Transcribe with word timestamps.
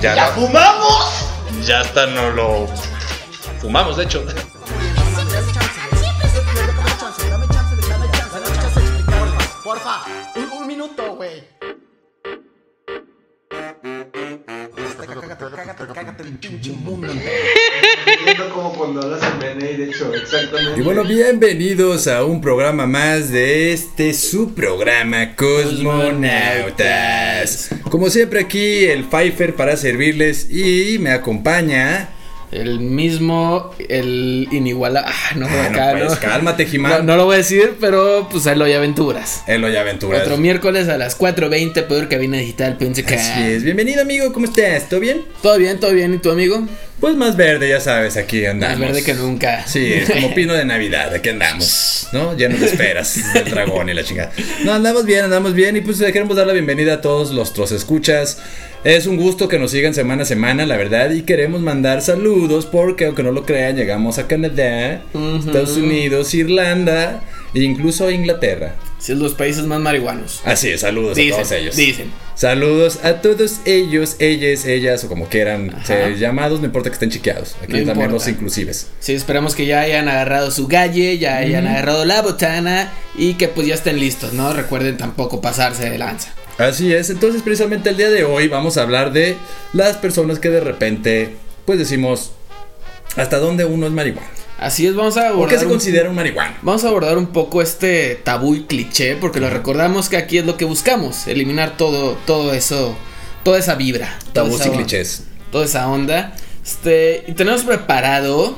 Ya 0.00 0.14
¿Ya 0.14 0.26
no. 0.28 0.32
fumamos? 0.32 1.28
Ya 1.66 1.80
hasta 1.80 2.06
no 2.06 2.30
lo 2.30 2.66
fumamos, 3.60 3.98
de 3.98 4.04
hecho. 4.04 4.24
Porfa, 9.62 10.00
un, 10.58 10.66
minuto, 10.66 11.16
güey. 11.16 11.44
Cágate, 15.06 15.44
cágate, 15.54 15.86
cágate 15.92 16.22
el 16.22 16.38
pinche 16.38 16.72
mundo. 16.72 17.06
Viendo 17.12 17.30
como 17.30 17.39
cuando 18.80 19.02
hablas 19.02 19.20
en 19.22 19.38
BNI, 19.58 19.76
de 19.76 19.84
hecho, 19.90 20.10
exactamente. 20.14 20.80
Y 20.80 20.82
bueno, 20.82 21.04
bienvenidos 21.04 22.06
a 22.08 22.24
un 22.24 22.40
programa 22.40 22.86
más 22.86 23.30
de 23.30 23.74
este 23.74 24.14
su 24.14 24.54
programa 24.54 25.36
Cosmonautas. 25.36 27.68
Como 27.90 28.08
siempre 28.08 28.40
aquí 28.40 28.86
el 28.86 29.04
Pfeiffer 29.04 29.54
para 29.54 29.76
servirles 29.76 30.50
y 30.50 30.96
me 30.98 31.10
acompaña. 31.10 32.08
El 32.52 32.80
mismo, 32.80 33.70
el 33.88 34.48
inigualable. 34.50 35.08
Ah, 35.14 35.34
no, 35.36 35.46
Ah, 35.46 35.68
no, 35.92 35.98
pues, 35.98 36.10
no. 36.12 36.18
cálmate, 36.18 36.66
Jimán. 36.66 37.06
no 37.06 37.16
lo 37.16 37.26
voy 37.26 37.34
a 37.34 37.38
decir, 37.38 37.76
pero 37.80 38.26
pues 38.30 38.44
hay 38.48 38.72
aventuras. 38.72 39.44
Elo 39.46 39.70
y 39.70 39.76
aventuras. 39.76 40.22
Otro 40.22 40.36
miércoles 40.36 40.88
a 40.88 40.98
las 40.98 41.16
4.20, 41.16 41.86
peor 41.86 42.08
cabina 42.08 42.38
digital, 42.38 42.76
pensé 42.76 43.04
que. 43.04 43.14
Así 43.14 43.40
es. 43.42 43.62
Bienvenido, 43.62 44.02
amigo. 44.02 44.32
¿Cómo 44.32 44.46
estás? 44.46 44.88
¿Todo 44.88 44.98
bien? 44.98 45.22
Todo 45.42 45.58
bien, 45.58 45.78
todo 45.78 45.92
bien, 45.92 46.12
¿y 46.14 46.18
tu 46.18 46.30
amigo? 46.32 46.66
Pues 47.00 47.16
más 47.16 47.34
verde, 47.34 47.70
ya 47.70 47.80
sabes, 47.80 48.18
aquí 48.18 48.44
andamos. 48.44 48.78
Más 48.78 48.88
verde 48.88 49.02
que 49.02 49.14
nunca. 49.14 49.66
Sí, 49.66 49.90
es 49.90 50.10
como 50.10 50.34
pino 50.34 50.52
de 50.52 50.66
Navidad, 50.66 51.14
aquí 51.14 51.30
andamos, 51.30 52.08
¿no? 52.12 52.36
Lleno 52.36 52.58
de 52.58 52.66
esperas 52.66 53.18
del 53.34 53.50
dragón 53.50 53.88
y 53.88 53.94
la 53.94 54.04
chingada. 54.04 54.32
No, 54.64 54.74
andamos 54.74 55.06
bien, 55.06 55.24
andamos 55.24 55.54
bien 55.54 55.76
y 55.78 55.80
pues 55.80 55.98
le 55.98 56.12
queremos 56.12 56.36
dar 56.36 56.46
la 56.46 56.52
bienvenida 56.52 56.94
a 56.94 57.00
todos 57.00 57.30
los 57.30 57.54
tros 57.54 57.72
escuchas. 57.72 58.38
Es 58.84 59.06
un 59.06 59.16
gusto 59.16 59.48
que 59.48 59.58
nos 59.58 59.70
sigan 59.70 59.94
semana 59.94 60.22
a 60.22 60.26
semana, 60.26 60.66
la 60.66 60.76
verdad, 60.76 61.10
y 61.10 61.22
queremos 61.22 61.62
mandar 61.62 62.02
saludos 62.02 62.66
porque, 62.66 63.06
aunque 63.06 63.22
no 63.22 63.32
lo 63.32 63.44
crean, 63.46 63.76
llegamos 63.76 64.18
a 64.18 64.26
Canadá. 64.26 65.02
Estados 65.38 65.76
Unidos, 65.78 66.34
Irlanda 66.34 67.22
e 67.54 67.62
incluso 67.62 68.10
Inglaterra. 68.10 68.74
Sí, 69.00 69.12
es 69.12 69.18
los 69.18 69.32
países 69.34 69.64
más 69.64 69.80
marihuanos. 69.80 70.40
Así 70.44 70.68
es, 70.68 70.82
saludos 70.82 71.18
a 71.18 71.30
todos 71.30 71.52
ellos. 71.52 71.74
dicen. 71.76 72.12
Saludos 72.34 73.00
a 73.02 73.20
todos 73.20 73.60
ellos, 73.64 74.16
ellas, 74.18 74.64
ellas 74.64 75.02
o 75.04 75.08
como 75.08 75.26
quieran 75.28 75.74
ser 75.84 76.16
llamados, 76.18 76.60
no 76.60 76.66
importa 76.66 76.88
que 76.90 76.94
estén 76.94 77.10
chiqueados. 77.10 77.56
Aquí 77.62 77.72
No 77.72 77.78
también 77.78 77.88
importa. 78.06 78.12
los 78.12 78.28
inclusives. 78.28 78.86
Sí, 79.00 79.14
esperamos 79.14 79.54
que 79.54 79.66
ya 79.66 79.80
hayan 79.80 80.08
agarrado 80.08 80.50
su 80.50 80.66
galle, 80.66 81.18
ya 81.18 81.36
hayan 81.38 81.66
agarrado 81.66 82.04
la 82.04 82.22
botana 82.22 82.92
y 83.16 83.34
que 83.34 83.48
pues 83.48 83.66
ya 83.66 83.74
estén 83.74 83.98
listos, 83.98 84.32
¿no? 84.32 84.52
Recuerden 84.52 84.96
tampoco 84.96 85.40
pasarse 85.40 85.90
de 85.90 85.98
lanza. 85.98 86.32
Así 86.58 86.92
es, 86.94 87.08
entonces 87.10 87.42
precisamente 87.42 87.88
el 87.90 87.96
día 87.96 88.10
de 88.10 88.24
hoy 88.24 88.48
vamos 88.48 88.76
a 88.76 88.82
hablar 88.82 89.12
de 89.12 89.36
las 89.72 89.96
personas 89.96 90.38
que 90.38 90.50
de 90.50 90.60
repente, 90.60 91.36
pues 91.64 91.78
decimos, 91.78 92.32
hasta 93.16 93.38
dónde 93.38 93.64
uno 93.64 93.86
es 93.86 93.92
marihuana. 93.92 94.28
Así 94.60 94.86
es, 94.86 94.94
vamos 94.94 95.16
a 95.16 95.20
¿Por 95.22 95.28
abordar. 95.30 95.48
qué 95.54 95.58
se 95.58 95.64
un- 95.64 95.70
considera 95.72 96.08
un 96.10 96.14
marihuana? 96.16 96.58
Vamos 96.62 96.84
a 96.84 96.88
abordar 96.88 97.16
un 97.16 97.28
poco 97.28 97.62
este 97.62 98.14
tabú 98.22 98.54
y 98.54 98.64
cliché, 98.64 99.16
porque 99.16 99.40
lo 99.40 99.48
recordamos 99.48 100.08
que 100.10 100.18
aquí 100.18 100.36
es 100.38 100.44
lo 100.44 100.56
que 100.58 100.66
buscamos, 100.66 101.26
eliminar 101.26 101.76
todo, 101.78 102.18
todo 102.26 102.52
eso, 102.52 102.94
toda 103.42 103.58
esa 103.58 103.74
vibra. 103.74 104.18
Tabús 104.34 104.64
y 104.66 104.70
clichés. 104.70 105.24
Toda 105.50 105.64
esa 105.64 105.88
onda. 105.88 106.34
Este, 106.64 107.24
y 107.26 107.32
tenemos 107.32 107.62
preparado 107.62 108.54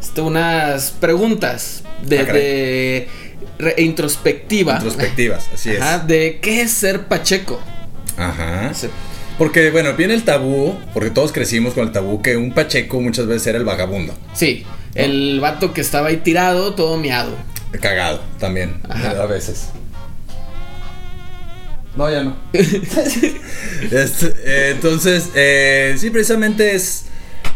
este, 0.00 0.20
unas 0.20 0.92
preguntas 0.92 1.82
de, 2.06 2.18
Ah, 2.20 2.24
de 2.32 3.08
re- 3.58 3.74
introspectiva. 3.82 4.74
Introspectivas, 4.74 5.48
así 5.52 5.70
es. 5.70 5.80
Ajá, 5.80 5.98
de 5.98 6.38
qué 6.40 6.62
es 6.62 6.70
ser 6.70 7.06
Pacheco. 7.08 7.60
Ajá. 8.16 8.70
Porque, 9.38 9.70
bueno, 9.72 9.94
viene 9.94 10.14
el 10.14 10.22
tabú, 10.22 10.78
porque 10.94 11.10
todos 11.10 11.32
crecimos 11.32 11.74
con 11.74 11.84
el 11.86 11.92
tabú 11.92 12.22
que 12.22 12.36
un 12.36 12.52
pacheco 12.52 13.00
muchas 13.00 13.26
veces 13.26 13.48
era 13.48 13.58
el 13.58 13.64
vagabundo. 13.64 14.14
Sí, 14.34 14.64
el 14.94 15.40
vato 15.40 15.72
que 15.72 15.80
estaba 15.80 16.08
ahí 16.08 16.18
tirado, 16.18 16.74
todo 16.74 16.96
miado. 16.98 17.32
Cagado 17.80 18.20
también, 18.38 18.80
Ajá. 18.88 19.22
a 19.22 19.26
veces. 19.26 19.68
No, 21.96 22.10
ya 22.10 22.22
no. 22.22 22.36
Este, 23.90 24.32
eh, 24.44 24.70
entonces, 24.70 25.30
eh, 25.34 25.96
sí, 25.98 26.10
precisamente 26.10 26.74
es, 26.74 27.06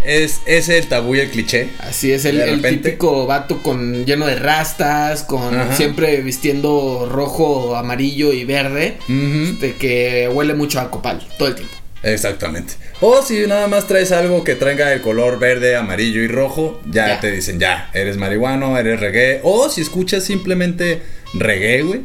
es 0.04 0.40
ese 0.44 0.78
el 0.78 0.88
tabú 0.88 1.14
y 1.14 1.20
el 1.20 1.30
cliché. 1.30 1.70
Así 1.78 2.10
es, 2.12 2.24
el, 2.24 2.60
típico 2.62 3.26
vato 3.26 3.62
con 3.62 4.04
lleno 4.04 4.26
de 4.26 4.34
rastas, 4.34 5.22
con 5.22 5.54
Ajá. 5.58 5.76
siempre 5.76 6.20
vistiendo 6.22 7.08
rojo, 7.10 7.76
amarillo 7.76 8.32
y 8.32 8.44
verde, 8.44 8.98
Ujú. 9.04 9.58
de 9.60 9.76
que 9.78 10.28
huele 10.32 10.54
mucho 10.54 10.80
a 10.80 10.90
copal 10.90 11.26
todo 11.38 11.48
el 11.48 11.54
tiempo. 11.54 11.74
Exactamente. 12.06 12.74
O 13.00 13.20
si 13.22 13.46
nada 13.46 13.66
más 13.66 13.86
traes 13.88 14.12
algo 14.12 14.44
que 14.44 14.54
traiga 14.54 14.92
el 14.92 15.00
color 15.00 15.38
verde, 15.38 15.74
amarillo 15.76 16.22
y 16.22 16.28
rojo, 16.28 16.80
ya, 16.90 17.08
Ya. 17.08 17.20
te 17.20 17.30
dicen 17.32 17.58
ya, 17.58 17.90
eres 17.94 18.16
marihuano, 18.16 18.78
eres 18.78 19.00
reggae. 19.00 19.40
O 19.42 19.68
si 19.68 19.80
escuchas 19.80 20.22
simplemente 20.24 21.02
reggae, 21.34 21.82
güey, 21.82 22.00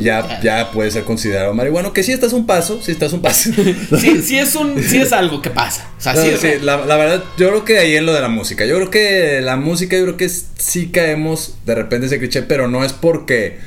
ya, 0.00 0.26
ya. 0.28 0.40
ya 0.42 0.70
puede 0.72 0.90
ser 0.90 1.04
considerado 1.04 1.54
marihuano. 1.54 1.92
Que 1.92 2.02
si 2.02 2.10
estás 2.12 2.32
un 2.32 2.44
paso, 2.46 2.82
si 2.82 2.90
estás 2.92 3.12
un 3.12 3.22
paso. 3.22 3.50
Sí, 4.00 4.20
sí 4.22 4.38
es 4.38 4.54
un, 4.56 4.82
sí 4.82 4.98
es 5.00 5.12
algo 5.12 5.40
que 5.40 5.50
pasa. 5.50 5.90
O 5.96 6.00
sea, 6.00 6.14
No, 6.14 6.22
sí 6.22 6.28
es 6.30 6.40
sí, 6.40 6.46
real. 6.48 6.66
la, 6.66 6.84
la 6.84 6.96
verdad, 6.96 7.24
yo 7.38 7.48
creo 7.48 7.64
que 7.64 7.78
ahí 7.78 7.94
en 7.96 8.04
lo 8.04 8.12
de 8.12 8.20
la 8.20 8.28
música. 8.28 8.66
Yo 8.66 8.74
creo 8.76 8.90
que 8.90 9.40
la 9.42 9.56
música, 9.56 9.96
yo 9.96 10.02
creo 10.02 10.16
que 10.16 10.28
sí 10.28 10.88
caemos 10.88 11.54
de 11.64 11.74
repente 11.76 12.06
ese 12.06 12.18
cliché, 12.18 12.42
pero 12.42 12.66
no 12.68 12.84
es 12.84 12.92
porque 12.92 13.58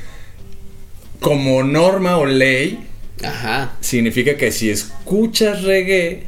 como 1.20 1.62
norma 1.62 2.16
o 2.18 2.26
ley 2.26 2.86
Ajá. 3.22 3.72
significa 3.80 4.36
que 4.36 4.50
si 4.52 4.70
escuchas 4.70 5.62
reggae, 5.62 6.24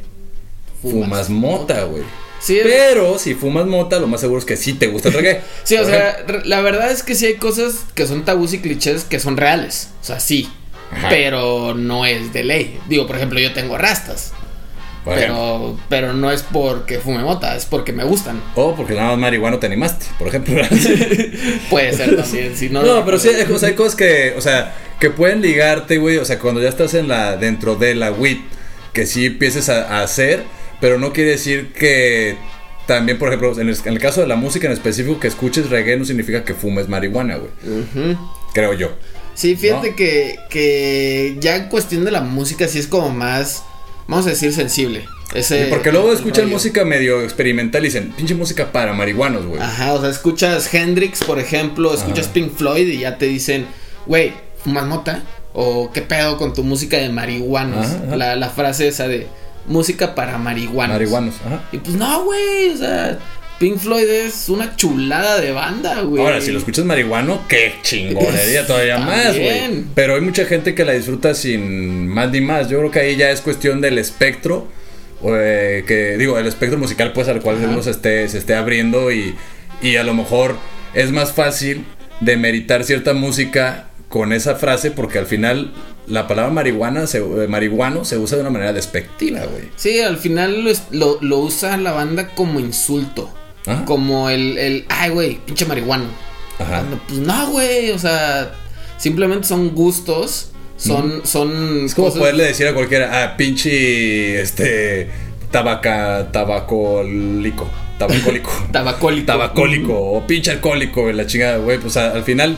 fumas, 0.81 1.27
Fumas 1.27 1.29
mota, 1.29 1.83
güey. 1.85 2.03
Sí, 2.39 2.59
Pero 2.61 3.17
si 3.19 3.35
fumas 3.35 3.65
mota, 3.65 3.99
lo 3.99 4.07
más 4.07 4.19
seguro 4.19 4.37
es 4.39 4.45
que 4.45 4.57
sí 4.57 4.73
te 4.73 4.87
gusta 4.87 5.07
el 5.07 5.13
reggae. 5.15 5.41
Sí, 5.63 5.75
o 5.77 5.85
sea, 5.85 6.25
la 6.43 6.59
verdad 6.61 6.91
es 6.91 7.01
que 7.01 7.15
sí 7.15 7.25
hay 7.25 7.35
cosas 7.35 7.85
que 7.95 8.05
son 8.05 8.25
tabús 8.25 8.53
y 8.53 8.59
clichés 8.59 9.05
que 9.05 9.19
son 9.19 9.37
reales. 9.37 9.89
O 10.01 10.05
sea, 10.05 10.19
sí. 10.19 10.49
Ajá. 10.91 11.07
Pero 11.09 11.73
no 11.73 12.05
es 12.05 12.33
de 12.33 12.43
ley. 12.43 12.79
Digo, 12.89 13.07
por 13.07 13.15
ejemplo, 13.15 13.39
yo 13.39 13.53
tengo 13.53 13.77
rastas. 13.77 14.33
Por. 15.03 15.15
Pero, 15.15 15.77
pero 15.89 16.13
no 16.13 16.31
es 16.31 16.43
porque 16.43 16.99
fume 16.99 17.23
mota, 17.23 17.55
es 17.55 17.65
porque 17.65 17.91
me 17.91 18.03
gustan. 18.03 18.41
O 18.55 18.75
porque 18.75 18.93
nada 18.93 19.09
más 19.09 19.17
marihuano 19.17 19.59
te 19.59 19.67
animaste, 19.67 20.05
por 20.17 20.27
ejemplo. 20.29 20.61
Puede 21.69 21.93
ser 21.93 22.15
también, 22.21 22.55
si 22.55 22.69
no. 22.69 22.83
No, 22.83 23.03
pero 23.05 23.19
sí, 23.19 23.29
hay 23.29 23.45
cosas, 23.45 23.69
hay 23.69 23.75
cosas 23.75 23.95
que, 23.95 24.33
o 24.37 24.41
sea, 24.41 24.75
que 24.99 25.09
pueden 25.09 25.41
ligarte, 25.41 25.97
güey. 25.97 26.17
O 26.17 26.25
sea, 26.25 26.39
cuando 26.39 26.61
ya 26.61 26.69
estás 26.69 26.93
en 26.93 27.07
la, 27.07 27.35
dentro 27.37 27.75
de 27.75 27.95
la 27.95 28.11
WIT, 28.11 28.41
que 28.93 29.05
sí 29.05 29.25
empieces 29.25 29.69
a, 29.69 29.99
a 29.99 30.03
hacer, 30.03 30.43
pero 30.79 30.97
no 30.99 31.11
quiere 31.11 31.31
decir 31.31 31.73
que 31.73 32.37
también, 32.85 33.17
por 33.17 33.29
ejemplo, 33.29 33.59
en 33.59 33.69
el, 33.69 33.77
en 33.85 33.93
el 33.93 33.99
caso 33.99 34.21
de 34.21 34.27
la 34.27 34.35
música 34.35 34.67
en 34.67 34.73
específico, 34.73 35.19
que 35.19 35.27
escuches 35.27 35.69
reggae 35.69 35.97
no 35.97 36.05
significa 36.05 36.43
que 36.43 36.53
fumes 36.53 36.89
marihuana, 36.89 37.37
güey. 37.37 37.51
Creo 38.53 38.73
yo. 38.73 38.91
Sí, 39.35 39.55
fíjate 39.55 39.91
¿No? 39.91 39.95
que, 39.95 40.37
que 40.49 41.37
ya 41.39 41.55
en 41.55 41.69
cuestión 41.69 42.05
de 42.05 42.11
la 42.11 42.21
música 42.21 42.67
sí 42.67 42.79
es 42.79 42.87
como 42.87 43.09
más, 43.09 43.63
vamos 44.07 44.25
a 44.27 44.29
decir, 44.29 44.53
sensible. 44.53 45.05
Ese, 45.33 45.65
Porque 45.65 45.91
luego 45.91 46.13
escuchan 46.13 46.43
rollo. 46.45 46.55
música 46.57 46.85
medio 46.85 47.21
experimental 47.21 47.81
y 47.83 47.87
dicen, 47.87 48.11
pinche 48.15 48.35
música 48.35 48.71
para 48.71 48.93
marihuanos, 48.93 49.45
güey. 49.45 49.61
Ajá, 49.61 49.93
o 49.93 50.01
sea, 50.01 50.09
escuchas 50.09 50.71
Hendrix, 50.73 51.23
por 51.23 51.39
ejemplo, 51.39 51.93
escuchas 51.93 52.25
Ajá. 52.25 52.33
Pink 52.33 52.53
Floyd 52.55 52.87
y 52.87 52.99
ya 52.99 53.17
te 53.17 53.25
dicen, 53.25 53.65
güey, 54.05 54.33
¿fumas 54.63 54.85
mota? 54.85 55.23
¿O 55.53 55.91
qué 55.91 56.01
pedo 56.01 56.37
con 56.37 56.53
tu 56.53 56.63
música 56.63 56.97
de 56.97 57.09
marihuanos? 57.09 57.85
Ajá. 57.87 58.15
La, 58.15 58.35
la 58.35 58.49
frase 58.49 58.87
esa 58.87 59.07
de 59.07 59.27
música 59.65 60.13
para 60.13 60.37
marihuanos. 60.37 60.93
Marihuanos, 60.95 61.35
ajá. 61.45 61.63
Y 61.71 61.77
pues 61.77 61.95
no, 61.95 62.25
güey, 62.25 62.69
o 62.69 62.77
sea, 62.77 63.17
Pink 63.59 63.77
Floyd 63.77 64.07
es 64.09 64.49
una 64.49 64.75
chulada 64.75 65.39
de 65.39 65.51
banda, 65.51 66.01
güey. 66.01 66.21
Ahora, 66.23 66.41
si 66.41 66.51
lo 66.51 66.59
escuchas 66.59 66.83
marihuano, 66.85 67.45
qué 67.47 67.73
chingonería 67.81 68.65
todavía 68.67 68.97
más, 68.97 69.37
güey. 69.37 69.83
Pero 69.95 70.15
hay 70.15 70.21
mucha 70.21 70.45
gente 70.45 70.75
que 70.75 70.83
la 70.83 70.93
disfruta 70.93 71.33
sin 71.33 72.07
más 72.07 72.31
ni 72.31 72.41
más. 72.41 72.67
Yo 72.69 72.79
creo 72.79 72.91
que 72.91 72.99
ahí 72.99 73.15
ya 73.15 73.29
es 73.31 73.41
cuestión 73.41 73.79
del 73.81 73.97
espectro. 73.97 74.67
eh, 75.25 75.85
que 75.87 76.17
digo, 76.17 76.37
el 76.37 76.47
espectro 76.47 76.77
musical, 76.77 77.13
pues 77.13 77.29
al 77.29 77.41
cual 77.41 77.57
Ajá. 77.57 77.67
uno 77.69 77.81
se 77.83 77.91
esté, 77.91 78.27
se 78.27 78.37
esté 78.39 78.55
abriendo 78.55 79.11
y, 79.11 79.35
y 79.81 79.95
a 79.95 80.03
lo 80.03 80.13
mejor 80.13 80.57
es 80.93 81.11
más 81.11 81.31
fácil 81.31 81.85
de 82.19 82.35
meritar 82.35 82.83
cierta 82.83 83.13
música 83.13 83.87
con 84.09 84.33
esa 84.33 84.55
frase 84.55 84.91
porque 84.91 85.19
al 85.19 85.25
final 85.25 85.71
la 86.07 86.27
palabra 86.27 86.51
marihuana, 86.51 87.07
se, 87.07 87.19
eh, 87.19 87.47
marihuano 87.47 88.03
se 88.03 88.17
usa 88.17 88.35
de 88.35 88.41
una 88.41 88.49
manera 88.49 88.73
despectiva, 88.73 89.39
güey. 89.45 89.69
Sí, 89.77 90.01
al 90.01 90.17
final 90.17 90.65
lo, 90.91 91.17
lo 91.21 91.37
usa 91.39 91.77
la 91.77 91.93
banda 91.93 92.27
como 92.35 92.59
insulto. 92.59 93.33
Ajá. 93.65 93.85
Como 93.85 94.29
el, 94.29 94.57
el 94.57 94.85
ay, 94.89 95.09
güey, 95.11 95.39
pinche 95.45 95.65
marihuano. 95.65 96.05
Ajá. 96.59 96.77
Cuando, 96.79 96.99
Pues 97.07 97.19
no, 97.19 97.51
güey, 97.51 97.91
o 97.91 97.99
sea, 97.99 98.51
simplemente 98.97 99.47
son 99.47 99.73
gustos, 99.73 100.51
son, 100.77 101.21
son 101.25 101.85
Es 101.85 101.95
como 101.95 102.07
cosas- 102.07 102.19
poderle 102.19 102.43
decir 102.43 102.67
a 102.67 102.73
cualquiera, 102.73 103.23
ah, 103.23 103.37
pinche, 103.37 104.41
este, 104.41 105.09
tabaca, 105.51 106.29
tabacólico, 106.31 107.69
tabacólico. 107.97 108.51
tabacólico. 108.71 109.25
tabacólico 109.25 109.93
o 110.11 110.27
pinche 110.27 110.51
alcohólico, 110.51 111.11
la 111.11 111.25
chingada, 111.25 111.57
güey. 111.57 111.77
Pues 111.79 111.95
a- 111.97 112.11
al 112.11 112.23
final, 112.23 112.57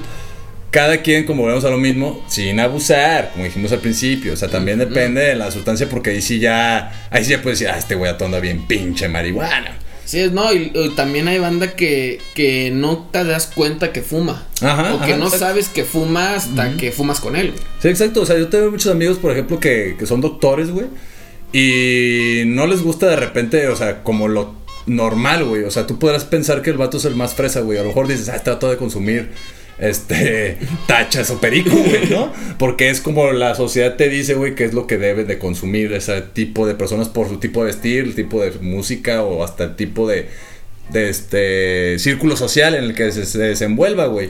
cada 0.71 0.97
quien, 1.01 1.25
como 1.25 1.43
volvemos 1.43 1.65
a 1.65 1.69
lo 1.69 1.77
mismo, 1.77 2.23
sin 2.27 2.59
abusar, 2.59 3.29
como 3.33 3.45
dijimos 3.45 3.71
al 3.71 3.79
principio. 3.79 4.33
O 4.33 4.35
sea, 4.35 4.49
también 4.49 4.79
depende 4.79 5.21
de 5.21 5.35
la 5.35 5.51
sustancia, 5.51 5.87
porque 5.89 6.09
ahí 6.11 6.21
sí 6.21 6.39
ya, 6.39 7.07
ahí 7.11 7.23
sí 7.23 7.31
ya 7.31 7.41
puedes 7.41 7.59
decir, 7.59 7.73
ah, 7.73 7.77
este 7.77 7.95
güey 7.95 8.11
anda 8.19 8.39
bien 8.39 8.65
pinche 8.67 9.07
marihuana. 9.07 9.77
Sí, 10.05 10.19
es, 10.19 10.31
no, 10.31 10.53
y, 10.53 10.71
y 10.73 10.89
también 10.89 11.27
hay 11.27 11.39
banda 11.39 11.75
que, 11.75 12.19
que 12.35 12.71
no 12.71 13.09
te 13.11 13.23
das 13.23 13.47
cuenta 13.47 13.91
que 13.91 14.01
fuma. 14.03 14.45
Ajá, 14.61 14.93
o 14.93 14.99
que 14.99 15.13
ajá, 15.13 15.17
no 15.17 15.25
exacto. 15.25 15.45
sabes 15.45 15.67
que 15.67 15.83
fuma 15.83 16.35
hasta 16.35 16.77
que 16.77 16.91
fumas 16.91 17.19
con 17.19 17.35
él. 17.35 17.51
güey. 17.51 17.63
Sí, 17.81 17.87
exacto. 17.89 18.21
O 18.21 18.25
sea, 18.25 18.37
yo 18.37 18.47
tengo 18.49 18.69
muchos 18.69 18.91
amigos, 18.91 19.17
por 19.17 19.31
ejemplo, 19.31 19.59
que, 19.59 19.95
que 19.97 20.05
son 20.05 20.21
doctores, 20.21 20.69
güey. 20.69 20.85
Y 21.53 22.43
no 22.47 22.67
les 22.67 22.81
gusta 22.81 23.07
de 23.07 23.15
repente, 23.15 23.67
o 23.67 23.75
sea, 23.75 24.03
como 24.03 24.27
lo 24.27 24.53
normal, 24.85 25.45
güey. 25.45 25.63
O 25.63 25.71
sea, 25.71 25.87
tú 25.87 25.97
podrás 25.97 26.23
pensar 26.25 26.61
que 26.61 26.69
el 26.69 26.77
vato 26.77 26.97
es 26.97 27.05
el 27.05 27.15
más 27.15 27.33
fresa, 27.33 27.61
güey. 27.61 27.77
A 27.77 27.81
lo 27.81 27.87
mejor 27.87 28.07
dices, 28.07 28.29
ah, 28.29 28.43
trato 28.43 28.69
de 28.69 28.77
consumir 28.77 29.31
este 29.79 30.57
tachas 30.87 31.29
o 31.31 31.39
perico, 31.39 31.75
güey, 31.75 32.09
¿no? 32.09 32.31
Porque 32.57 32.89
es 32.89 33.01
como 33.01 33.31
la 33.31 33.55
sociedad 33.55 33.95
te 33.95 34.09
dice, 34.09 34.35
güey, 34.35 34.55
que 34.55 34.65
es 34.65 34.73
lo 34.73 34.87
que 34.87 34.97
deben 34.97 35.27
de 35.27 35.37
consumir 35.37 35.93
ese 35.93 36.21
tipo 36.21 36.67
de 36.67 36.75
personas 36.75 37.09
por 37.09 37.27
su 37.27 37.37
tipo 37.37 37.61
de 37.61 37.67
vestir, 37.67 38.03
el 38.03 38.15
tipo 38.15 38.41
de 38.41 38.51
música 38.61 39.23
o 39.23 39.43
hasta 39.43 39.65
el 39.65 39.75
tipo 39.75 40.07
de 40.07 40.29
de 40.89 41.09
este 41.09 41.97
círculo 41.99 42.37
social 42.37 42.75
en 42.75 42.83
el 42.83 42.95
que 42.95 43.11
se, 43.11 43.25
se 43.25 43.39
desenvuelva, 43.39 44.05
güey. 44.05 44.29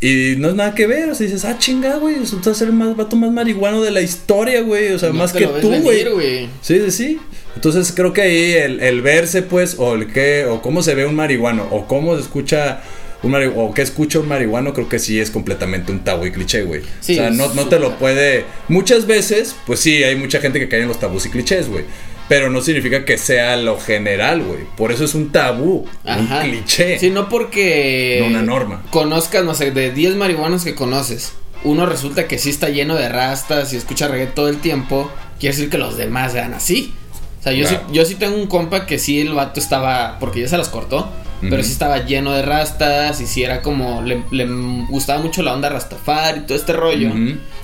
Y 0.00 0.34
no 0.38 0.48
es 0.48 0.54
nada 0.54 0.74
que 0.74 0.86
ver, 0.86 1.10
o 1.10 1.14
sea, 1.14 1.26
dices, 1.26 1.44
ah, 1.44 1.56
chinga, 1.58 1.96
güey, 1.96 2.16
resulta 2.16 2.54
ser 2.54 2.68
el 2.68 2.74
más 2.74 2.96
vato 2.96 3.16
más 3.16 3.30
marihuano 3.30 3.82
de 3.82 3.90
la 3.90 4.00
historia, 4.00 4.62
güey, 4.62 4.92
o 4.92 4.98
sea, 4.98 5.10
No 5.10 5.16
más 5.16 5.32
que 5.32 5.46
tú, 5.46 5.68
güey. 5.80 6.48
Sí, 6.62 6.80
sí, 6.80 6.90
sí. 6.90 7.20
Entonces 7.54 7.92
creo 7.94 8.12
que 8.12 8.22
ahí 8.22 8.52
el, 8.52 8.80
el 8.80 9.02
verse, 9.02 9.42
pues, 9.42 9.76
o 9.78 9.94
el 9.94 10.12
que, 10.12 10.46
o 10.46 10.62
cómo 10.62 10.82
se 10.82 10.94
ve 10.94 11.06
un 11.06 11.14
marihuano, 11.14 11.68
o 11.70 11.86
cómo 11.86 12.16
se 12.16 12.22
escucha 12.22 12.80
un 13.24 13.34
o 13.56 13.72
qué 13.74 13.82
escucha 13.82 14.18
un 14.20 14.28
marihuano, 14.28 14.72
creo 14.74 14.88
que 14.88 14.98
sí 14.98 15.18
es 15.20 15.30
completamente 15.30 15.90
un 15.92 16.00
tabú 16.04 16.26
y 16.26 16.32
cliché, 16.32 16.62
güey. 16.62 16.82
Sí, 17.00 17.14
o 17.14 17.22
sea, 17.22 17.30
no, 17.30 17.52
no 17.54 17.66
te 17.68 17.78
lo 17.78 17.96
puede. 17.98 18.44
Muchas 18.68 19.06
veces, 19.06 19.56
pues 19.66 19.80
sí, 19.80 20.02
hay 20.04 20.16
mucha 20.16 20.40
gente 20.40 20.58
que 20.60 20.68
cae 20.68 20.82
en 20.82 20.88
los 20.88 21.00
tabús 21.00 21.26
y 21.26 21.30
clichés, 21.30 21.68
güey. 21.68 21.84
Pero 22.28 22.48
no 22.50 22.62
significa 22.62 23.04
que 23.04 23.18
sea 23.18 23.56
lo 23.58 23.78
general, 23.78 24.42
güey. 24.42 24.60
Por 24.78 24.92
eso 24.92 25.04
es 25.04 25.14
un 25.14 25.30
tabú, 25.30 25.86
Ajá. 26.04 26.40
un 26.42 26.48
cliché. 26.50 26.98
Sí, 26.98 27.10
no 27.10 27.28
porque. 27.28 28.18
No 28.20 28.28
una 28.28 28.42
norma. 28.42 28.82
Conozcas, 28.90 29.44
no 29.44 29.54
sé, 29.54 29.72
de 29.72 29.90
10 29.92 30.16
marihuanos 30.16 30.64
que 30.64 30.74
conoces. 30.74 31.32
Uno 31.64 31.84
resulta 31.86 32.26
que 32.26 32.38
sí 32.38 32.48
está 32.50 32.68
lleno 32.70 32.94
de 32.94 33.08
rastas 33.10 33.72
y 33.72 33.76
escucha 33.76 34.08
reggae 34.08 34.26
todo 34.26 34.48
el 34.48 34.58
tiempo. 34.58 35.10
Quiere 35.38 35.54
decir 35.54 35.70
que 35.70 35.76
los 35.78 35.96
demás 35.98 36.32
sean 36.32 36.54
así. 36.54 36.94
O 37.40 37.42
sea, 37.42 37.52
yo, 37.52 37.66
Claro. 37.68 37.84
sí, 37.88 37.94
yo 37.94 38.04
sí 38.06 38.14
tengo 38.14 38.36
un 38.36 38.46
compa 38.46 38.86
que 38.86 38.98
sí 38.98 39.20
el 39.20 39.34
vato 39.34 39.60
estaba. 39.60 40.18
Porque 40.18 40.40
ya 40.40 40.48
se 40.48 40.56
las 40.56 40.68
cortó. 40.70 41.10
Pero 41.40 41.56
Ujú. 41.56 41.64
sí 41.64 41.72
estaba 41.72 42.04
lleno 42.04 42.32
de 42.32 42.42
rastas. 42.42 43.20
Y 43.20 43.26
sí 43.26 43.42
era 43.42 43.60
como. 43.62 44.02
Le, 44.02 44.22
le 44.30 44.46
gustaba 44.88 45.20
mucho 45.22 45.42
la 45.42 45.52
onda 45.54 45.68
Rastafari 45.68 46.40
y 46.40 46.42
todo 46.42 46.56
este 46.56 46.72
rollo. 46.72 47.10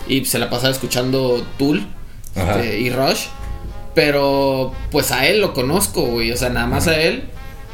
Y 0.09 0.25
se 0.25 0.39
la 0.39 0.51
pasaba 0.51 0.71
escuchando 0.73 1.45
Tool 1.59 1.87
este, 2.35 2.81
y 2.81 2.91
Rush. 2.91 3.27
Pero 3.95 4.73
pues 4.91 5.11
a 5.13 5.27
él 5.27 5.41
lo 5.41 5.53
conozco, 5.53 6.03
güey. 6.03 6.31
O 6.33 6.37
sea, 6.37 6.51
nada 6.51 6.67
más 6.67 6.87
a 6.89 7.01
él. 7.01 7.25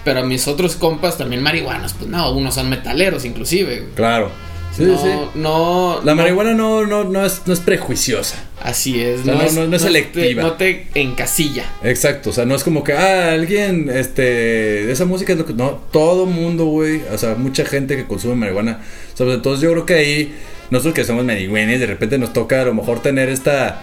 Pero 0.04 0.20
a 0.20 0.22
mis 0.22 0.46
otros 0.46 0.76
compas 0.76 1.18
también 1.18 1.42
marihuanos. 1.42 1.92
Pues 1.94 2.08
no, 2.08 2.30
unos 2.32 2.54
son 2.54 2.68
metaleros 2.70 3.24
inclusive. 3.24 3.80
güey. 3.80 3.94
Claro. 3.94 4.30
Sí, 4.76 4.84
no, 4.84 4.98
sí. 4.98 5.08
no. 5.36 6.00
La 6.04 6.14
no- 6.14 6.22
marihuana 6.22 6.52
no, 6.54 6.84
no, 6.86 7.04
no, 7.04 7.24
es, 7.24 7.42
no 7.46 7.52
es 7.52 7.60
prejuiciosa. 7.60 8.36
Así 8.62 9.00
es. 9.00 9.20
O 9.20 9.24
sea, 9.24 9.34
no- 9.34 9.52
no- 9.52 9.66
no 9.68 9.76
es 9.76 9.82
te- 9.82 9.88
selectiva. 9.88 10.42
no 10.42 10.52
te 10.54 10.88
encasilla. 10.94 11.64
Exacto, 11.82 12.30
o 12.30 12.32
sea, 12.32 12.44
no 12.44 12.54
es 12.54 12.62
como 12.64 12.84
que, 12.84 12.92
ah, 12.92 13.32
alguien, 13.32 13.88
este, 13.90 14.90
esa 14.90 15.04
música 15.04 15.32
es 15.32 15.38
lo 15.38 15.46
que, 15.46 15.52
no, 15.54 15.70
todo 15.92 16.26
mundo, 16.26 16.64
güey, 16.66 17.00
o 17.12 17.18
sea, 17.18 17.34
mucha 17.36 17.64
gente 17.64 17.96
que 17.96 18.04
consume 18.06 18.34
marihuana, 18.34 18.80
o 19.14 19.16
sea, 19.16 19.26
entonces 19.32 19.62
yo 19.62 19.70
creo 19.72 19.86
que 19.86 19.94
ahí, 19.94 20.34
nosotros 20.70 20.94
que 20.94 21.04
somos 21.04 21.24
marihuanes, 21.24 21.78
de 21.80 21.86
repente 21.86 22.18
nos 22.18 22.32
toca 22.32 22.62
a 22.62 22.64
lo 22.64 22.74
mejor 22.74 23.00
tener 23.00 23.28
esta 23.28 23.82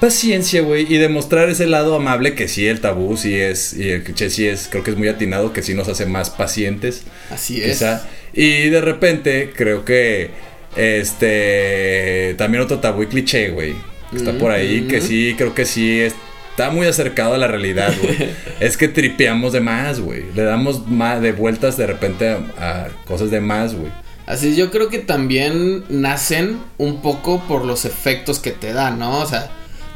paciencia, 0.00 0.62
güey, 0.62 0.92
y 0.92 0.98
demostrar 0.98 1.48
ese 1.48 1.66
lado 1.66 1.94
amable 1.94 2.34
que 2.34 2.48
sí, 2.48 2.66
el 2.66 2.80
tabú 2.80 3.16
sí 3.16 3.36
es, 3.36 3.74
y 3.74 3.90
el 3.90 4.02
cliché 4.02 4.30
sí 4.30 4.46
es, 4.46 4.68
creo 4.70 4.82
que 4.82 4.90
es 4.90 4.96
muy 4.96 5.08
atinado, 5.08 5.52
que 5.52 5.62
sí 5.62 5.74
nos 5.74 5.88
hace 5.88 6.06
más 6.06 6.30
pacientes, 6.30 7.02
Así 7.30 7.62
es. 7.62 7.78
quizá, 7.78 8.08
y 8.32 8.70
de 8.70 8.80
repente 8.80 9.52
creo 9.54 9.84
que, 9.84 10.30
este, 10.76 12.34
también 12.38 12.64
otro 12.64 12.78
tabú 12.78 13.02
y 13.02 13.06
cliché, 13.06 13.50
güey, 13.50 13.74
que 14.10 14.16
está 14.16 14.32
por 14.38 14.50
ahí, 14.50 14.88
que 14.88 15.00
sí, 15.00 15.34
creo 15.36 15.54
que 15.54 15.64
sí 15.64 16.00
es 16.00 16.14
Está 16.50 16.70
muy 16.70 16.86
acercado 16.86 17.32
a 17.32 17.38
la 17.38 17.46
realidad, 17.46 17.94
güey. 18.02 18.30
es 18.60 18.76
que 18.76 18.88
tripeamos 18.88 19.54
de 19.54 19.60
más, 19.60 19.98
güey. 19.98 20.24
Le 20.34 20.42
damos 20.42 20.86
más 20.88 21.22
de 21.22 21.32
vueltas 21.32 21.78
de 21.78 21.86
repente 21.86 22.28
a, 22.28 22.38
a 22.58 22.88
cosas 23.06 23.30
de 23.30 23.40
más, 23.40 23.74
güey. 23.74 23.90
Así 24.26 24.54
yo 24.54 24.70
creo 24.70 24.88
que 24.88 24.98
también 24.98 25.84
nacen 25.88 26.60
un 26.76 27.00
poco 27.00 27.42
por 27.48 27.64
los 27.64 27.86
efectos 27.86 28.40
que 28.40 28.50
te 28.50 28.72
dan, 28.72 28.98
¿no? 28.98 29.20
O 29.20 29.26
sea, 29.26 29.50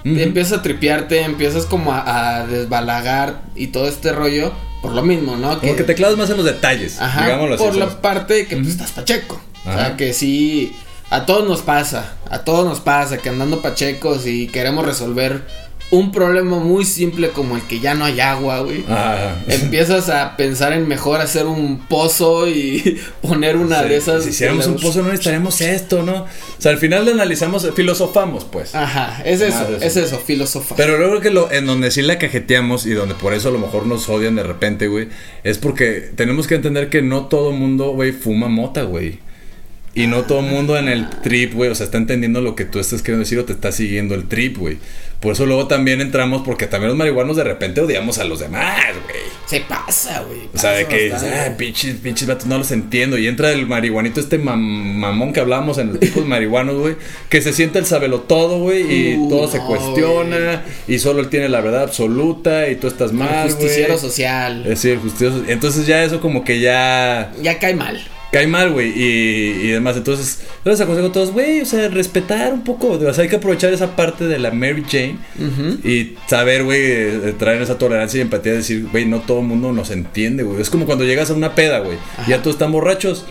Empiezas 0.04 0.58
a 0.58 0.62
tripearte, 0.62 1.22
empiezas 1.22 1.64
como 1.64 1.92
a, 1.92 2.40
a 2.40 2.46
desbalagar 2.46 3.40
y 3.54 3.68
todo 3.68 3.88
este 3.88 4.12
rollo 4.12 4.52
por 4.82 4.92
lo 4.92 5.02
mismo, 5.02 5.36
¿no? 5.36 5.58
Como 5.58 5.76
que 5.76 5.82
te 5.82 5.94
clavas 5.94 6.18
más 6.18 6.28
en 6.28 6.36
los 6.36 6.44
detalles, 6.44 7.00
Ajá, 7.00 7.24
digámoslo 7.24 7.54
así. 7.54 7.64
por 7.64 7.74
la 7.74 7.88
parte 8.02 8.34
de 8.34 8.46
que 8.46 8.56
pues, 8.56 8.68
estás 8.68 8.92
pacheco. 8.92 9.40
O 9.66 9.72
sea, 9.72 9.96
que 9.96 10.12
sí, 10.12 10.76
a 11.08 11.24
todos 11.24 11.48
nos 11.48 11.62
pasa, 11.62 12.16
a 12.28 12.40
todos 12.40 12.66
nos 12.66 12.80
pasa 12.80 13.16
que 13.16 13.30
andando 13.30 13.62
pachecos 13.62 14.26
y 14.26 14.46
queremos 14.48 14.84
resolver 14.84 15.46
un 15.90 16.10
problema 16.12 16.58
muy 16.58 16.84
simple 16.84 17.30
como 17.30 17.56
el 17.56 17.62
que 17.62 17.80
ya 17.80 17.94
no 17.94 18.04
hay 18.04 18.20
agua, 18.20 18.60
güey. 18.60 18.84
Ajá. 18.88 19.36
Empiezas 19.46 20.08
a 20.08 20.36
pensar 20.36 20.72
en 20.72 20.88
mejor 20.88 21.20
hacer 21.20 21.46
un 21.46 21.78
pozo 21.86 22.48
y 22.48 23.00
poner 23.22 23.56
una 23.56 23.82
Sí, 23.82 23.88
de 23.88 23.96
esas. 23.96 24.24
Si 24.24 24.30
hiciéramos 24.30 24.66
un 24.66 24.76
pozo 24.76 25.02
no 25.02 25.08
necesitaríamos 25.08 25.60
esto, 25.60 26.02
¿no? 26.02 26.22
O 26.22 26.26
sea, 26.58 26.72
al 26.72 26.78
final 26.78 27.04
le 27.04 27.12
analizamos, 27.12 27.68
filosofamos, 27.74 28.44
pues. 28.44 28.74
Ajá, 28.74 29.22
es 29.24 29.40
eso. 29.40 29.76
es 29.80 29.96
eso, 29.96 30.18
filosofar. 30.18 30.76
Pero 30.76 30.98
luego 30.98 31.20
que 31.20 31.30
lo, 31.30 31.50
en 31.52 31.66
donde 31.66 31.90
sí 31.90 32.02
la 32.02 32.18
cajeteamos 32.18 32.86
y 32.86 32.90
donde 32.92 33.14
por 33.14 33.34
eso 33.34 33.48
a 33.48 33.52
lo 33.52 33.58
mejor 33.58 33.86
nos 33.86 34.08
odian 34.08 34.36
de 34.36 34.42
repente, 34.42 34.88
güey, 34.88 35.08
es 35.44 35.58
porque 35.58 36.10
tenemos 36.16 36.46
que 36.46 36.56
entender 36.56 36.88
que 36.88 37.02
no 37.02 37.26
todo 37.26 37.52
mundo, 37.52 37.90
güey, 37.90 38.12
fuma 38.12 38.48
mota, 38.48 38.82
güey. 38.82 39.18
Y 39.96 40.08
no 40.08 40.22
todo 40.22 40.42
mundo 40.42 40.76
en 40.76 40.88
el 40.88 41.08
trip, 41.22 41.54
güey, 41.54 41.70
o 41.70 41.74
sea, 41.74 41.84
está 41.84 41.98
entendiendo 41.98 42.40
lo 42.40 42.56
que 42.56 42.64
tú 42.64 42.80
estás 42.80 43.00
queriendo 43.00 43.20
decir 43.24 43.38
o 43.38 43.44
te 43.44 43.52
está 43.52 43.70
siguiendo 43.70 44.14
el 44.16 44.26
trip, 44.26 44.56
güey. 44.58 44.78
Por 45.20 45.32
eso 45.32 45.46
luego 45.46 45.68
también 45.68 46.00
entramos, 46.02 46.42
porque 46.44 46.66
también 46.66 46.88
los 46.88 46.98
marihuanos 46.98 47.36
de 47.36 47.44
repente 47.44 47.80
odiamos 47.80 48.18
a 48.18 48.24
los 48.24 48.40
demás, 48.40 48.76
güey. 49.04 49.16
Se 49.46 49.60
pasa, 49.60 50.20
güey. 50.22 50.40
O 50.52 50.58
sea, 50.58 50.72
de 50.72 50.86
que, 50.86 51.10
bastante. 51.10 51.38
ah, 51.38 51.56
pinches, 51.56 51.94
pinches 51.96 52.26
vatos, 52.28 52.46
no 52.46 52.58
los 52.58 52.70
entiendo. 52.72 53.16
Y 53.16 53.26
entra 53.28 53.50
el 53.52 53.66
marihuanito, 53.66 54.20
este 54.20 54.38
mam- 54.38 54.56
mamón 54.58 55.32
que 55.32 55.40
hablábamos 55.40 55.78
en 55.78 55.88
los 55.90 56.00
tipos 56.00 56.26
marihuanos, 56.26 56.74
güey. 56.76 56.96
Que 57.30 57.40
se 57.40 57.52
siente 57.54 57.78
el 57.78 57.86
sabelo 57.86 58.20
todo, 58.20 58.58
güey. 58.58 58.82
Y 58.82 59.14
Uh, 59.16 59.28
todo 59.30 59.48
se 59.50 59.60
cuestiona. 59.60 60.64
Y 60.88 60.98
solo 60.98 61.20
él 61.20 61.28
tiene 61.28 61.48
la 61.48 61.60
verdad 61.62 61.84
absoluta. 61.84 62.68
Y 62.68 62.76
tú 62.76 62.88
estás 62.88 63.12
El 63.12 63.16
mal, 63.18 63.48
justiciero 63.50 63.94
güey. 63.94 64.00
social. 64.10 64.62
Es 64.64 64.68
decir, 64.82 64.98
justicioso. 64.98 65.42
Entonces 65.48 65.86
ya 65.86 66.02
eso 66.04 66.20
como 66.20 66.44
que 66.44 66.60
ya 66.60 67.32
Ya 67.40 67.58
cae 67.58 67.74
mal. 67.74 67.98
Cae 68.34 68.48
mal, 68.48 68.72
güey. 68.72 68.88
Y, 68.88 69.60
y 69.62 69.68
demás. 69.68 69.96
Entonces, 69.96 70.40
yo 70.64 70.70
les 70.72 70.80
aconsejo 70.80 71.06
a 71.06 71.12
todos, 71.12 71.30
güey, 71.30 71.60
o 71.60 71.64
sea, 71.64 71.86
respetar 71.88 72.52
un 72.52 72.64
poco. 72.64 72.88
O 72.90 73.12
sea, 73.12 73.22
hay 73.22 73.28
que 73.28 73.36
aprovechar 73.36 73.72
esa 73.72 73.94
parte 73.94 74.26
de 74.26 74.40
la 74.40 74.50
Mary 74.50 74.84
Jane. 74.90 75.18
Y 75.84 76.16
saber, 76.26 76.64
güey, 76.64 76.80
eh, 76.82 77.34
traer 77.38 77.62
esa 77.62 77.78
tolerancia 77.78 78.18
y 78.18 78.22
empatía 78.22 78.50
de 78.50 78.58
decir, 78.58 78.88
güey, 78.90 79.04
no 79.04 79.20
todo 79.20 79.38
el 79.38 79.46
mundo 79.46 79.72
nos 79.72 79.92
entiende, 79.92 80.42
güey. 80.42 80.60
Es 80.60 80.68
como 80.68 80.84
cuando 80.84 81.04
llegas 81.04 81.30
a 81.30 81.34
una 81.34 81.54
peda, 81.54 81.78
güey. 81.78 81.96
Y 82.26 82.30
ya 82.30 82.38
todos 82.38 82.56
están 82.56 82.72
borrachos. 82.72 83.24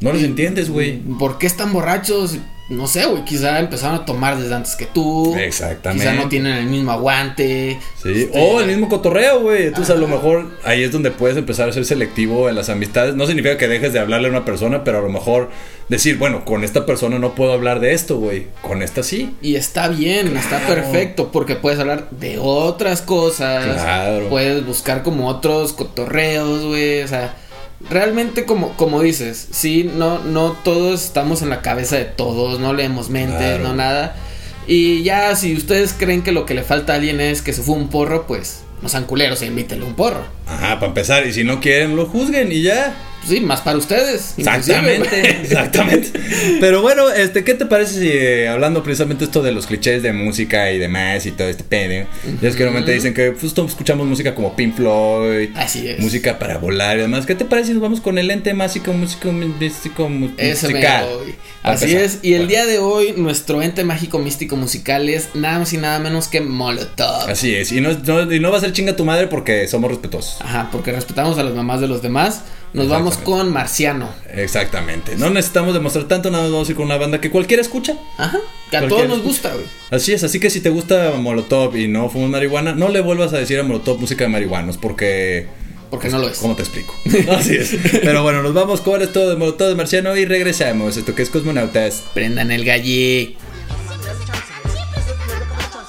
No 0.00 0.12
los 0.12 0.22
entiendes, 0.22 0.68
güey. 0.68 0.98
¿Por 1.18 1.38
qué 1.38 1.46
están 1.46 1.72
borrachos? 1.72 2.36
No 2.70 2.86
sé, 2.86 3.04
güey. 3.04 3.24
Quizá 3.24 3.58
empezaron 3.58 3.96
a 3.96 4.04
tomar 4.04 4.38
desde 4.38 4.54
antes 4.54 4.76
que 4.76 4.86
tú. 4.86 5.34
Exactamente. 5.36 6.04
Quizá 6.04 6.14
no 6.14 6.28
tienen 6.28 6.56
el 6.56 6.66
mismo 6.66 6.92
aguante. 6.92 7.80
Sí, 8.00 8.22
Este, 8.22 8.40
o 8.40 8.60
el 8.60 8.68
mismo 8.68 8.88
cotorreo, 8.88 9.40
güey. 9.40 9.66
Entonces, 9.66 9.94
a 9.94 9.98
lo 9.98 10.06
mejor 10.06 10.46
ahí 10.64 10.84
es 10.84 10.92
donde 10.92 11.10
puedes 11.10 11.36
empezar 11.36 11.68
a 11.68 11.72
ser 11.72 11.84
selectivo 11.84 12.48
en 12.48 12.54
las 12.54 12.68
amistades. 12.68 13.16
No 13.16 13.26
significa 13.26 13.56
que 13.58 13.66
dejes 13.66 13.92
de 13.92 13.98
hablarle 13.98 14.28
a 14.28 14.30
una 14.30 14.44
persona, 14.44 14.84
pero 14.84 14.98
a 14.98 15.02
lo 15.02 15.08
mejor 15.08 15.50
decir, 15.88 16.16
bueno, 16.16 16.44
con 16.44 16.62
esta 16.62 16.86
persona 16.86 17.18
no 17.18 17.34
puedo 17.34 17.52
hablar 17.52 17.80
de 17.80 17.92
esto, 17.92 18.18
güey. 18.18 18.46
Con 18.62 18.82
esta 18.84 19.02
sí. 19.02 19.34
Y 19.42 19.56
está 19.56 19.88
bien, 19.88 20.36
está 20.36 20.60
perfecto, 20.68 21.32
porque 21.32 21.56
puedes 21.56 21.80
hablar 21.80 22.08
de 22.10 22.38
otras 22.40 23.02
cosas. 23.02 23.64
Claro. 23.64 24.28
Puedes 24.28 24.64
buscar 24.64 25.02
como 25.02 25.26
otros 25.26 25.72
cotorreos, 25.72 26.64
güey. 26.64 27.02
O 27.02 27.08
sea, 27.08 27.34
realmente 27.88 28.44
como, 28.44 28.76
como 28.76 29.00
dices, 29.02 29.48
sí, 29.50 29.90
no, 29.94 30.18
no 30.20 30.52
todos 30.64 31.02
estamos 31.04 31.42
en 31.42 31.48
la 31.50 31.62
cabeza 31.62 31.96
de 31.96 32.04
todos, 32.04 32.60
no 32.60 32.72
leemos 32.74 33.08
mentes, 33.10 33.38
Claro. 33.38 33.62
no 33.64 33.74
nada. 33.74 34.16
Y 34.66 35.02
ya 35.02 35.34
si 35.36 35.54
ustedes 35.56 35.94
creen 35.98 36.22
que 36.22 36.32
lo 36.32 36.46
que 36.46 36.54
le 36.54 36.62
falta 36.62 36.92
a 36.92 36.96
alguien 36.96 37.20
es 37.20 37.42
que 37.42 37.52
se 37.52 37.62
fue 37.62 37.74
un 37.74 37.88
porro, 37.88 38.26
pues 38.26 38.60
no 38.82 38.88
sean 38.88 39.04
culeros 39.04 39.42
e 39.42 39.46
invítenle 39.46 39.84
un 39.84 39.94
porro. 39.94 40.22
Ajá, 40.46 40.74
para 40.76 40.86
empezar. 40.88 41.26
Y 41.26 41.32
si 41.32 41.42
no 41.44 41.60
quieren, 41.60 41.96
lo 41.96 42.06
juzguen 42.06 42.52
y 42.52 42.62
ya. 42.62 42.94
Pues 43.20 43.30
sí, 43.38 43.40
más 43.40 43.60
para 43.60 43.76
ustedes. 43.76 44.34
Exactamente, 44.38 45.30
exactamente. 45.42 46.10
Pero 46.60 46.80
bueno, 46.82 47.10
este, 47.10 47.44
¿qué 47.44 47.54
te 47.54 47.66
parece 47.66 48.00
si 48.00 48.08
eh, 48.08 48.48
hablando 48.48 48.82
precisamente 48.82 49.24
esto 49.24 49.42
de 49.42 49.52
los 49.52 49.66
clichés 49.66 50.02
de 50.02 50.12
música 50.12 50.72
y 50.72 50.78
demás 50.78 51.26
y 51.26 51.32
todo 51.32 51.48
este 51.48 51.62
pedo? 51.64 52.06
Ya 52.40 52.48
es 52.48 52.56
que 52.56 52.62
normalmente 52.64 52.92
dicen 52.92 53.12
que 53.14 53.32
pues, 53.32 53.52
todos 53.54 53.70
escuchamos 53.70 54.06
música 54.06 54.34
como 54.34 54.56
Pink 54.56 54.74
Floyd, 54.76 55.50
Así 55.54 55.86
es. 55.86 55.98
música 56.00 56.38
para 56.38 56.58
volar 56.58 56.96
y 56.98 57.02
demás. 57.02 57.26
¿Qué 57.26 57.34
te 57.34 57.44
parece 57.44 57.68
si 57.68 57.72
nos 57.74 57.82
vamos 57.82 58.00
con 58.00 58.16
el 58.18 58.30
ente 58.30 58.54
mágico, 58.54 58.92
músico, 58.94 59.32
místico, 59.32 60.08
musical? 60.08 61.06
Así 61.62 61.84
empezar. 61.92 62.04
es, 62.04 62.18
y 62.22 62.32
el 62.34 62.48
día 62.48 62.64
de 62.64 62.78
hoy 62.78 63.12
nuestro 63.18 63.60
ente 63.60 63.84
mágico 63.84 64.18
místico 64.18 64.56
musical 64.56 65.08
es 65.10 65.28
nada 65.34 65.58
más 65.58 65.72
y 65.74 65.76
nada 65.76 65.98
menos 65.98 66.26
que 66.28 66.40
Molotov. 66.40 67.28
Así 67.28 67.54
es, 67.54 67.70
y 67.72 67.82
no, 67.82 67.92
no- 67.92 68.32
y 68.32 68.40
no 68.40 68.50
va 68.50 68.56
a 68.56 68.60
ser 68.60 68.72
chinga 68.72 68.96
tu 68.96 69.04
madre 69.04 69.26
porque 69.26 69.68
somos 69.68 69.90
respetuosos. 69.90 70.40
Ajá, 70.40 70.70
porque 70.72 70.90
respetamos 70.92 71.36
a 71.38 71.42
las 71.44 71.54
mamás 71.54 71.82
de 71.82 71.88
los 71.88 72.00
demás. 72.00 72.44
Nos 72.72 72.88
vamos 72.88 73.16
con 73.18 73.52
Marciano. 73.52 74.08
Exactamente. 74.32 75.16
No 75.16 75.30
necesitamos 75.30 75.74
demostrar 75.74 76.04
tanto, 76.04 76.30
nada 76.30 76.44
más 76.44 76.52
vamos 76.52 76.68
a 76.68 76.70
ir 76.70 76.76
con 76.76 76.86
una 76.86 76.96
banda 76.96 77.20
que 77.20 77.30
cualquiera 77.30 77.60
escucha. 77.60 77.96
Ajá, 78.16 78.38
que 78.70 78.76
a 78.76 78.86
todos 78.86 79.08
nos 79.08 79.18
escucha. 79.18 79.28
gusta, 79.28 79.54
güey. 79.54 79.66
Así 79.90 80.12
es, 80.12 80.22
así 80.22 80.38
que 80.38 80.50
si 80.50 80.60
te 80.60 80.70
gusta 80.70 81.12
Molotov 81.16 81.76
y 81.76 81.88
no 81.88 82.08
fumas 82.08 82.30
marihuana, 82.30 82.72
no 82.72 82.88
le 82.88 83.00
vuelvas 83.00 83.32
a 83.32 83.38
decir 83.38 83.58
a 83.58 83.64
Molotov 83.64 83.98
música 83.98 84.24
de 84.24 84.30
marihuanos 84.30 84.76
porque... 84.76 85.48
Porque 85.90 86.08
no 86.08 86.18
lo 86.20 86.28
es. 86.28 86.38
¿Cómo 86.38 86.54
te 86.54 86.62
explico? 86.62 86.94
Así 87.32 87.56
es. 87.56 87.76
Pero 87.90 88.22
bueno, 88.22 88.44
nos 88.44 88.54
vamos 88.54 88.80
con 88.80 89.02
esto 89.02 89.28
de 89.28 89.34
Molotov 89.34 89.70
de 89.70 89.74
Marciano 89.74 90.16
y 90.16 90.24
regresamos. 90.24 90.96
Esto 90.96 91.16
que 91.16 91.22
es 91.22 91.30
Cosmonautas. 91.30 92.04
Prendan 92.14 92.52
el 92.52 92.64
galle. 92.64 93.34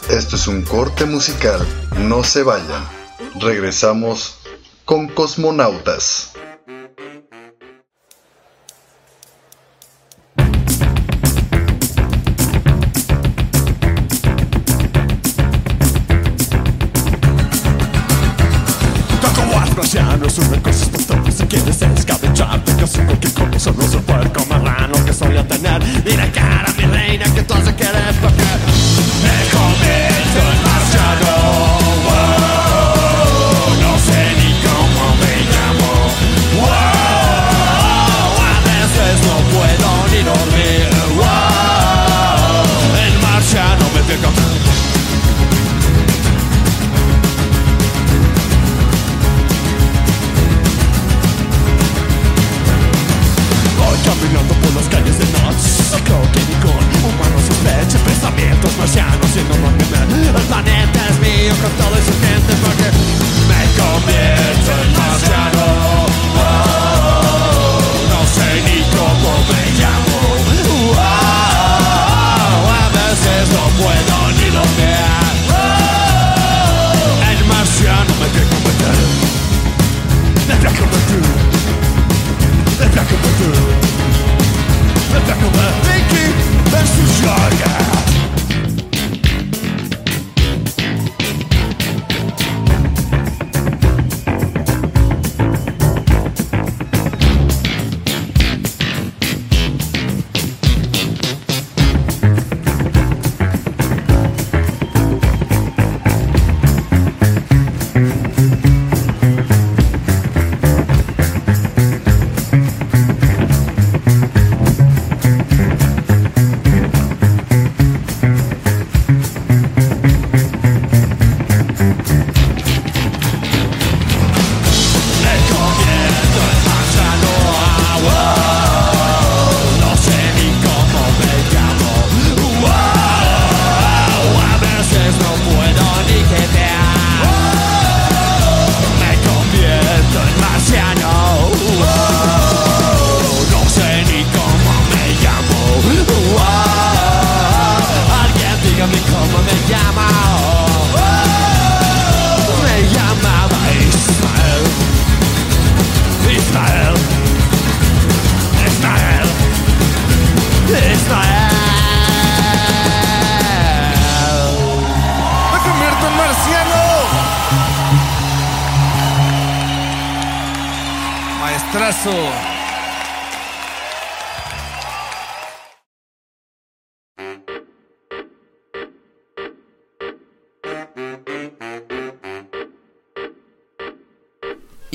Esto 0.09 0.35
es 0.35 0.47
un 0.47 0.63
corte 0.63 1.05
musical. 1.05 1.63
No 1.99 2.23
se 2.23 2.41
vayan. 2.41 2.83
Regresamos 3.39 4.37
con 4.85 5.07
Cosmonautas. 5.07 6.30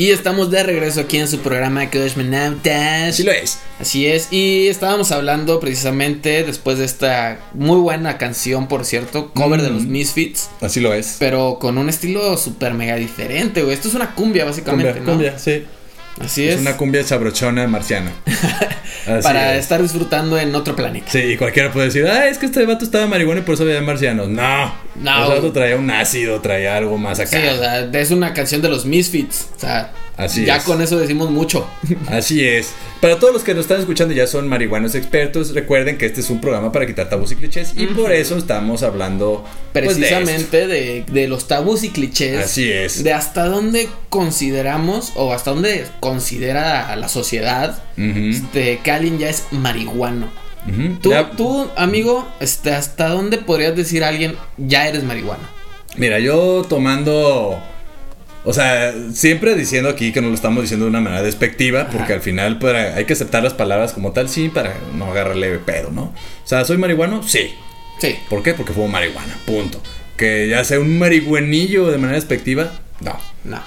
Y 0.06 0.12
estamos 0.12 0.52
de 0.52 0.62
regreso 0.62 1.00
aquí 1.00 1.16
en 1.18 1.26
su 1.26 1.40
programa 1.40 1.90
Cosmonautas. 1.90 3.08
Así 3.08 3.24
lo 3.24 3.32
es. 3.32 3.58
Así 3.80 4.06
es, 4.06 4.28
y 4.32 4.68
estábamos 4.68 5.10
hablando 5.10 5.58
precisamente 5.58 6.44
después 6.44 6.78
de 6.78 6.84
esta 6.84 7.40
muy 7.54 7.78
buena 7.80 8.16
canción, 8.16 8.68
por 8.68 8.84
cierto, 8.84 9.32
cover 9.34 9.62
de 9.62 9.70
los 9.70 9.82
Mm. 9.82 9.90
Misfits, 9.90 10.48
Así 10.60 10.78
lo 10.78 10.94
es. 10.94 11.16
pero 11.18 11.58
con 11.60 11.76
un 11.76 11.88
estilo 11.88 12.36
súper 12.36 12.74
mega 12.74 12.94
diferente, 12.94 13.62
güey. 13.64 13.74
Esto 13.74 13.88
es 13.88 13.94
una 13.94 14.14
cumbia, 14.14 14.44
básicamente, 14.44 14.92
Cumbia, 15.00 15.04
¿no? 15.04 15.10
cumbia, 15.12 15.38
sí. 15.40 15.64
Así 16.20 16.46
Es 16.46 16.54
es. 16.54 16.60
una 16.60 16.76
cumbia 16.76 17.02
sabrochona 17.02 17.66
marciana. 17.66 18.12
Para 19.24 19.54
es. 19.56 19.60
estar 19.64 19.82
disfrutando 19.82 20.38
en 20.38 20.54
otro 20.54 20.76
planeta. 20.76 21.10
Sí, 21.10 21.18
y 21.18 21.36
cualquiera 21.36 21.72
puede 21.72 21.86
decir, 21.86 22.06
ah, 22.06 22.28
es 22.28 22.38
que 22.38 22.46
este 22.46 22.64
vato 22.64 22.84
estaba 22.84 23.08
marihuana 23.08 23.40
y 23.40 23.42
por 23.44 23.54
eso 23.56 23.64
veía 23.64 23.80
marcianos. 23.82 24.28
No, 24.28 24.72
No. 25.00 25.24
Ese 25.24 25.34
vato 25.34 25.52
traía 25.52 25.76
un 25.76 25.90
ácido, 25.90 26.40
traía 26.40 26.76
algo 26.76 26.98
más 26.98 27.20
acá. 27.20 27.40
Sí, 27.40 27.46
o 27.46 27.58
sea, 27.58 27.84
es 27.92 28.10
una 28.10 28.32
canción 28.32 28.62
de 28.62 28.68
los 28.68 28.86
Misfits. 28.86 29.48
O 29.56 29.60
sea, 29.60 29.92
Así 30.16 30.46
ya 30.46 30.56
es. 30.56 30.64
con 30.64 30.80
eso 30.80 30.98
decimos 30.98 31.30
mucho. 31.30 31.68
Así 32.08 32.46
es. 32.46 32.70
Para 33.00 33.18
todos 33.18 33.34
los 33.34 33.42
que 33.42 33.52
nos 33.52 33.62
están 33.62 33.80
escuchando 33.80 34.14
y 34.14 34.16
ya 34.16 34.26
son 34.26 34.48
marihuanos 34.48 34.94
expertos, 34.94 35.52
recuerden 35.52 35.98
que 35.98 36.06
este 36.06 36.20
es 36.20 36.30
un 36.30 36.40
programa 36.40 36.72
para 36.72 36.86
quitar 36.86 37.10
tabús 37.10 37.32
y 37.32 37.36
clichés 37.36 37.74
y 37.76 37.86
por 37.88 38.12
eso 38.12 38.38
estamos 38.38 38.82
hablando 38.82 39.44
pues, 39.72 39.84
de. 39.96 40.06
Precisamente 40.06 40.66
de, 40.66 41.04
de 41.06 41.28
los 41.28 41.46
tabús 41.46 41.84
y 41.84 41.90
clichés. 41.90 42.38
Así 42.38 42.70
es. 42.70 43.04
De 43.04 43.12
hasta 43.12 43.44
dónde 43.44 43.88
consideramos 44.08 45.12
o 45.16 45.34
hasta 45.34 45.50
dónde 45.50 45.84
considera 46.00 46.90
a 46.90 46.96
la 46.96 47.08
sociedad 47.08 47.82
este, 47.96 48.80
que 48.82 48.90
alguien 48.90 49.18
ya 49.18 49.28
es 49.28 49.44
marihuano. 49.50 50.45
Tú, 51.00 51.10
Ya- 51.10 51.30
tú, 51.30 51.68
amigo, 51.76 52.26
este, 52.40 52.72
¿hasta 52.72 53.08
dónde 53.08 53.38
podrías 53.38 53.76
decir 53.76 54.02
a 54.04 54.08
alguien 54.08 54.34
ya 54.56 54.88
eres 54.88 55.04
marihuano? 55.04 55.42
Mira, 55.96 56.18
yo 56.18 56.64
tomando. 56.68 57.58
O 58.44 58.52
sea, 58.52 58.94
siempre 59.12 59.54
diciendo 59.56 59.88
aquí 59.88 60.12
que 60.12 60.20
no 60.20 60.28
lo 60.28 60.34
estamos 60.34 60.62
diciendo 60.62 60.86
de 60.86 60.90
una 60.90 61.00
manera 61.00 61.22
despectiva, 61.22 61.88
porque 61.90 62.12
al 62.12 62.20
final 62.20 62.58
pues, 62.60 62.94
hay 62.94 63.04
que 63.04 63.14
aceptar 63.14 63.42
las 63.42 63.54
palabras 63.54 63.92
como 63.92 64.12
tal, 64.12 64.28
sí, 64.28 64.48
para 64.48 64.74
no 64.94 65.06
agarrarle 65.06 65.58
pedo, 65.58 65.90
¿no? 65.90 66.02
O 66.02 66.46
sea, 66.46 66.64
¿soy 66.64 66.76
marihuano? 66.78 67.22
Sí. 67.24 67.50
Sí. 68.00 68.14
¿Por 68.28 68.42
qué? 68.44 68.54
Porque 68.54 68.72
fumo 68.72 68.86
marihuana, 68.88 69.36
punto. 69.46 69.80
Que 70.16 70.46
ya 70.48 70.62
sea 70.62 70.78
un 70.78 70.96
marihuanillo 70.98 71.90
de 71.90 71.98
manera 71.98 72.16
despectiva, 72.16 72.70
no. 73.00 73.18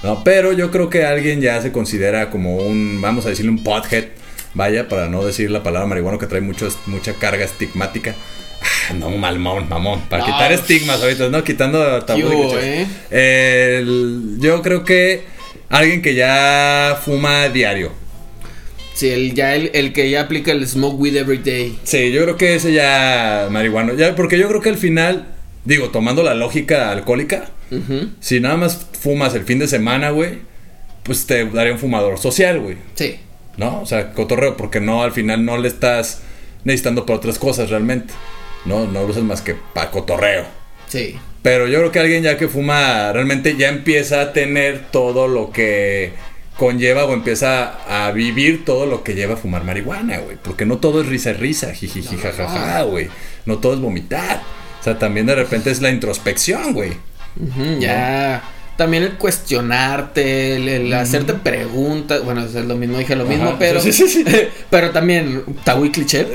No. 0.03 0.23
pero 0.25 0.51
yo 0.51 0.71
creo 0.71 0.89
que 0.89 1.05
alguien 1.05 1.39
ya 1.39 1.61
se 1.61 1.71
considera 1.71 2.29
como 2.29 2.57
un, 2.57 2.99
vamos 3.01 3.25
a 3.25 3.29
decirle 3.29 3.51
un 3.51 3.63
pothead, 3.63 4.05
vaya, 4.53 4.87
para 4.87 5.07
no 5.09 5.23
decir 5.25 5.51
la 5.51 5.63
palabra 5.63 5.87
marihuano 5.87 6.17
que 6.19 6.27
trae 6.27 6.41
mucho, 6.41 6.67
mucha 6.87 7.13
carga 7.13 7.45
estigmática. 7.45 8.15
Ah, 8.89 8.93
no, 8.93 9.09
mamón, 9.11 9.69
mamón. 9.69 10.01
Para 10.09 10.25
No. 10.25 10.33
quitar 10.33 10.51
estigmas 10.51 11.01
ahorita, 11.01 11.29
¿no? 11.29 11.43
Quitando 11.43 12.03
tabú 12.03 12.21
¿Qué 12.21 12.27
de 12.27 12.35
hubo, 12.35 12.49
clichés. 12.51 12.87
eh? 13.11 13.77
El- 13.79 14.37
yo 14.39 14.61
creo 14.61 14.83
que 14.83 15.23
alguien 15.69 16.01
que 16.01 16.13
ya 16.15 16.99
fuma 17.03 17.47
diario. 17.49 17.91
Sí, 18.93 19.09
el, 19.09 19.33
ya 19.33 19.55
el, 19.55 19.71
el 19.73 19.93
que 19.93 20.09
ya 20.09 20.21
aplica 20.21 20.51
el 20.51 20.67
smoke 20.67 20.99
weed 20.99 21.15
every 21.15 21.37
day. 21.37 21.79
Sí, 21.83 22.11
yo 22.11 22.23
creo 22.23 22.35
que 22.35 22.55
ese 22.55 22.73
ya 22.73 23.47
marihuano. 23.49 23.93
Ya, 23.93 24.13
porque 24.15 24.37
yo 24.37 24.49
creo 24.49 24.61
que 24.61 24.69
al 24.69 24.77
final, 24.77 25.27
digo, 25.63 25.89
tomando 25.89 26.21
la 26.21 26.33
lógica 26.33 26.91
alcohólica, 26.91 27.49
si 28.19 28.39
nada 28.41 28.57
más 28.57 28.87
fumas 28.99 29.35
el 29.35 29.45
fin 29.45 29.59
de 29.59 29.67
semana, 29.67 30.09
güey, 30.09 30.39
pues 31.03 31.25
te 31.27 31.45
daría 31.45 31.71
un 31.71 31.79
fumador 31.79 32.17
social, 32.19 32.59
güey. 32.59 32.75
Sí. 32.95 33.19
¿No? 33.59 33.81
O 33.81 33.85
sea, 33.85 34.13
cotorreo, 34.13 34.55
porque 34.55 34.79
no, 34.79 35.03
al 35.03 35.11
final 35.11 35.43
no 35.43 35.57
le 35.57 35.67
estás 35.67 36.21
necesitando 36.63 37.05
para 37.05 37.17
otras 37.17 37.37
cosas 37.37 37.69
realmente. 37.69 38.13
No, 38.63 38.85
no 38.85 39.01
lo 39.01 39.07
usas 39.07 39.23
más 39.23 39.41
que 39.41 39.55
para 39.73 39.91
cotorreo. 39.91 40.45
Sí. 40.87 41.19
Pero 41.41 41.67
yo 41.67 41.79
creo 41.79 41.91
que 41.91 41.99
alguien 41.99 42.23
ya 42.23 42.37
que 42.37 42.47
fuma 42.47 43.11
realmente 43.11 43.57
ya 43.57 43.67
empieza 43.67 44.21
a 44.21 44.33
tener 44.33 44.85
todo 44.91 45.27
lo 45.27 45.51
que 45.51 46.13
conlleva 46.57 47.03
o 47.05 47.13
empieza 47.13 48.05
a 48.07 48.11
vivir 48.11 48.63
todo 48.63 48.85
lo 48.85 49.03
que 49.03 49.13
lleva 49.13 49.33
a 49.33 49.37
fumar 49.37 49.65
marihuana, 49.65 50.19
güey. 50.19 50.37
Porque 50.41 50.65
no 50.65 50.77
todo 50.77 51.01
es 51.01 51.07
risa 51.07 51.33
risa, 51.33 51.73
jijiji, 51.73 52.15
jajaja, 52.15 52.83
güey. 52.83 53.09
No 53.45 53.57
todo 53.57 53.73
es 53.73 53.81
vomitar. 53.81 54.41
O 54.79 54.83
sea, 54.83 54.97
también 54.97 55.25
de 55.25 55.35
repente 55.35 55.69
es 55.69 55.81
la 55.81 55.89
introspección, 55.89 56.73
güey. 56.73 56.91
Ujú, 57.37 57.79
ya. 57.79 58.41
También 58.79 59.03
el 59.03 59.17
cuestionarte, 59.17 60.55
el, 60.55 60.69
el 60.69 60.93
hacerte 60.93 61.33
preguntas. 61.33 62.23
Bueno, 62.23 62.45
es 62.45 62.53
lo 62.53 62.77
mismo, 62.77 62.97
dije 62.97 63.13
lo 63.13 63.25
mismo, 63.25 63.57
pero. 63.59 63.81
sí, 63.81 63.91
sí, 63.91 64.07
sí. 64.07 64.23
pero 64.69 64.91
también, 64.91 65.43
tabú 65.65 65.83
y 65.83 65.91
cliché. 65.91 66.25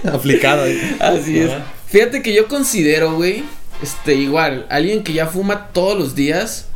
Aplicado 0.10 0.62
ahí. 0.62 0.96
Así 0.98 1.40
es. 1.40 1.50
Fíjate 1.88 2.22
que 2.22 2.32
yo 2.32 2.48
considero, 2.48 3.12
güey, 3.12 3.44
este, 3.82 4.14
igual, 4.14 4.64
alguien 4.70 5.04
que 5.04 5.12
ya 5.12 5.26
fuma 5.26 5.66
todos 5.74 5.98
los 5.98 6.14
días, 6.14 6.68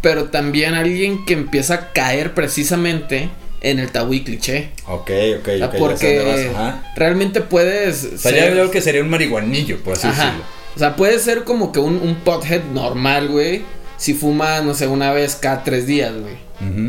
pero 0.00 0.26
también 0.26 0.74
alguien 0.74 1.24
que 1.26 1.34
empieza 1.34 1.74
a 1.74 1.92
caer 1.92 2.34
precisamente 2.34 3.30
en 3.62 3.80
el 3.80 3.90
tabú 3.90 4.14
y 4.14 4.22
cliché. 4.22 4.70
Ok, 4.86 5.10
ok, 5.40 5.44
sea, 5.44 5.66
ok. 5.66 5.74
porque 5.76 6.52
realmente 6.94 7.40
puedes. 7.40 8.04
O 8.14 8.16
sea, 8.18 8.30
ya 8.30 8.70
que 8.70 8.80
sería 8.80 9.02
un 9.02 9.10
marihuanillo, 9.10 9.78
por 9.78 9.94
así 9.94 10.06
Ajá. 10.06 10.26
decirlo. 10.26 10.44
O 10.76 10.78
sea, 10.78 10.94
puede 10.94 11.18
ser 11.18 11.42
como 11.42 11.72
que 11.72 11.80
un, 11.80 11.96
un 11.96 12.14
pothead 12.14 12.62
normal, 12.72 13.26
güey. 13.26 13.64
Si 13.98 14.14
fuma, 14.14 14.60
no 14.62 14.72
sé, 14.74 14.86
una 14.86 15.12
vez 15.12 15.34
cada 15.36 15.62
tres 15.64 15.86
días, 15.86 16.12
güey. 16.14 16.36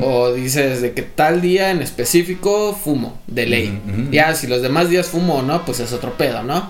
O 0.02 0.32
dices 0.34 0.82
de 0.82 0.94
que 0.94 1.02
tal 1.04 1.42
día 1.42 1.70
en 1.72 1.82
específico 1.82 2.74
fumo, 2.82 3.20
de 3.28 3.46
ley. 3.46 3.82
Ya, 4.12 4.34
si 4.36 4.48
los 4.48 4.62
demás 4.62 4.90
días 4.90 5.08
fumo 5.08 5.36
o 5.38 5.42
no, 5.42 5.66
pues 5.66 5.80
es 5.80 5.92
otro 5.92 6.14
pedo, 6.14 6.42
¿no? 6.44 6.70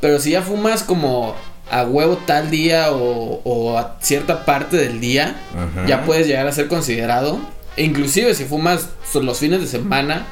Pero 0.00 0.18
si 0.20 0.30
ya 0.30 0.42
fumas 0.42 0.82
como 0.82 1.34
a 1.70 1.84
huevo 1.84 2.16
tal 2.26 2.50
día 2.50 2.92
o, 2.92 3.40
o 3.44 3.78
a 3.78 3.96
cierta 4.00 4.44
parte 4.44 4.76
del 4.76 5.00
día, 5.00 5.36
ya 5.86 6.04
puedes 6.04 6.26
llegar 6.26 6.46
a 6.46 6.52
ser 6.52 6.68
considerado. 6.68 7.38
E 7.76 7.84
inclusive 7.84 8.34
si 8.34 8.44
fumas 8.44 8.88
los 9.14 9.38
fines 9.38 9.60
de 9.60 9.66
semana, 9.66 10.26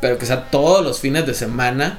pero 0.00 0.16
que 0.18 0.26
sea 0.26 0.50
todos 0.50 0.84
los 0.84 1.00
fines 1.00 1.26
de 1.26 1.34
semana, 1.34 1.98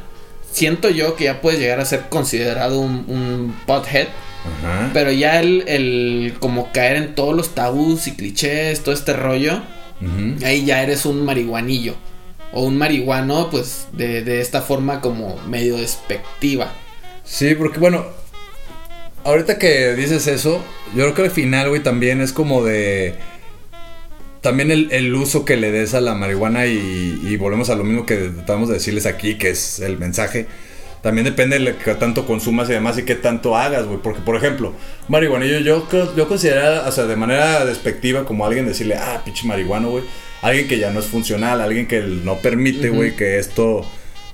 siento 0.52 0.90
yo 0.90 1.16
que 1.16 1.26
ya 1.26 1.42
puedes 1.42 1.60
llegar 1.60 1.80
a 1.80 1.86
ser 1.86 2.10
considerado 2.10 2.80
un, 2.80 3.06
un 3.08 3.56
pothead. 3.66 4.08
Ajá. 4.46 4.90
Pero 4.94 5.12
ya 5.12 5.40
el, 5.40 5.64
el 5.68 6.36
como 6.40 6.72
caer 6.72 6.98
en 6.98 7.16
todos 7.16 7.36
los 7.36 7.54
tabús 7.56 8.08
y 8.08 8.16
clichés, 8.16 8.82
todo 8.82 8.94
este 8.94 9.14
rollo, 9.14 9.62
Ujú. 10.02 10.46
ahí 10.46 10.66
ya 10.66 10.82
eres 10.82 11.06
un 11.06 11.26
marihuanillo. 11.26 11.96
O 12.52 12.64
un 12.64 12.78
marihuano, 12.78 13.50
pues, 13.52 13.88
de, 13.92 14.24
de 14.24 14.42
esta 14.42 14.62
forma 14.62 15.02
como 15.02 15.38
medio 15.48 15.78
despectiva. 15.78 16.74
Sí, 17.24 17.54
porque 17.54 17.80
bueno, 17.80 18.06
ahorita 19.24 19.60
que 19.60 19.94
dices 19.94 20.26
eso, 20.26 20.64
yo 20.96 21.04
creo 21.04 21.14
que 21.14 21.22
al 21.24 21.32
final, 21.32 21.70
güey, 21.70 21.84
también 21.84 22.22
es 22.22 22.34
como 22.34 22.64
de... 22.64 23.16
También 24.42 24.72
el, 24.72 24.88
el 24.92 25.14
uso 25.14 25.44
que 25.44 25.58
le 25.58 25.70
des 25.70 25.94
a 25.94 26.02
la 26.02 26.16
marihuana 26.16 26.66
y, 26.66 27.20
y 27.24 27.36
volvemos 27.36 27.70
a 27.70 27.76
lo 27.76 27.84
mismo 27.84 28.06
que 28.06 28.16
tratamos 28.16 28.70
de 28.70 28.76
decirles 28.76 29.06
aquí, 29.06 29.38
que 29.38 29.50
es 29.50 29.80
el 29.82 29.98
mensaje. 30.00 30.48
También 31.02 31.24
depende 31.26 31.58
de 31.60 31.76
que 31.76 31.96
tanto 31.96 32.26
consumas 32.26 32.70
y 32.70 32.74
demás 32.74 32.98
y 32.98 33.04
qué 33.04 33.16
tanto 33.16 33.56
hagas, 33.56 33.86
güey. 33.86 34.00
Porque, 34.04 34.22
por 34.22 34.36
ejemplo, 34.36 34.74
marihuanillo, 35.08 35.60
yo, 35.60 35.86
creo- 35.88 36.14
yo 36.16 36.28
considero, 36.28 36.86
o 36.88 36.92
sea, 36.92 37.06
de 37.06 37.16
manera 37.16 37.64
despectiva, 37.66 38.26
como 38.26 38.46
alguien 38.46 38.66
decirle, 38.66 38.96
ah, 38.96 39.22
pinche 39.24 39.48
marihuano, 39.48 39.90
güey. 39.92 40.04
Alguien 40.42 40.68
que 40.68 40.78
ya 40.80 40.92
no 40.92 41.00
es 41.00 41.06
funcional, 41.06 41.62
alguien 41.62 41.88
que 41.88 42.00
no 42.02 42.38
permite, 42.38 42.90
güey, 42.90 43.16
que 43.16 43.40
esto... 43.40 43.86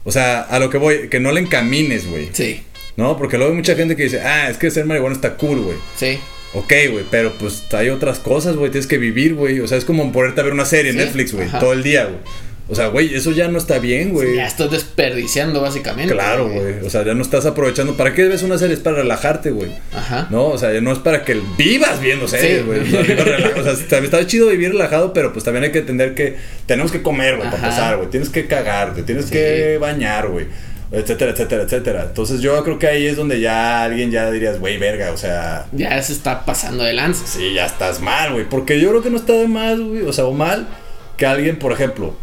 O 0.04 0.12
sea, 0.12 0.42
a 0.42 0.60
lo 0.60 0.70
que 0.70 0.78
voy, 0.78 1.10
que 1.10 1.20
no 1.20 1.32
le 1.32 1.42
encamines, 1.42 2.08
güey. 2.08 2.30
Sí, 2.32 2.62
No, 2.96 3.18
porque 3.18 3.38
luego 3.38 3.52
hay 3.52 3.58
mucha 3.58 3.76
gente 3.76 3.96
que 3.96 4.04
dice, 4.04 4.22
ah, 4.22 4.50
es 4.50 4.58
que 4.58 4.70
ser 4.72 4.86
marihuana 4.86 5.16
está 5.16 5.36
cool, 5.38 5.60
güey. 5.62 5.78
sí. 5.98 6.20
Ok, 6.54 6.72
güey, 6.90 7.04
pero 7.12 7.34
pues 7.34 7.66
hay 7.74 7.90
otras 7.90 8.20
cosas, 8.20 8.56
güey, 8.56 8.72
tienes 8.72 8.88
que 8.88 8.98
vivir, 8.98 9.34
güey. 9.36 9.60
O 9.60 9.68
sea, 9.68 9.78
es 9.78 9.84
como 9.84 10.10
ponerte 10.14 10.40
a 10.40 10.44
ver 10.46 10.54
una 10.54 10.64
serie 10.64 10.92
en 10.92 10.98
Sí, 10.98 11.04
Netflix, 11.04 11.34
güey, 11.34 11.50
todo 11.60 11.74
el 11.74 11.84
día, 11.84 12.06
güey. 12.06 12.20
O 12.68 12.74
sea, 12.74 12.88
güey, 12.88 13.14
eso 13.14 13.30
ya 13.32 13.48
no 13.48 13.60
está 13.60 13.78
bien, 13.78 14.12
güey. 14.12 14.36
Ya 14.38 14.48
estás 14.48 14.72
desperdiciando 14.72 15.62
básicamente. 15.62 16.14
Claro, 16.14 16.50
güey. 16.50 16.84
O 16.84 16.90
sea, 16.90 17.04
ya 17.06 17.14
no 17.14 17.22
estás 17.22 17.46
aprovechando. 17.46 17.96
¿Para 17.96 18.14
qué 18.16 18.24
ves 18.28 18.42
una 18.42 18.58
serie? 18.58 18.74
Es 18.74 18.80
para 18.82 18.96
relajarte, 18.98 19.52
güey. 19.52 19.70
Ajá. 19.94 20.28
No, 20.32 20.48
o 20.48 20.58
sea, 20.58 20.74
ya 20.74 20.82
no 20.82 20.92
es 20.92 20.98
para 20.98 21.24
que 21.24 21.40
vivas 21.58 22.02
viendo 22.02 22.28
series, 22.28 22.62
Sí. 22.62 22.64
güey. 22.66 22.80
O 22.82 22.86
sea. 23.64 23.74
O 23.74 23.76
sea, 23.76 24.00
está 24.04 24.26
chido 24.26 24.48
vivir 24.48 24.72
relajado, 24.72 25.14
pero 25.14 25.32
pues 25.32 25.46
también 25.46 25.64
hay 25.66 25.72
que 25.72 25.80
entender 25.80 26.16
que 26.16 26.38
tenemos 26.66 26.92
que 26.92 27.04
comer, 27.04 27.38
güey, 27.38 27.50
para 27.52 27.62
pasar, 27.62 27.98
güey. 27.98 28.10
Tienes 28.10 28.30
que 28.30 28.48
cagarte, 28.48 29.04
tienes 29.04 29.26
Sí. 29.26 29.32
que 29.34 29.78
bañar, 29.80 30.28
güey. 30.30 30.48
Etcétera, 30.92 31.32
etcétera, 31.32 31.64
etcétera. 31.64 32.04
Entonces 32.08 32.42
yo 32.42 32.64
creo 32.64 32.80
que 32.80 32.88
ahí 32.88 33.06
es 33.06 33.16
donde 33.18 33.40
ya 33.40 33.84
alguien 33.84 34.10
ya 34.12 34.32
dirías, 34.32 34.60
güey, 34.60 34.78
verga, 34.78 35.12
o 35.12 35.18
sea, 35.18 35.66
Ya 35.72 36.02
se 36.02 36.14
está 36.14 36.46
pasando 36.46 36.84
de 36.84 36.94
lanza. 36.94 37.26
sí, 37.28 37.54
ya 37.54 37.66
estás 37.68 38.02
mal, 38.02 38.34
güey. 38.34 38.46
Porque 38.50 38.80
yo 38.80 38.90
creo 38.90 39.04
que 39.04 39.10
no 39.12 39.18
está 39.18 39.34
de 39.34 39.48
más, 39.48 39.80
güey. 39.80 40.02
O 40.04 40.14
sea, 40.14 40.26
o 40.26 40.32
mal 40.34 40.68
que 41.18 41.26
alguien, 41.26 41.58
por 41.60 41.72
ejemplo, 41.72 42.16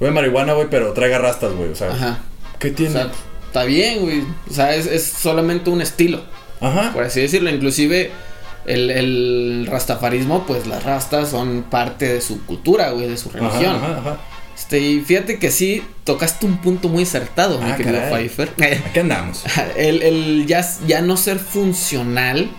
güey, 0.00 0.12
marihuana, 0.12 0.52
güey, 0.54 0.68
pero 0.70 0.92
traiga 0.92 1.18
rastas, 1.18 1.52
güey. 1.52 1.70
O 1.70 1.74
sea, 1.76 1.90
Ajá. 1.90 2.18
¿qué 2.58 2.68
O 2.70 2.74
tiene? 2.74 2.92
sea, 2.92 3.10
está 3.46 3.64
bien, 3.64 4.00
güey. 4.00 4.22
O 4.50 4.52
sea, 4.54 4.74
es, 4.74 4.86
es 4.86 5.04
solamente 5.04 5.70
un 5.70 5.80
estilo, 5.80 6.22
Ajá. 6.60 6.92
por 6.92 7.04
así 7.04 7.20
decirlo. 7.20 7.50
Inclusive 7.50 8.10
el, 8.66 8.90
el 8.90 9.68
rastafarismo, 9.70 10.44
pues 10.46 10.66
las 10.66 10.82
rastas 10.84 11.30
son 11.30 11.64
parte 11.70 12.06
de 12.12 12.20
su 12.20 12.44
cultura, 12.44 12.90
güey, 12.90 13.08
de 13.08 13.16
su 13.16 13.30
religión. 13.30 13.76
ajá, 13.76 13.98
ajá. 13.98 14.18
Este, 14.56 14.80
y 14.80 15.00
fíjate 15.02 15.38
que 15.38 15.52
sí, 15.52 15.84
tocaste 16.02 16.44
un 16.44 16.58
punto 16.58 16.88
muy 16.88 17.04
acertado, 17.04 17.60
mi 17.60 17.70
Ah, 17.70 17.76
querido 17.76 17.94
caray. 18.00 18.28
Pfeiffer. 18.28 18.50
Aquí 18.88 18.98
andamos. 18.98 19.44
el 19.76 20.02
el 20.02 20.46
ya, 20.48 20.68
ya 20.84 21.00
no 21.00 21.16
ser 21.16 21.38
funcional, 21.38 22.50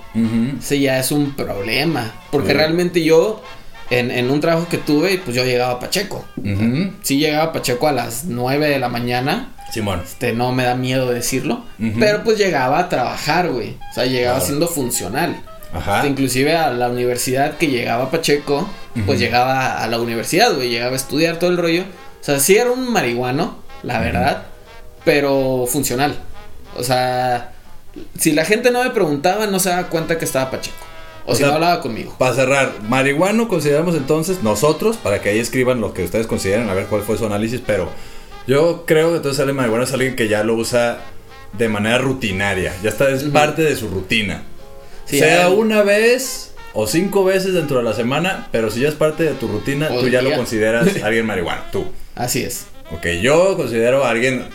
ese 0.60 0.80
ya 0.80 0.98
es 0.98 1.12
un 1.12 1.34
problema. 1.36 2.14
Porque 2.32 2.54
realmente 2.54 3.04
yo, 3.04 3.44
en, 3.90 4.12
en 4.12 4.30
un 4.32 4.40
trabajo 4.40 4.68
que 4.70 4.78
tuve, 4.78 5.18
pues 5.24 5.36
yo 5.36 5.44
llegaba 5.46 5.74
a 5.74 5.80
Pacheco. 5.80 6.26
Ujú. 6.38 6.92
Sí 7.02 7.18
llegaba 7.18 7.46
a 7.46 7.52
Pacheco 7.54 7.88
a 7.88 7.92
las 7.92 8.26
9 8.26 8.68
de 8.70 8.80
la 8.80 8.90
mañana. 8.90 9.54
Simón. 9.72 10.02
Este, 10.04 10.34
no 10.34 10.52
me 10.52 10.64
da 10.64 10.76
miedo 10.76 11.10
decirlo. 11.12 11.64
Pero 12.00 12.24
pues 12.24 12.38
llegaba 12.38 12.80
a 12.80 12.90
trabajar, 12.90 13.50
güey. 13.50 13.78
O 13.92 13.94
sea, 13.94 14.06
llegaba 14.06 14.38
Claro. 14.38 14.46
siendo 14.48 14.68
funcional. 14.68 15.42
Ajá. 15.74 15.98
Este, 15.98 16.08
inclusive 16.10 16.56
a 16.56 16.72
la 16.72 16.90
universidad 16.90 17.58
que 17.58 17.68
llegaba 17.68 18.06
a 18.06 18.12
Pacheco, 18.12 18.68
pues 19.06 19.20
llegaba 19.20 19.78
a 19.84 19.88
la 19.88 20.00
universidad, 20.00 20.54
güey. 20.56 20.70
Llegaba 20.70 20.94
a 20.94 20.96
estudiar 20.96 21.38
todo 21.38 21.50
el 21.52 21.58
rollo. 21.58 21.84
O 21.84 22.24
sea, 22.24 22.40
sí 22.40 22.58
era 22.58 22.72
un 22.72 22.92
marihuano, 22.92 23.60
la 23.84 24.00
verdad. 24.00 24.44
Pero 25.06 25.66
funcional. 25.68 26.16
O 26.76 26.84
sea, 26.84 27.52
si 28.18 28.32
la 28.32 28.46
gente 28.46 28.72
no 28.72 28.84
me 28.84 28.90
preguntaba, 28.90 29.46
no 29.48 29.60
se 29.60 29.70
daba 29.70 29.88
cuenta 29.88 30.18
que 30.18 30.26
estaba 30.26 30.50
Pacheco. 30.52 30.78
O, 31.30 31.34
si 31.34 31.40
sea, 31.40 31.48
no 31.50 31.54
hablaba 31.56 31.82
conmigo. 31.82 32.16
Para 32.18 32.34
cerrar, 32.36 32.74
marihuano 32.88 33.48
consideramos 33.48 33.96
entonces 33.96 34.44
nosotros, 34.44 34.98
para 34.98 35.22
que 35.22 35.30
ahí 35.30 35.40
escriban 35.40 35.82
lo 35.82 35.94
que 35.94 36.04
ustedes 36.04 36.28
consideren, 36.28 36.70
a 36.70 36.74
ver 36.74 36.86
cuál 36.86 37.02
fue 37.04 37.18
su 37.18 37.26
análisis, 37.26 37.62
pero 37.66 37.90
yo 38.48 38.84
creo 38.86 39.10
que 39.12 39.18
entonces 39.18 39.40
alguien 39.40 39.58
marihuano 39.58 39.84
es 39.84 39.94
alguien 39.94 40.16
que 40.16 40.28
ya 40.28 40.44
lo 40.44 40.56
usa 40.56 41.00
de 41.58 41.70
manera 41.70 41.98
rutinaria, 41.98 42.74
ya 42.84 42.90
está, 42.90 43.10
es 43.10 43.24
parte 43.24 43.62
de 43.64 43.76
su 43.76 43.88
rutina. 43.90 44.44
Sí, 45.06 45.20
sea 45.20 45.48
hay- 45.48 45.54
una 45.54 45.82
vez 45.84 46.54
o 46.74 46.86
cinco 46.86 47.24
veces 47.24 47.54
dentro 47.54 47.78
de 47.78 47.84
la 47.84 47.94
semana, 47.94 48.48
pero 48.52 48.70
si 48.70 48.82
ya 48.82 48.90
es 48.90 48.96
parte 48.96 49.24
de 49.24 49.32
tu 49.32 49.48
rutina, 49.48 49.88
O 49.92 50.00
tú 50.02 50.08
ya 50.08 50.22
lo 50.22 50.36
consideras 50.36 50.88
alguien 51.04 51.26
marihuano, 51.26 51.62
tú. 51.72 51.86
Así 52.16 52.44
es. 52.44 52.68
Ok, 52.92 53.06
yo 53.22 53.56
considero 53.58 54.04
a 54.06 54.12
alguien 54.12 54.46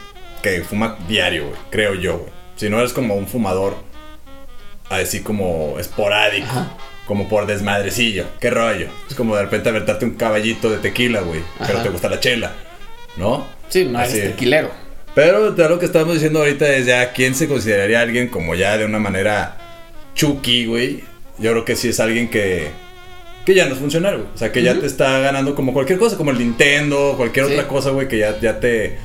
que 0.42 0.60
fuma 0.62 0.98
diario, 1.08 1.46
güey, 1.48 1.56
creo 1.70 1.94
yo, 1.94 2.18
güey. 2.18 2.30
Si 2.56 2.68
no 2.68 2.78
eres 2.78 2.92
como 2.92 3.14
un 3.16 3.26
fumador 3.26 3.74
así 5.02 5.20
como 5.20 5.76
esporádico, 5.78 6.46
Ajá. 6.46 6.76
como 7.06 7.28
por 7.28 7.46
desmadrecillo. 7.46 8.24
¿Qué 8.40 8.50
rollo? 8.50 8.86
Es 9.08 9.14
como 9.14 9.36
de 9.36 9.42
repente 9.42 9.68
aventarte 9.68 10.04
un 10.04 10.14
caballito 10.14 10.70
de 10.70 10.78
tequila, 10.78 11.20
güey, 11.20 11.40
pero 11.66 11.80
te 11.82 11.88
gusta 11.88 12.08
la 12.08 12.20
chela, 12.20 12.52
¿no? 13.16 13.46
Sí, 13.68 13.84
no 13.84 13.98
Así. 13.98 14.18
eres 14.18 14.30
tequilero. 14.32 14.70
Pero 15.14 15.52
de 15.52 15.68
lo 15.68 15.78
que 15.78 15.86
estamos 15.86 16.14
diciendo 16.14 16.40
ahorita 16.40 16.68
es 16.74 16.86
ya 16.86 17.12
quién 17.12 17.34
se 17.34 17.46
consideraría 17.48 18.00
alguien 18.00 18.28
como 18.28 18.54
ya 18.54 18.76
de 18.76 18.84
una 18.84 18.98
manera 18.98 19.56
chucky, 20.14 20.66
güey. 20.66 21.04
Yo 21.38 21.50
creo 21.52 21.64
que 21.64 21.76
sí 21.76 21.88
es 21.88 22.00
alguien 22.00 22.28
que 22.28 22.68
que 23.44 23.54
ya 23.54 23.66
no 23.66 23.74
es 23.74 23.78
funcional, 23.78 24.16
güey. 24.16 24.28
O 24.34 24.38
sea, 24.38 24.50
que 24.50 24.62
ya 24.62 24.74
te 24.74 24.86
está 24.86 25.18
ganando 25.18 25.54
como 25.54 25.74
cualquier 25.74 25.98
cosa, 25.98 26.16
como 26.16 26.30
el 26.30 26.38
Nintendo, 26.38 27.12
cualquier 27.16 27.46
Sí. 27.46 27.52
otra 27.52 27.68
cosa, 27.68 27.90
güey, 27.90 28.08
que 28.08 28.16
ya, 28.18 28.40
ya 28.40 28.58
te, 28.58 28.96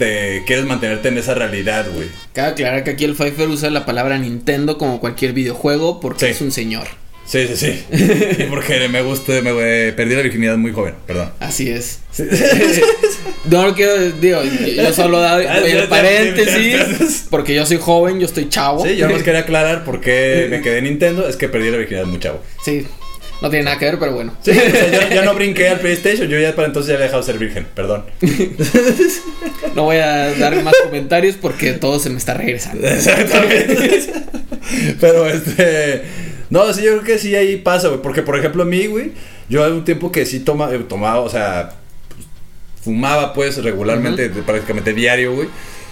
te 0.00 0.42
quieres 0.46 0.64
mantenerte 0.64 1.08
en 1.08 1.18
esa 1.18 1.34
realidad, 1.34 1.86
güey. 1.94 2.08
Cabe 2.32 2.48
aclarar 2.52 2.84
que 2.84 2.90
aquí 2.90 3.04
el 3.04 3.14
Pfeiffer 3.14 3.48
usa 3.48 3.68
la 3.68 3.84
palabra 3.84 4.16
Nintendo 4.18 4.78
como 4.78 4.98
cualquier 4.98 5.34
videojuego 5.34 6.00
porque 6.00 6.24
Sí. 6.26 6.30
es 6.32 6.40
un 6.40 6.50
señor. 6.50 6.88
Sí, 7.26 7.46
sí, 7.46 7.56
sí. 7.56 7.84
Y 8.40 8.44
porque 8.44 8.88
me 8.88 9.02
gusta, 9.02 9.40
me 9.42 9.50
eh, 9.60 9.92
perdí 9.92 10.16
la 10.16 10.22
virginidad 10.22 10.56
muy 10.56 10.72
joven, 10.72 10.94
perdón. 11.06 11.30
Así 11.38 11.68
es. 11.70 12.00
no 13.44 13.66
lo 13.66 13.74
quiero, 13.74 14.10
digo, 14.20 14.40
yo, 14.42 14.92
solo 14.92 15.20
doy 15.20 15.44
Ah, 15.46 15.58
el 15.58 15.86
paréntesis 15.88 17.26
porque 17.30 17.54
yo 17.54 17.66
soy 17.66 17.76
joven, 17.76 18.18
yo 18.18 18.26
estoy 18.26 18.48
chavo. 18.48 18.84
Sí, 18.84 18.96
yo 18.96 19.06
nomás 19.06 19.22
quería 19.22 19.40
aclarar 19.40 19.84
por 19.84 20.00
qué 20.00 20.46
me 20.50 20.60
quedé 20.60 20.78
en 20.78 20.84
Nintendo, 20.84 21.28
es 21.28 21.36
que 21.36 21.48
perdí 21.48 21.70
la 21.70 21.76
virginidad 21.76 22.06
muy 22.06 22.18
chavo. 22.18 22.42
Sí, 22.64 22.86
no 23.40 23.50
tiene 23.50 23.64
nada 23.64 23.78
que 23.78 23.84
ver, 23.86 23.98
pero 23.98 24.12
bueno. 24.12 24.34
Sí, 24.42 24.50
o 24.50 24.54
sea, 24.54 24.90
yo, 25.08 25.14
yo 25.14 25.24
no 25.24 25.34
brinqué 25.36 25.68
al 25.68 25.80
PlayStation, 25.80 26.28
yo 26.28 26.38
ya 26.38 26.54
para 26.54 26.68
entonces 26.68 26.88
ya 26.88 26.94
había 26.94 27.06
dejado 27.06 27.22
de 27.22 27.26
ser 27.26 27.38
virgen, 27.38 27.66
perdón. 27.74 28.04
No 29.74 29.84
voy 29.84 29.96
a 29.98 30.32
dar 30.36 30.62
más 30.64 30.74
comentarios 30.84 31.36
porque 31.36 31.72
todo 31.72 31.98
se 32.00 32.10
me 32.10 32.16
está 32.18 32.34
regresando. 32.34 32.86
Exactamente. 32.88 34.12
Pero 35.00 35.26
este. 35.28 36.02
No, 36.48 36.72
sí, 36.72 36.82
yo 36.82 36.92
creo 36.92 37.04
que 37.04 37.18
sí 37.18 37.36
ahí 37.36 37.56
pasa, 37.56 37.88
güey. 37.88 38.02
Porque, 38.02 38.22
por 38.22 38.36
ejemplo, 38.38 38.64
a 38.64 38.66
mí, 38.66 38.86
güey, 38.86 39.12
yo 39.48 39.64
hay 39.64 39.70
un 39.70 39.84
tiempo 39.84 40.10
que 40.10 40.26
sí 40.26 40.40
toma, 40.40 40.72
eh, 40.74 40.78
tomaba, 40.88 41.20
o 41.20 41.28
sea, 41.28 41.74
pues, 42.08 42.26
fumaba, 42.82 43.32
pues, 43.32 43.62
regularmente, 43.62 44.28
de- 44.28 44.42
prácticamente 44.42 44.92
diario, 44.92 45.34
güey. 45.34 45.48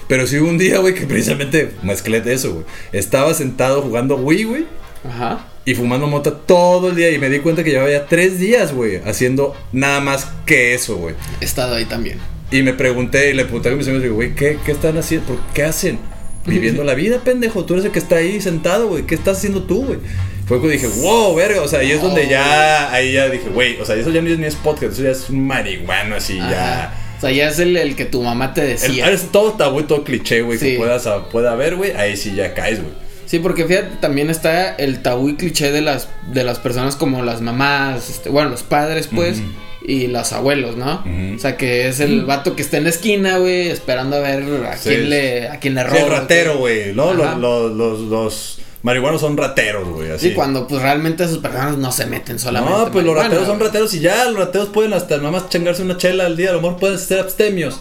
Pero 0.08 0.26
sí 0.26 0.38
hubo 0.38 0.48
un 0.48 0.58
día, 0.58 0.78
güey, 0.78 0.94
que 0.94 1.06
precisamente 1.06 1.70
mezclé 1.82 2.20
de 2.20 2.32
eso, 2.34 2.54
güey. 2.54 2.64
Estaba 2.92 3.32
sentado 3.34 3.82
jugando 3.82 4.16
Wii, 4.16 4.44
güey. 4.44 4.66
Ajá. 5.08 5.46
Y 5.68 5.74
fumando 5.74 6.06
mota 6.06 6.30
todo 6.30 6.88
el 6.90 6.96
día. 6.96 7.10
Y 7.10 7.18
me 7.18 7.28
di 7.28 7.40
cuenta 7.40 7.62
que 7.62 7.70
llevaba 7.70 7.90
ya 7.90 8.06
tres 8.06 8.38
días, 8.38 8.72
güey, 8.72 9.00
haciendo 9.04 9.54
nada 9.72 10.00
más 10.00 10.26
que 10.46 10.72
eso, 10.74 10.96
güey. 10.96 11.14
He 11.40 11.44
estado 11.44 11.74
ahí 11.74 11.84
también. 11.84 12.18
Y 12.50 12.62
me 12.62 12.72
pregunté 12.72 13.30
y 13.30 13.34
le 13.34 13.44
pregunté 13.44 13.68
a 13.68 13.72
mis 13.72 13.86
amigos, 13.88 14.08
güey, 14.12 14.34
¿qué, 14.34 14.58
¿qué 14.64 14.72
están 14.72 14.96
haciendo? 14.96 15.26
¿Por 15.26 15.38
qué 15.52 15.64
hacen? 15.64 15.98
Viviendo 16.46 16.82
la 16.84 16.94
vida, 16.94 17.18
pendejo. 17.22 17.66
Tú 17.66 17.74
eres 17.74 17.84
el 17.84 17.92
que 17.92 17.98
está 17.98 18.16
ahí 18.16 18.40
sentado, 18.40 18.88
güey. 18.88 19.04
¿Qué 19.04 19.14
estás 19.14 19.36
haciendo 19.36 19.64
tú, 19.64 19.84
güey? 19.84 19.98
Fue 20.46 20.56
cuando 20.58 20.68
dije, 20.68 20.86
wow, 21.02 21.34
verga. 21.34 21.60
O 21.60 21.68
sea, 21.68 21.80
ahí 21.80 21.90
es 21.90 22.00
donde 22.00 22.26
ya, 22.26 22.90
ahí 22.90 23.12
ya 23.12 23.28
dije, 23.28 23.50
güey, 23.50 23.78
o 23.78 23.84
sea, 23.84 23.96
eso 23.96 24.08
ya 24.08 24.22
ni 24.22 24.32
es, 24.32 24.38
ni 24.38 24.46
es 24.46 24.54
podcast, 24.54 24.94
eso 24.94 25.02
ya 25.02 25.10
es 25.10 25.28
un 25.28 25.46
marihuano 25.46 26.14
así, 26.16 26.38
Ajá. 26.38 26.50
ya. 26.50 26.94
O 27.18 27.20
sea, 27.20 27.30
ya 27.32 27.48
es 27.50 27.58
el, 27.58 27.76
el 27.76 27.94
que 27.94 28.06
tu 28.06 28.22
mamá 28.22 28.54
te 28.54 28.62
El, 28.62 28.68
decía. 28.68 29.10
es 29.10 29.30
todo 29.30 29.52
tabú 29.52 29.80
y 29.80 29.82
todo 29.82 30.02
cliché, 30.04 30.40
güey, 30.40 30.56
Sí. 30.58 30.70
que 30.72 30.76
puedas, 30.78 31.06
pueda 31.30 31.52
haber, 31.52 31.76
güey. 31.76 31.90
Ahí 31.90 32.16
sí 32.16 32.34
ya 32.34 32.54
caes, 32.54 32.80
güey. 32.80 32.94
Sí, 33.28 33.38
porque 33.40 33.66
fíjate, 33.66 33.96
también 34.00 34.30
está 34.30 34.74
el 34.76 35.02
tabú 35.02 35.28
y 35.28 35.36
cliché 35.36 35.70
de 35.70 35.82
las, 35.82 36.08
de 36.32 36.44
las 36.44 36.58
personas 36.58 36.96
como 36.96 37.22
las 37.22 37.42
mamás, 37.42 38.08
este, 38.08 38.30
bueno, 38.30 38.48
los 38.48 38.62
padres, 38.62 39.08
pues, 39.14 39.42
y 39.86 40.06
los 40.06 40.32
abuelos, 40.32 40.76
¿no? 40.76 41.04
O 41.36 41.38
sea, 41.38 41.56
que 41.58 41.88
es 41.88 42.00
el 42.00 42.24
vato 42.24 42.56
que 42.56 42.62
está 42.62 42.78
en 42.78 42.84
la 42.84 42.90
esquina, 42.90 43.36
güey, 43.36 43.68
esperando 43.68 44.16
a 44.16 44.20
ver 44.20 44.42
a 44.66 44.76
Sí. 44.78 44.88
quién 44.88 45.10
le, 45.10 45.48
a 45.48 45.60
quién 45.60 45.74
le 45.74 45.82
Sí, 45.82 45.86
roba. 45.88 46.00
el 46.00 46.10
ratero, 46.10 46.58
güey. 46.58 46.94
No, 46.94 47.12
los, 47.12 47.36
los, 47.38 47.72
los, 47.72 48.00
los 48.00 48.58
marihuanos 48.82 49.20
son 49.20 49.36
rateros, 49.36 49.86
güey. 49.88 50.10
Así. 50.10 50.30
Sí, 50.30 50.34
cuando 50.34 50.66
pues 50.66 50.80
realmente 50.80 51.24
esas 51.24 51.36
personas 51.38 51.76
no 51.76 51.92
se 51.92 52.06
meten 52.06 52.38
solamente. 52.38 52.78
No, 52.78 52.90
pues 52.90 53.04
los 53.04 53.14
rateros 53.14 53.46
son 53.46 53.60
rateros 53.60 53.92
y 53.92 54.00
ya, 54.00 54.24
los 54.24 54.36
rateros 54.38 54.68
pueden 54.70 54.94
hasta 54.94 55.18
nada 55.18 55.30
más 55.32 55.50
changarse 55.50 55.82
una 55.82 55.96
chela 55.98 56.24
al 56.26 56.36
día, 56.36 56.48
a 56.50 56.52
lo 56.54 56.62
mejor 56.62 56.78
pueden 56.78 56.98
ser 56.98 57.20
abstemios. 57.20 57.78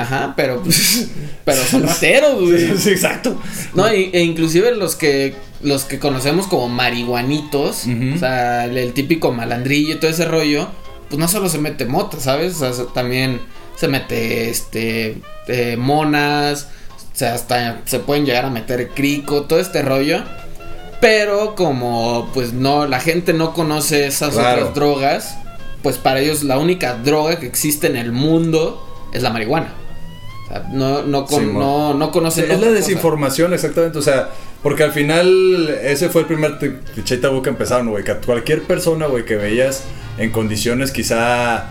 Ajá, 0.00 0.34
pero 0.36 0.62
pues, 0.62 1.08
pero 1.44 1.62
son 1.64 1.82
rateros, 1.82 2.40
güey. 2.40 2.76
Sí, 2.78 2.90
exacto. 2.90 3.36
No, 3.74 3.92
y- 3.92 4.10
e 4.12 4.22
inclusive 4.22 4.74
los 4.74 4.94
que 4.96 5.34
los 5.60 5.84
que 5.84 5.98
conocemos 5.98 6.46
como 6.46 6.68
marihuanitos, 6.68 7.84
o 8.14 8.18
sea, 8.18 8.64
el, 8.66 8.76
el 8.78 8.92
típico 8.92 9.32
malandrillo 9.32 9.94
y 9.94 9.98
todo 9.98 10.10
ese 10.10 10.24
rollo, 10.24 10.68
pues 11.08 11.18
no 11.18 11.26
solo 11.26 11.48
se 11.48 11.58
mete 11.58 11.84
mota, 11.84 12.20
¿sabes? 12.20 12.54
O 12.56 12.58
sea, 12.60 12.72
se- 12.72 12.84
también 12.94 13.40
se 13.76 13.88
mete 13.88 14.50
este 14.50 15.16
eh, 15.48 15.76
monas, 15.76 16.68
o 17.12 17.16
sea, 17.18 17.34
hasta 17.34 17.80
se 17.86 17.98
pueden 17.98 18.24
llegar 18.24 18.44
a 18.44 18.50
meter 18.50 18.90
crico, 18.90 19.42
todo 19.42 19.58
este 19.58 19.82
rollo. 19.82 20.22
Pero 21.00 21.54
como 21.54 22.28
pues 22.34 22.52
no 22.52 22.86
la 22.86 22.98
gente 23.00 23.32
no 23.32 23.52
conoce 23.54 24.06
esas 24.06 24.34
Claro. 24.34 24.58
otras 24.62 24.74
drogas, 24.74 25.38
pues 25.82 25.96
para 25.96 26.18
ellos 26.20 26.42
la 26.42 26.58
única 26.58 26.94
droga 26.94 27.38
que 27.38 27.46
existe 27.46 27.86
en 27.86 27.96
el 27.96 28.10
mundo 28.12 28.84
es 29.12 29.22
la 29.22 29.30
marihuana. 29.30 29.74
No 30.72 31.02
no 31.02 31.26
con- 31.26 31.54
no, 31.54 31.94
no 31.94 32.10
conocen 32.10 32.44
es 32.44 32.50
la 32.50 32.56
cosa. 32.56 32.70
desinformación, 32.70 33.52
exactamente. 33.52 33.98
O 33.98 34.02
sea, 34.02 34.30
porque 34.62 34.82
al 34.82 34.92
final 34.92 35.68
ese 35.82 36.08
fue 36.08 36.22
el 36.22 36.26
primer 36.26 36.58
cliché 36.94 37.18
tabú 37.18 37.42
que 37.42 37.50
empezaron, 37.50 37.88
güey. 37.90 38.02
Que 38.04 38.14
cualquier 38.14 38.62
persona, 38.62 39.06
güey, 39.06 39.24
que 39.24 39.36
veías 39.36 39.84
en 40.18 40.30
condiciones 40.30 40.90
quizá 40.90 41.66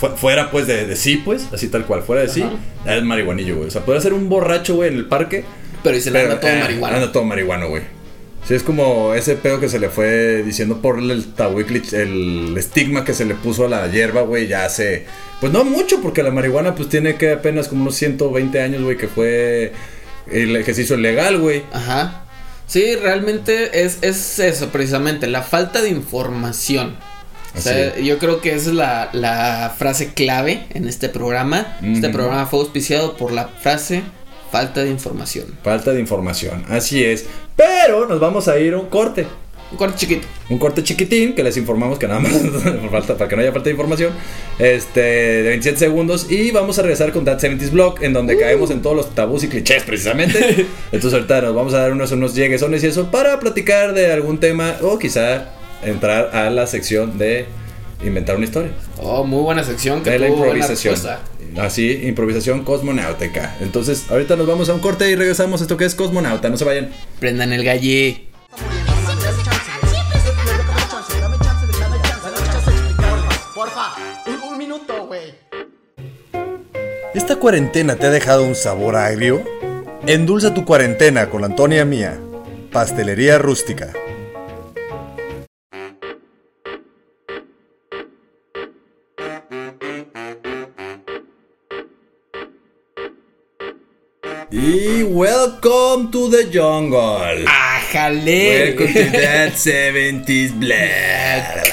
fu- 0.00 0.16
fuera, 0.16 0.50
pues, 0.50 0.66
de, 0.66 0.86
de 0.86 0.96
sí, 0.96 1.16
pues, 1.24 1.48
así 1.52 1.68
tal 1.68 1.84
cual, 1.86 2.02
fuera 2.02 2.22
de 2.22 2.28
sí, 2.28 2.44
era 2.84 2.96
el 2.96 3.04
marihuanillo, 3.04 3.56
güey. 3.56 3.68
O 3.68 3.70
sea, 3.70 3.84
podría 3.84 4.00
ser 4.02 4.12
un 4.14 4.28
borracho, 4.28 4.74
güey, 4.76 4.90
en 4.90 4.96
el 4.96 5.06
parque. 5.06 5.44
Pero 5.84 5.96
y 5.96 6.00
se 6.00 6.10
le 6.10 6.22
anda 6.22 6.40
todo 6.40 6.50
eh, 6.50 6.58
marihuana. 6.60 6.96
Anda 6.96 7.12
todo 7.12 7.22
marihuano, 7.24 7.68
güey. 7.68 7.82
Sí, 8.48 8.54
es 8.54 8.62
como 8.62 9.12
ese 9.12 9.34
pedo 9.36 9.60
que 9.60 9.68
se 9.68 9.78
le 9.78 9.90
fue 9.90 10.42
diciendo 10.42 10.80
por 10.80 10.98
el 10.98 11.34
clich- 11.36 11.92
el 11.92 12.56
estigma 12.56 13.04
que 13.04 13.12
se 13.12 13.26
le 13.26 13.34
puso 13.34 13.66
a 13.66 13.68
la 13.68 13.86
hierba, 13.90 14.22
güey, 14.22 14.46
ya 14.48 14.64
hace... 14.64 15.04
Pues 15.38 15.52
no 15.52 15.64
mucho, 15.64 16.00
porque 16.00 16.22
la 16.22 16.30
marihuana 16.30 16.74
pues 16.74 16.88
tiene 16.88 17.16
que 17.16 17.32
apenas 17.32 17.68
como 17.68 17.82
unos 17.82 17.94
120 17.96 18.60
años, 18.62 18.82
güey, 18.82 18.96
que 18.96 19.06
fue... 19.06 19.72
El 20.30 20.64
que 20.64 20.72
se 20.72 20.82
hizo 20.82 20.96
legal, 20.96 21.38
güey. 21.38 21.62
Ajá. 21.72 22.24
Sí, 22.66 22.96
realmente 22.96 23.82
es, 23.84 23.98
es 24.02 24.38
eso, 24.38 24.68
precisamente, 24.70 25.26
la 25.26 25.42
falta 25.42 25.80
de 25.82 25.90
información. 25.90 26.96
O 27.56 27.60
sea, 27.60 27.96
yo 27.98 28.18
creo 28.18 28.40
que 28.40 28.54
esa 28.54 28.68
es 28.70 28.74
la, 28.76 29.08
la 29.12 29.74
frase 29.76 30.12
clave 30.12 30.66
en 30.74 30.86
este 30.86 31.08
programa. 31.08 31.78
Este 31.82 32.08
programa 32.10 32.46
fue 32.46 32.60
auspiciado 32.60 33.16
por 33.16 33.32
la 33.32 33.48
frase 33.48 34.02
falta 34.50 34.82
de 34.82 34.90
información. 34.90 35.46
Falta 35.62 35.92
de 35.92 36.00
información, 36.00 36.64
así 36.68 37.04
es. 37.04 37.26
Pero 37.56 38.06
nos 38.06 38.20
vamos 38.20 38.48
a 38.48 38.58
ir 38.58 38.74
a 38.74 38.78
un 38.78 38.86
corte. 38.86 39.26
Un 39.70 39.76
corte 39.76 39.98
chiquito. 39.98 40.26
Un 40.48 40.58
corte 40.58 40.82
chiquitín 40.82 41.34
que 41.34 41.42
les 41.42 41.56
informamos 41.58 41.98
que 41.98 42.08
nada 42.08 42.20
más 42.20 42.32
falta, 42.90 43.16
para 43.16 43.28
que 43.28 43.36
no 43.36 43.42
haya 43.42 43.52
falta 43.52 43.66
de 43.66 43.72
información. 43.72 44.12
Este, 44.58 45.00
de 45.00 45.48
27 45.48 45.78
segundos. 45.78 46.30
Y 46.30 46.50
vamos 46.52 46.78
a 46.78 46.82
regresar 46.82 47.12
con 47.12 47.24
That 47.24 47.40
70s 47.40 47.70
Blog, 47.70 48.02
en 48.02 48.14
donde 48.14 48.38
caemos 48.38 48.70
en 48.70 48.80
todos 48.80 48.96
los 48.96 49.14
tabús 49.14 49.44
y 49.44 49.48
clichés, 49.48 49.82
precisamente. 49.82 50.66
Entonces, 50.92 51.12
ahorita 51.12 51.42
nos 51.42 51.54
vamos 51.54 51.74
a 51.74 51.80
dar 51.80 51.92
unos, 51.92 52.10
unos 52.12 52.34
lleguesones 52.34 52.82
y 52.82 52.86
eso 52.86 53.10
para 53.10 53.38
platicar 53.40 53.92
de 53.92 54.10
algún 54.10 54.40
tema 54.40 54.76
o 54.80 54.98
quizá 54.98 55.50
entrar 55.82 56.34
a 56.34 56.48
la 56.48 56.66
sección 56.66 57.18
de 57.18 57.46
inventar 58.02 58.36
una 58.36 58.46
historia. 58.46 58.72
Oh, 58.98 59.24
muy 59.24 59.42
buena 59.42 59.64
sección 59.64 60.02
que 60.02 60.10
De 60.10 60.18
la 60.18 60.28
buena 60.28 60.46
improvisación. 60.46 60.96
Así, 61.58 62.06
improvisación 62.06 62.62
cosmonáutica. 62.64 63.56
Entonces, 63.60 64.10
ahorita 64.10 64.36
nos 64.36 64.46
vamos 64.46 64.68
a 64.68 64.74
un 64.74 64.80
corte 64.80 65.10
y 65.10 65.16
regresamos 65.16 65.60
a 65.60 65.64
esto 65.64 65.76
que 65.76 65.84
es 65.84 65.94
cosmonauta. 65.94 66.48
No 66.48 66.56
se 66.56 66.64
vayan. 66.64 66.90
Prendan 67.18 67.52
el 67.52 67.64
galle. 67.64 68.28
Porfa, 73.54 73.94
un, 74.26 74.52
un 74.52 74.58
minuto, 74.58 75.06
güey. 75.06 75.34
¿Esta 77.14 77.36
cuarentena 77.36 77.96
te 77.96 78.06
ha 78.06 78.10
dejado 78.10 78.44
un 78.44 78.54
sabor 78.54 78.94
agrio? 78.94 79.42
Endulza 80.06 80.54
tu 80.54 80.64
cuarentena 80.64 81.28
con 81.28 81.40
la 81.40 81.48
Antonia 81.48 81.84
Mía, 81.84 82.18
Pastelería 82.70 83.38
Rústica. 83.38 83.92
Y 94.50 95.02
welcome 95.02 96.10
to 96.10 96.30
the 96.30 96.48
jungle. 96.50 97.44
Jalé. 97.92 98.74
Welcome 98.78 98.94
to 98.94 99.10
that 99.20 99.52
70s 99.52 100.58
black. 100.58 101.66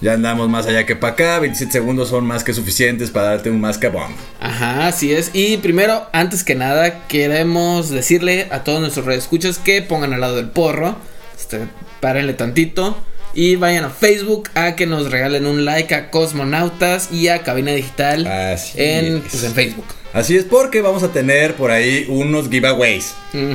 Ya 0.00 0.14
andamos 0.14 0.48
más 0.48 0.66
allá 0.66 0.84
que 0.86 0.96
para 0.96 1.12
acá. 1.12 1.38
27 1.38 1.70
segundos 1.70 2.08
son 2.08 2.26
más 2.26 2.42
que 2.42 2.52
suficientes 2.52 3.10
para 3.10 3.28
darte 3.28 3.50
un 3.50 3.60
mascabón. 3.60 4.12
Ajá, 4.40 4.88
así 4.88 5.12
es. 5.12 5.30
Y 5.34 5.58
primero, 5.58 6.08
antes 6.12 6.42
que 6.42 6.56
nada, 6.56 7.06
queremos 7.06 7.90
decirle 7.90 8.48
a 8.50 8.64
todos 8.64 8.80
nuestros 8.80 9.06
redescuchas 9.06 9.58
que 9.58 9.80
pongan 9.82 10.12
al 10.12 10.20
lado 10.20 10.34
del 10.36 10.50
porro. 10.50 10.96
Este, 11.36 11.68
párenle 12.00 12.34
tantito. 12.34 12.96
Y 13.34 13.54
vayan 13.56 13.84
a 13.84 13.90
Facebook 13.90 14.48
a 14.54 14.74
que 14.74 14.86
nos 14.86 15.12
regalen 15.12 15.46
un 15.46 15.64
like 15.64 15.94
a 15.94 16.10
Cosmonautas 16.10 17.12
y 17.12 17.28
a 17.28 17.42
Cabina 17.42 17.70
Digital 17.72 18.26
Así 18.26 18.72
en, 18.82 19.18
es. 19.18 19.22
pues, 19.30 19.44
en 19.44 19.52
Facebook. 19.52 19.84
Así 20.12 20.36
es 20.36 20.44
porque 20.44 20.80
vamos 20.80 21.02
a 21.02 21.12
tener 21.12 21.54
por 21.54 21.70
ahí 21.70 22.06
unos 22.08 22.48
giveaways. 22.48 23.14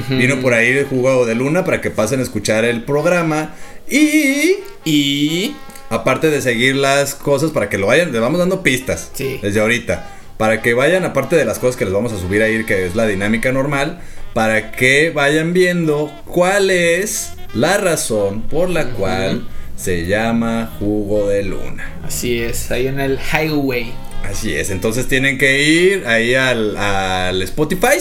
Vino 0.09 0.39
por 0.39 0.53
ahí 0.53 0.69
el 0.69 0.85
juego 0.85 1.25
de 1.25 1.35
luna 1.35 1.63
para 1.65 1.81
que 1.81 1.89
pasen 1.89 2.19
a 2.19 2.23
escuchar 2.23 2.63
el 2.65 2.83
programa. 2.83 3.55
Y 3.89 4.55
Y 4.85 5.55
aparte 5.89 6.29
de 6.29 6.41
seguir 6.41 6.75
las 6.75 7.15
cosas 7.15 7.51
para 7.51 7.69
que 7.69 7.77
lo 7.77 7.87
vayan, 7.87 8.11
les 8.11 8.21
vamos 8.21 8.39
dando 8.39 8.61
pistas 8.63 9.09
Sí. 9.13 9.39
desde 9.41 9.59
ahorita. 9.61 10.09
Para 10.37 10.61
que 10.61 10.73
vayan, 10.73 11.05
aparte 11.05 11.35
de 11.35 11.45
las 11.45 11.57
cosas 11.59 11.75
que 11.75 11.85
les 11.85 11.93
vamos 11.93 12.11
a 12.13 12.17
subir 12.19 12.41
ahí, 12.43 12.63
que 12.65 12.85
es 12.85 12.95
la 12.95 13.05
dinámica 13.07 13.51
normal, 13.51 14.01
para 14.33 14.71
que 14.71 15.09
vayan 15.11 15.53
viendo 15.53 16.11
cuál 16.25 16.69
es 16.69 17.33
la 17.53 17.77
razón 17.77 18.41
por 18.43 18.69
la 18.69 18.85
cual 18.89 19.47
se 19.77 20.05
llama 20.05 20.71
jugo 20.79 21.27
de 21.29 21.43
luna. 21.43 21.93
así 22.03 22.39
es, 22.41 22.69
ahí 22.71 22.87
en 22.87 22.99
el 22.99 23.19
highway. 23.31 23.93
Así 24.23 24.53
es, 24.55 24.69
entonces 24.69 25.07
tienen 25.07 25.37
que 25.37 25.63
ir 25.63 26.07
ahí 26.07 26.33
al, 26.35 26.75
al 26.77 27.41
Spotify 27.43 27.97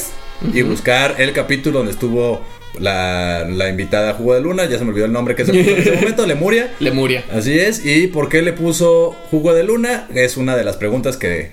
y 0.53 0.63
buscar 0.63 1.17
el 1.19 1.33
capítulo 1.33 1.79
donde 1.79 1.93
estuvo 1.93 2.41
la, 2.79 3.45
la 3.49 3.69
invitada 3.69 4.15
Jugo 4.15 4.35
de 4.35 4.41
Luna, 4.41 4.65
ya 4.65 4.79
se 4.79 4.85
me 4.85 4.91
olvidó 4.91 5.05
el 5.07 5.13
nombre 5.13 5.35
que 5.35 5.45
se 5.45 5.53
puso 5.53 5.71
en 5.71 5.79
ese 5.83 5.93
momento, 5.93 6.27
Lemuria. 6.27 6.73
Lemuria. 6.81 7.25
Así 7.33 7.59
es, 7.59 7.85
y 7.85 8.07
por 8.07 8.29
qué 8.29 8.41
le 8.43 8.53
puso 8.53 9.15
Jugo 9.31 9.53
de 9.53 9.63
Luna 9.63 10.09
es 10.15 10.37
una 10.37 10.57
de 10.57 10.65
las 10.65 10.77
preguntas 10.77 11.17
que 11.17 11.51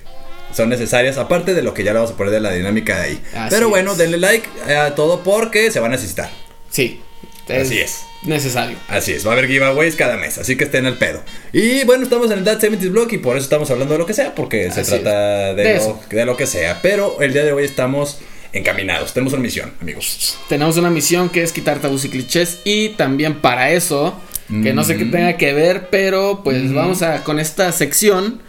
son 0.53 0.69
necesarias, 0.69 1.17
aparte 1.17 1.53
de 1.53 1.61
lo 1.61 1.73
que 1.73 1.83
ya 1.83 1.91
le 1.91 1.99
vamos 1.99 2.11
a 2.13 2.17
poner 2.17 2.33
de 2.33 2.39
la 2.39 2.51
dinámica 2.51 2.95
de 2.97 3.01
ahí. 3.01 3.21
Así 3.35 3.55
Pero 3.55 3.69
bueno, 3.69 3.91
es. 3.91 3.97
denle 3.97 4.17
like 4.17 4.47
a 4.73 4.95
todo 4.95 5.21
porque 5.23 5.69
se 5.71 5.79
van 5.79 5.91
a 5.91 5.95
necesitar. 5.95 6.29
Sí. 6.71 7.01
Así 7.49 7.79
es. 7.79 8.01
Necesario. 8.23 8.77
Así 8.89 9.13
es, 9.13 9.25
va 9.25 9.31
a 9.31 9.33
haber 9.33 9.47
giveaways 9.47 9.95
cada 9.95 10.17
mes, 10.17 10.37
así 10.37 10.57
que 10.57 10.65
estén 10.65 10.85
al 10.85 10.97
pedo. 10.97 11.23
Y 11.53 11.83
bueno, 11.85 12.03
estamos 12.03 12.29
en 12.31 12.39
el 12.39 12.43
That 12.43 12.59
70s 12.61 12.91
Blog 12.91 13.11
y 13.13 13.17
por 13.17 13.37
eso 13.37 13.45
estamos 13.45 13.71
hablando 13.71 13.93
de 13.93 13.99
lo 13.99 14.05
que 14.05 14.13
sea, 14.13 14.35
porque 14.35 14.71
se 14.71 14.83
trata 14.83 15.53
de, 15.53 15.63
De 15.63 15.73
lo, 15.75 15.79
eso. 15.79 15.99
de 16.09 16.25
lo 16.25 16.35
que 16.37 16.45
sea. 16.45 16.79
Pero 16.81 17.21
el 17.21 17.31
día 17.33 17.43
de 17.43 17.53
hoy 17.53 17.63
estamos 17.63 18.17
encaminados, 18.51 19.13
tenemos 19.13 19.33
una 19.33 19.41
misión, 19.43 19.71
amigos. 19.81 20.37
Tenemos 20.49 20.75
una 20.77 20.89
misión 20.89 21.29
que 21.29 21.43
es 21.43 21.53
quitar 21.53 21.79
tabús 21.79 22.03
y 22.05 22.09
clichés 22.09 22.59
y 22.65 22.89
también 22.89 23.41
para 23.41 23.71
eso, 23.71 24.19
que 24.47 24.73
no 24.73 24.83
sé 24.83 24.97
qué 24.97 25.05
tenga 25.05 25.37
que 25.37 25.53
ver, 25.53 25.89
pero 25.91 26.41
pues 26.43 26.73
vamos 26.73 27.03
a 27.03 27.23
con 27.23 27.39
esta 27.39 27.71
sección 27.71 28.41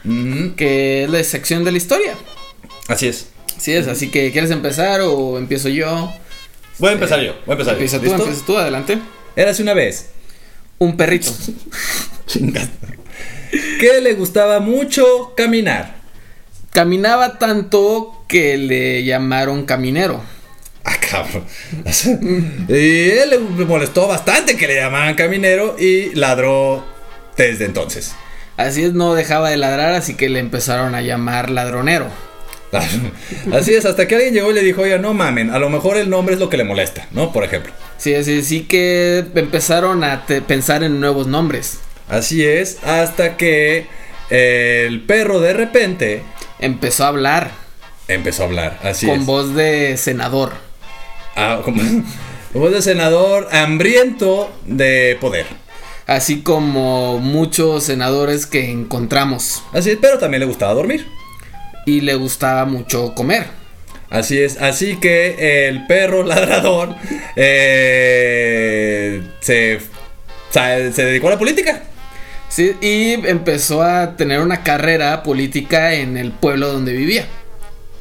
que 0.57 1.05
es 1.05 1.11
la 1.11 1.23
sección 1.23 1.63
de 1.65 1.73
la 1.73 1.77
historia. 1.79 2.15
Así 2.89 3.07
es. 3.07 3.27
Así 3.57 3.73
es, 3.73 3.87
así 3.89 4.09
que 4.11 4.33
¿quieres 4.33 4.51
empezar 4.51 5.03
o 5.03 5.37
empiezo 5.37 5.69
yo? 5.69 6.11
Voy 6.81 6.91
a 6.91 6.93
empezar 6.95 7.21
yo, 7.21 7.35
voy 7.47 7.51
a 7.51 7.53
empezar 7.53 7.75
yo. 7.75 7.81
Empieza 7.81 8.01
tú, 8.01 8.13
empieza 8.13 8.47
tú, 8.47 8.59
adelante. 8.59 8.99
Érase 9.37 9.63
una 9.63 9.75
vez 9.75 10.11
Un 10.79 10.97
perrito. 10.97 11.31
que 13.79 14.01
le 14.01 14.15
gustaba 14.15 14.61
mucho 14.61 15.35
caminar. 15.37 15.95
Caminaba 16.73 17.39
tanto 17.39 18.25
que 18.27 18.57
le 18.57 19.05
llamaron 19.05 19.67
caminero. 19.67 20.23
Ah, 20.85 20.97
cabrón. 20.99 21.45
y 22.69 23.11
él 23.11 23.31
le 23.31 23.65
molestó 23.67 24.09
bastante 24.09 24.57
que 24.57 24.67
le 24.67 24.77
llamaran 24.77 25.15
caminero 25.15 25.77
y 25.79 26.15
ladró 26.15 26.83
desde 27.37 27.67
entonces. 27.67 28.15
Así 28.57 28.85
es, 28.85 28.95
no 28.95 29.15
dejaba 29.15 29.51
de 29.51 29.57
ladrar, 29.57 29.93
así 29.93 30.15
que 30.15 30.29
le 30.29 30.39
empezaron 30.39 30.95
a 30.95 31.03
llamar 31.03 31.51
ladronero. 31.51 32.09
Así 33.53 33.75
es, 33.75 33.85
hasta 33.85 34.07
que 34.07 34.15
alguien 34.15 34.35
llegó 34.35 34.51
y 34.51 34.55
le 34.55 34.63
dijo, 34.63 34.83
oiga, 34.83 34.99
no 34.99 35.13
mamen, 35.15 35.51
a 35.51 35.59
lo 35.59 35.71
mejor 35.71 35.97
el 35.97 36.09
nombre 36.09 36.35
es 36.35 36.41
lo 36.41 36.49
que 36.49 36.57
le 36.57 36.65
molesta, 36.65 37.09
¿no? 37.11 37.33
Por 37.33 37.45
ejemplo. 37.45 37.73
Sí, 37.99 38.15
así, 38.15 38.43
sí 38.43 38.63
que 38.63 39.25
empezaron 39.35 40.05
a 40.05 40.25
pensar 40.47 40.85
en 40.85 41.01
nuevos 41.01 41.27
nombres. 41.27 41.79
Así 42.09 42.45
es, 42.45 42.79
hasta 42.85 43.37
que 43.37 43.87
el 44.31 45.03
perro 45.03 45.41
de 45.41 45.53
repente 45.53 46.23
Empezó 46.61 47.05
a 47.05 47.09
hablar 47.09 47.51
empezó 48.15 48.43
a 48.43 48.47
hablar. 48.47 48.79
Así 48.83 49.07
con 49.07 49.21
es. 49.21 49.27
voz 49.27 49.55
de 49.55 49.97
senador. 49.97 50.53
Ah, 51.37 51.61
como 51.65 51.83
voz 52.55 52.73
de 52.73 52.83
senador 52.83 53.49
hambriento 53.53 54.53
de 54.67 55.17
poder. 55.21 55.47
Así 56.07 56.43
como 56.43 57.19
muchos 57.19 57.85
senadores 57.85 58.47
que 58.47 58.71
encontramos. 58.71 59.63
Así 59.73 59.91
es, 59.91 59.99
pero 60.01 60.19
también 60.19 60.41
le 60.41 60.47
gustaba 60.47 60.75
dormir. 60.75 61.07
Y 61.91 62.03
le 62.03 62.15
gustaba 62.15 62.67
mucho 62.67 63.17
comer. 63.17 63.47
Así 64.11 64.41
es, 64.41 64.59
así 64.61 65.01
que 65.01 65.67
el 65.69 65.89
perro 65.89 66.23
ladrador 66.27 66.95
eh, 67.35 69.21
se, 69.41 69.81
se 70.53 71.05
dedicó 71.05 71.27
a 71.27 71.33
la 71.33 71.39
política. 71.39 71.83
Sí, 72.49 72.77
y 72.81 73.15
empezó 73.27 73.83
a 73.83 74.17
tener 74.17 74.39
una 74.39 74.63
carrera 74.63 75.25
política 75.25 75.95
en 75.95 76.17
el 76.17 76.31
pueblo 76.31 76.73
donde 76.73 76.93
vivía. 76.93 77.27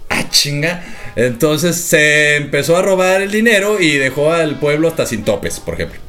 Ah, 0.10 0.26
chinga. 0.30 0.84
Entonces 1.16 1.76
se 1.76 2.36
empezó 2.36 2.78
a 2.78 2.84
robar 2.84 3.24
el 3.24 3.32
dinero 3.32 3.80
y 3.80 3.98
dejó 3.98 4.32
al 4.32 4.60
pueblo 4.60 4.88
hasta 4.88 5.08
sin 5.08 5.24
topes, 5.24 5.60
por 5.60 5.74
ejemplo. 5.74 6.00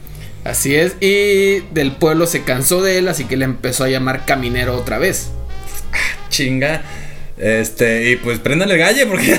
Así 0.45 0.75
es, 0.75 0.97
y 1.01 1.61
del 1.73 1.93
pueblo 1.93 2.27
se 2.27 2.45
cansó 2.45 2.83
de 2.83 2.99
él, 2.99 3.09
así 3.09 3.25
que 3.25 3.39
le 3.39 3.47
empezó 3.47 3.85
a 3.85 3.89
llamar 3.89 4.27
caminero 4.27 4.77
otra 4.77 4.99
vez. 4.99 5.31
Chinga. 6.29 6.83
Este, 7.41 8.11
y 8.11 8.17
pues 8.17 8.39
prendan 8.39 8.71
el 8.71 8.77
galle 8.77 9.07
porque 9.07 9.39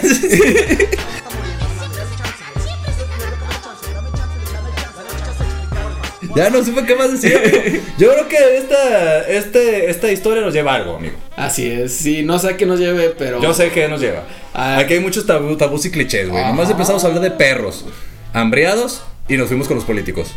Ya 6.35 6.49
no 6.49 6.63
supe 6.63 6.85
qué 6.85 6.95
más 6.95 7.11
decir. 7.11 7.37
amigo. 7.37 7.83
Yo 7.97 8.13
creo 8.13 8.27
que 8.27 8.57
esta, 8.57 9.27
este, 9.27 9.89
esta 9.89 10.11
historia 10.11 10.41
nos 10.41 10.53
lleva 10.53 10.71
a 10.73 10.75
algo, 10.75 10.95
amigo. 10.95 11.15
Así 11.35 11.69
es, 11.69 11.93
sí, 11.93 12.23
no 12.23 12.39
sé 12.39 12.49
a 12.51 12.57
qué 12.57 12.65
nos 12.65 12.79
lleve, 12.79 13.09
pero... 13.17 13.41
Yo 13.41 13.53
sé 13.53 13.69
que 13.69 13.87
nos 13.87 13.99
lleva. 13.99 14.23
Ah. 14.53 14.77
Aquí 14.77 14.93
hay 14.93 14.99
muchos 15.01 15.25
tabú, 15.25 15.57
tabús 15.57 15.85
y 15.85 15.91
clichés, 15.91 16.29
güey. 16.29 16.43
Nomás 16.43 16.65
Ajá. 16.65 16.71
empezamos 16.71 17.03
a 17.03 17.07
hablar 17.07 17.21
de 17.21 17.31
perros, 17.31 17.85
hambriados 18.33 19.03
y 19.27 19.35
nos 19.35 19.49
fuimos 19.49 19.67
con 19.67 19.75
los 19.75 19.85
políticos. 19.85 20.33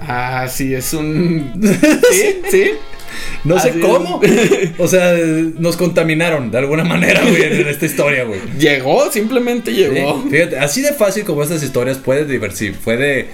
Ah, 0.00 0.48
sí, 0.48 0.74
es 0.74 0.92
un... 0.92 1.52
sí, 2.10 2.42
sí. 2.50 2.72
No 3.44 3.58
sé 3.58 3.70
es. 3.70 3.76
cómo. 3.76 4.20
O 4.78 4.88
sea, 4.88 5.14
nos 5.58 5.76
contaminaron 5.76 6.50
de 6.50 6.58
alguna 6.58 6.84
manera, 6.84 7.20
güey, 7.22 7.42
en 7.42 7.68
esta 7.68 7.86
historia, 7.86 8.24
güey. 8.24 8.40
Llegó, 8.58 9.10
simplemente 9.10 9.72
llegó. 9.72 10.22
Sí, 10.24 10.30
Fíjate, 10.30 10.58
así 10.58 10.80
de 10.82 10.92
fácil 10.92 11.24
como 11.24 11.42
estas 11.42 11.62
historias 11.62 11.98
puede 11.98 12.24
diversificar, 12.24 12.80
puede 12.82 13.28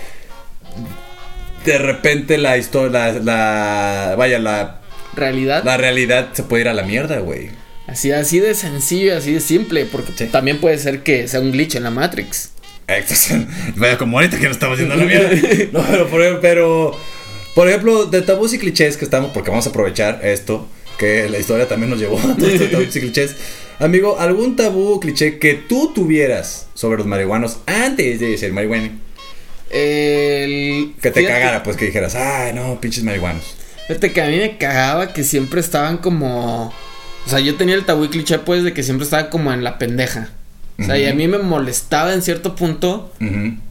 de 1.64 1.78
repente 1.78 2.38
la 2.38 2.56
historia, 2.56 3.12
la, 3.12 3.12
la- 4.10 4.14
vaya, 4.16 4.38
la, 4.38 4.80
Realidad. 5.14 5.64
la 5.64 5.76
realidad 5.76 6.28
se 6.32 6.42
puede 6.44 6.62
ir 6.62 6.68
a 6.68 6.74
la 6.74 6.82
mierda, 6.82 7.18
güey. 7.18 7.50
Así, 7.86 8.10
así 8.12 8.38
de 8.40 8.54
sencillo, 8.54 9.16
así 9.16 9.32
de 9.34 9.40
simple, 9.40 9.86
porque 9.86 10.12
también 10.26 10.58
puede 10.60 10.78
ser 10.78 11.02
que 11.02 11.26
sea 11.28 11.40
un 11.40 11.52
glitch 11.52 11.74
en 11.76 11.82
la 11.84 11.90
Matrix. 11.90 12.52
Entonces, 12.86 13.46
Vaya, 13.76 13.98
como 13.98 14.18
ahorita 14.18 14.38
que 14.38 14.44
nos 14.46 14.52
estamos 14.56 14.78
yendo 14.78 14.94
a 14.94 14.96
la 14.98 15.04
mierda. 15.04 15.30
No, 15.72 15.84
pero, 16.40 16.98
por 17.58 17.68
ejemplo, 17.68 18.06
de 18.06 18.22
tabús 18.22 18.54
y 18.54 18.58
clichés 18.60 18.96
que 18.96 19.04
estamos, 19.04 19.32
porque 19.32 19.50
vamos 19.50 19.66
a 19.66 19.70
aprovechar 19.70 20.20
esto, 20.22 20.68
que 20.96 21.28
la 21.28 21.40
historia 21.40 21.66
también 21.66 21.90
nos 21.90 21.98
llevó 21.98 22.16
a 22.16 22.36
todos 22.36 22.52
estos 22.52 22.70
tabús 22.70 22.94
y 22.94 23.00
clichés. 23.00 23.34
Amigo, 23.80 24.16
¿algún 24.20 24.54
tabú 24.54 24.92
o 24.92 25.00
cliché 25.00 25.40
que 25.40 25.54
tú 25.54 25.90
tuvieras 25.92 26.68
sobre 26.74 26.98
los 26.98 27.08
marihuanos 27.08 27.58
antes 27.66 28.20
de 28.20 28.38
ser 28.38 28.52
marihuana? 28.52 28.92
El... 29.70 30.94
Que 31.02 31.10
te 31.10 31.18
fíjate- 31.22 31.26
cagara, 31.26 31.64
pues 31.64 31.76
que 31.76 31.86
dijeras, 31.86 32.14
ay, 32.14 32.52
no, 32.54 32.80
pinches 32.80 33.02
marihuanos. 33.02 33.56
Fíjate 33.88 34.12
que 34.12 34.22
a 34.22 34.28
mí 34.28 34.36
me 34.36 34.56
cagaba 34.56 35.12
que 35.12 35.24
siempre 35.24 35.58
estaban 35.58 35.98
como. 35.98 36.72
O 37.26 37.28
sea, 37.28 37.40
yo 37.40 37.56
tenía 37.56 37.74
el 37.74 37.84
tabú 37.84 38.04
y 38.04 38.08
cliché, 38.08 38.38
pues, 38.38 38.62
de 38.62 38.72
que 38.72 38.84
siempre 38.84 39.02
estaba 39.02 39.30
como 39.30 39.52
en 39.52 39.64
la 39.64 39.78
pendeja. 39.78 40.30
O 40.78 40.84
sea, 40.84 40.96
y 40.96 41.06
a 41.06 41.12
mí 41.12 41.26
me 41.26 41.38
molestaba 41.38 42.14
en 42.14 42.22
cierto 42.22 42.54
punto 42.54 43.12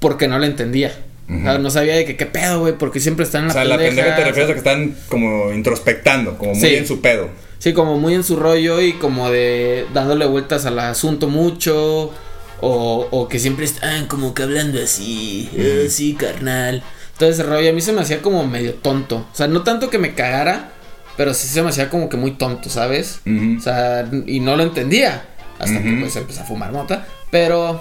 porque 0.01 0.27
no 0.27 0.39
la 0.39 0.47
entendía. 0.47 0.93
O 1.29 1.41
sea, 1.41 1.57
no 1.57 1.69
sabía 1.69 1.95
de 1.95 2.05
que 2.05 2.15
qué 2.15 2.25
pedo, 2.25 2.61
güey, 2.61 2.77
porque 2.77 2.99
siempre 3.01 3.25
están 3.25 3.43
en 3.43 3.51
O 3.51 3.53
la 3.53 3.53
sea, 3.53 3.63
la 3.65 3.77
pendeja. 3.77 3.95
pendeja 3.95 4.15
te 4.15 4.23
refieres 4.23 4.49
a 4.49 4.53
que 4.53 4.57
están 4.59 4.95
como 5.09 5.51
introspectando, 5.51 6.37
como 6.37 6.53
muy 6.53 6.61
Sí. 6.61 6.75
en 6.75 6.87
su 6.87 7.01
pedo. 7.01 7.29
Sí, 7.59 7.73
como 7.73 7.97
muy 7.99 8.13
en 8.13 8.23
su 8.23 8.35
rollo 8.37 8.79
y 8.81 8.93
como 8.93 9.29
de 9.29 9.85
dándole 9.93 10.25
vueltas 10.25 10.65
al 10.65 10.79
asunto 10.79 11.27
mucho. 11.27 12.13
O, 12.59 13.07
o 13.11 13.27
que 13.27 13.37
siempre 13.37 13.65
están 13.65 14.07
como 14.07 14.33
que 14.33 14.41
hablando 14.43 14.81
así. 14.81 15.47
"Eh, 15.55 15.87
sí, 15.91 16.15
carnal. 16.15 16.81
Todo 17.19 17.29
ese 17.29 17.43
rollo 17.43 17.69
a 17.69 17.73
mí 17.73 17.81
se 17.81 17.91
me 17.93 18.01
hacía 18.01 18.21
como 18.21 18.47
medio 18.47 18.73
tonto. 18.75 19.27
O 19.31 19.35
sea, 19.35 19.47
no 19.47 19.61
tanto 19.63 19.89
que 19.91 19.99
me 19.99 20.15
cagara, 20.15 20.71
pero 21.17 21.33
sí 21.35 21.47
se 21.47 21.61
me 21.61 21.69
hacía 21.69 21.89
como 21.89 22.09
que 22.09 22.17
muy 22.17 22.31
tonto, 22.31 22.69
¿sabes? 22.69 23.19
O 23.57 23.61
sea, 23.61 24.09
y 24.25 24.39
no 24.39 24.55
lo 24.55 24.63
entendía. 24.63 25.25
Hasta 25.59 25.81
que 25.83 25.97
pues 25.99 26.15
empecé 26.15 26.41
a 26.41 26.45
fumar 26.45 26.71
mota. 26.71 27.05
Pero 27.29 27.79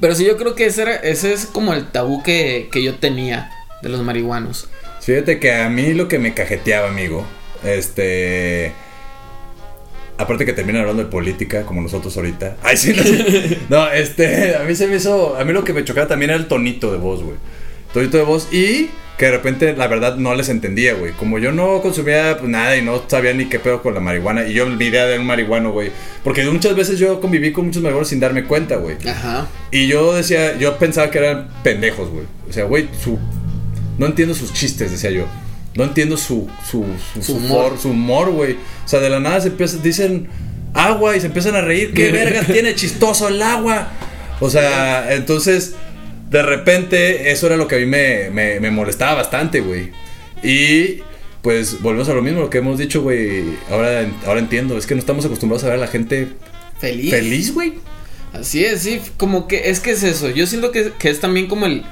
Pero 0.00 0.14
sí, 0.14 0.24
yo 0.24 0.36
creo 0.36 0.54
que 0.54 0.66
ese, 0.66 0.82
era, 0.82 0.96
ese 0.96 1.32
es 1.32 1.46
como 1.46 1.72
el 1.74 1.90
tabú 1.90 2.22
que, 2.22 2.68
que 2.70 2.82
yo 2.82 2.96
tenía 2.96 3.50
de 3.82 3.88
los 3.88 4.02
marihuanos. 4.02 4.68
Fíjate 5.00 5.38
que 5.38 5.54
a 5.54 5.68
mí 5.68 5.94
lo 5.94 6.08
que 6.08 6.18
me 6.18 6.34
cajeteaba, 6.34 6.88
amigo, 6.88 7.24
este... 7.64 8.72
Aparte 10.18 10.44
que 10.44 10.52
terminan 10.52 10.82
hablando 10.82 11.04
de 11.04 11.08
política, 11.08 11.62
como 11.62 11.80
nosotros 11.80 12.16
ahorita. 12.16 12.56
Ay, 12.62 12.76
sí, 12.76 12.92
no, 12.92 13.84
no, 13.84 13.90
este, 13.90 14.56
a 14.56 14.64
mí 14.64 14.74
se 14.74 14.88
me 14.88 14.96
hizo, 14.96 15.36
a 15.36 15.44
mí 15.44 15.52
lo 15.52 15.64
que 15.64 15.72
me 15.72 15.84
chocaba 15.84 16.08
también 16.08 16.30
era 16.30 16.38
el 16.38 16.48
tonito 16.48 16.90
de 16.90 16.98
voz, 16.98 17.22
güey. 17.22 17.36
Tonito 17.92 18.16
de 18.18 18.24
voz 18.24 18.52
y 18.52 18.90
que 19.18 19.26
de 19.26 19.32
repente, 19.32 19.74
la 19.76 19.88
verdad, 19.88 20.16
no 20.16 20.32
les 20.36 20.48
entendía, 20.48 20.94
güey. 20.94 21.12
Como 21.12 21.40
yo 21.40 21.50
no 21.50 21.82
consumía 21.82 22.36
pues, 22.38 22.48
nada 22.48 22.76
y 22.76 22.82
no 22.82 23.02
sabía 23.08 23.34
ni 23.34 23.46
qué 23.46 23.58
pedo 23.58 23.82
con 23.82 23.92
la 23.92 24.00
marihuana. 24.00 24.46
Y 24.46 24.54
yo 24.54 24.64
mi 24.66 24.84
idea 24.84 25.06
de 25.06 25.18
un 25.18 25.26
marihuano, 25.26 25.72
güey. 25.72 25.90
Porque 26.22 26.44
muchas 26.44 26.76
veces 26.76 27.00
yo 27.00 27.20
conviví 27.20 27.50
con 27.50 27.66
muchos 27.66 27.82
marihuanos 27.82 28.08
sin 28.08 28.20
darme 28.20 28.44
cuenta, 28.44 28.76
güey. 28.76 28.96
Ajá. 29.08 29.48
Y 29.72 29.88
yo 29.88 30.14
decía, 30.14 30.56
yo 30.56 30.78
pensaba 30.78 31.10
que 31.10 31.18
eran 31.18 31.48
pendejos, 31.64 32.08
güey. 32.10 32.26
O 32.48 32.52
sea, 32.52 32.64
güey, 32.64 32.88
su... 33.02 33.18
No 33.98 34.06
entiendo 34.06 34.36
sus 34.36 34.52
chistes, 34.52 34.92
decía 34.92 35.10
yo. 35.10 35.26
No 35.74 35.82
entiendo 35.82 36.16
su, 36.16 36.48
su, 36.64 36.84
su, 37.12 37.20
Su 37.20 37.32
su 37.32 37.36
humor. 37.38 37.76
su 37.76 37.90
humor, 37.90 38.30
güey. 38.30 38.52
O 38.52 38.88
sea, 38.88 39.00
de 39.00 39.10
la 39.10 39.18
nada 39.18 39.40
se 39.40 39.48
empieza, 39.48 39.78
dicen 39.78 40.28
agua 40.74 41.16
y 41.16 41.20
se 41.20 41.26
empiezan 41.26 41.56
a 41.56 41.60
reír. 41.60 41.92
¿Qué 41.92 42.12
verga 42.12 42.44
tiene 42.44 42.76
chistoso 42.76 43.26
el 43.26 43.42
agua? 43.42 43.88
O 44.38 44.48
sea, 44.48 45.12
entonces, 45.12 45.74
de 46.30 46.42
repente, 46.42 47.30
eso 47.30 47.46
era 47.46 47.56
lo 47.56 47.68
que 47.68 47.76
a 47.76 47.78
mí 47.78 47.86
me, 47.86 48.30
me, 48.30 48.60
me 48.60 48.70
molestaba 48.70 49.14
bastante, 49.14 49.60
güey. 49.60 49.90
Y 50.42 51.00
pues 51.42 51.80
volvemos 51.80 52.08
a 52.08 52.14
lo 52.14 52.22
mismo, 52.22 52.40
lo 52.40 52.50
que 52.50 52.58
hemos 52.58 52.78
dicho, 52.78 53.02
güey. 53.02 53.44
Ahora, 53.70 54.06
ahora 54.26 54.40
entiendo, 54.40 54.76
es 54.76 54.86
que 54.86 54.94
no 54.94 55.00
estamos 55.00 55.24
acostumbrados 55.24 55.64
a 55.64 55.68
ver 55.68 55.76
a 55.76 55.80
la 55.80 55.86
gente 55.86 56.28
Feliz. 56.78 57.10
feliz, 57.10 57.54
güey. 57.54 57.74
Así 58.32 58.64
es, 58.64 58.82
sí, 58.82 59.00
como 59.16 59.48
que 59.48 59.70
es 59.70 59.80
que 59.80 59.92
es 59.92 60.02
eso. 60.02 60.28
Yo 60.30 60.46
siento 60.46 60.70
que, 60.70 60.92
que 60.98 61.08
es 61.08 61.20
también 61.20 61.46
como 61.46 61.66
el 61.66 61.84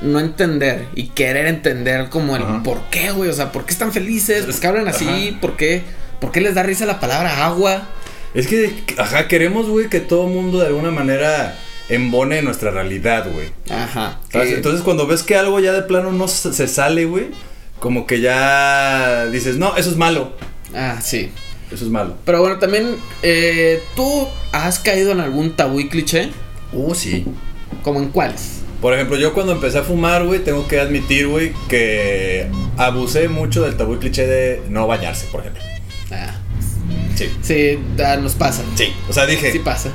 no 0.00 0.20
entender 0.20 0.86
y 0.94 1.08
querer 1.08 1.46
entender 1.46 2.08
como 2.08 2.36
el 2.36 2.42
Ajá. 2.42 2.62
por 2.62 2.80
qué, 2.90 3.10
güey. 3.10 3.28
O 3.28 3.32
sea, 3.32 3.50
¿por 3.52 3.66
qué 3.66 3.72
están 3.72 3.92
felices? 3.92 4.44
¿Por 4.44 4.60
qué 4.60 4.66
hablan 4.66 4.88
así? 4.88 5.06
Ajá. 5.08 5.40
¿Por 5.40 5.56
qué? 5.56 5.82
¿Por 6.20 6.30
qué 6.32 6.40
les 6.40 6.54
da 6.54 6.62
risa 6.62 6.86
la 6.86 7.00
palabra 7.00 7.44
agua? 7.44 7.88
Es 8.34 8.46
que, 8.46 8.72
ajá, 8.98 9.26
queremos, 9.26 9.68
güey, 9.68 9.88
que 9.88 9.98
todo 9.98 10.28
mundo 10.28 10.60
de 10.60 10.68
alguna 10.68 10.92
manera 10.92 11.58
embone 11.90 12.42
nuestra 12.42 12.70
realidad, 12.70 13.26
güey. 13.32 13.48
Ajá. 13.70 14.20
Entonces 14.32 14.82
cuando 14.82 15.06
ves 15.06 15.22
que 15.22 15.36
algo 15.36 15.60
ya 15.60 15.72
de 15.72 15.82
plano 15.82 16.12
no 16.12 16.28
se 16.28 16.66
sale, 16.68 17.04
güey, 17.04 17.26
como 17.78 18.06
que 18.06 18.20
ya 18.20 19.26
dices, 19.26 19.56
no, 19.56 19.76
eso 19.76 19.90
es 19.90 19.96
malo, 19.96 20.32
Ah, 20.74 20.98
sí. 21.02 21.30
eso 21.72 21.84
es 21.84 21.90
malo. 21.90 22.16
Pero 22.24 22.40
bueno, 22.40 22.58
también, 22.58 22.96
eh, 23.22 23.82
¿tú 23.96 24.28
has 24.52 24.78
caído 24.78 25.12
en 25.12 25.20
algún 25.20 25.56
tabú 25.56 25.80
y 25.80 25.88
cliché? 25.88 26.30
Uh, 26.72 26.94
sí. 26.94 27.24
¿Como 27.82 27.98
en 28.00 28.08
cuáles? 28.10 28.60
Por 28.80 28.94
ejemplo, 28.94 29.16
yo 29.16 29.34
cuando 29.34 29.52
empecé 29.52 29.78
a 29.78 29.82
fumar, 29.82 30.24
güey, 30.24 30.40
tengo 30.44 30.66
que 30.68 30.80
admitir, 30.80 31.26
güey, 31.28 31.52
que 31.68 32.48
abusé 32.76 33.28
mucho 33.28 33.62
del 33.62 33.76
tabú 33.76 33.94
y 33.94 33.98
cliché 33.98 34.26
de 34.26 34.62
no 34.68 34.86
bañarse, 34.86 35.26
por 35.32 35.40
ejemplo. 35.40 35.62
Ah, 36.12 36.36
Sí. 37.14 37.28
sí, 37.42 37.78
nos 38.22 38.34
pasa. 38.34 38.62
Sí. 38.76 38.92
O 39.08 39.12
sea, 39.12 39.26
dije, 39.26 39.52
Sí 39.52 39.58
pasa. 39.58 39.90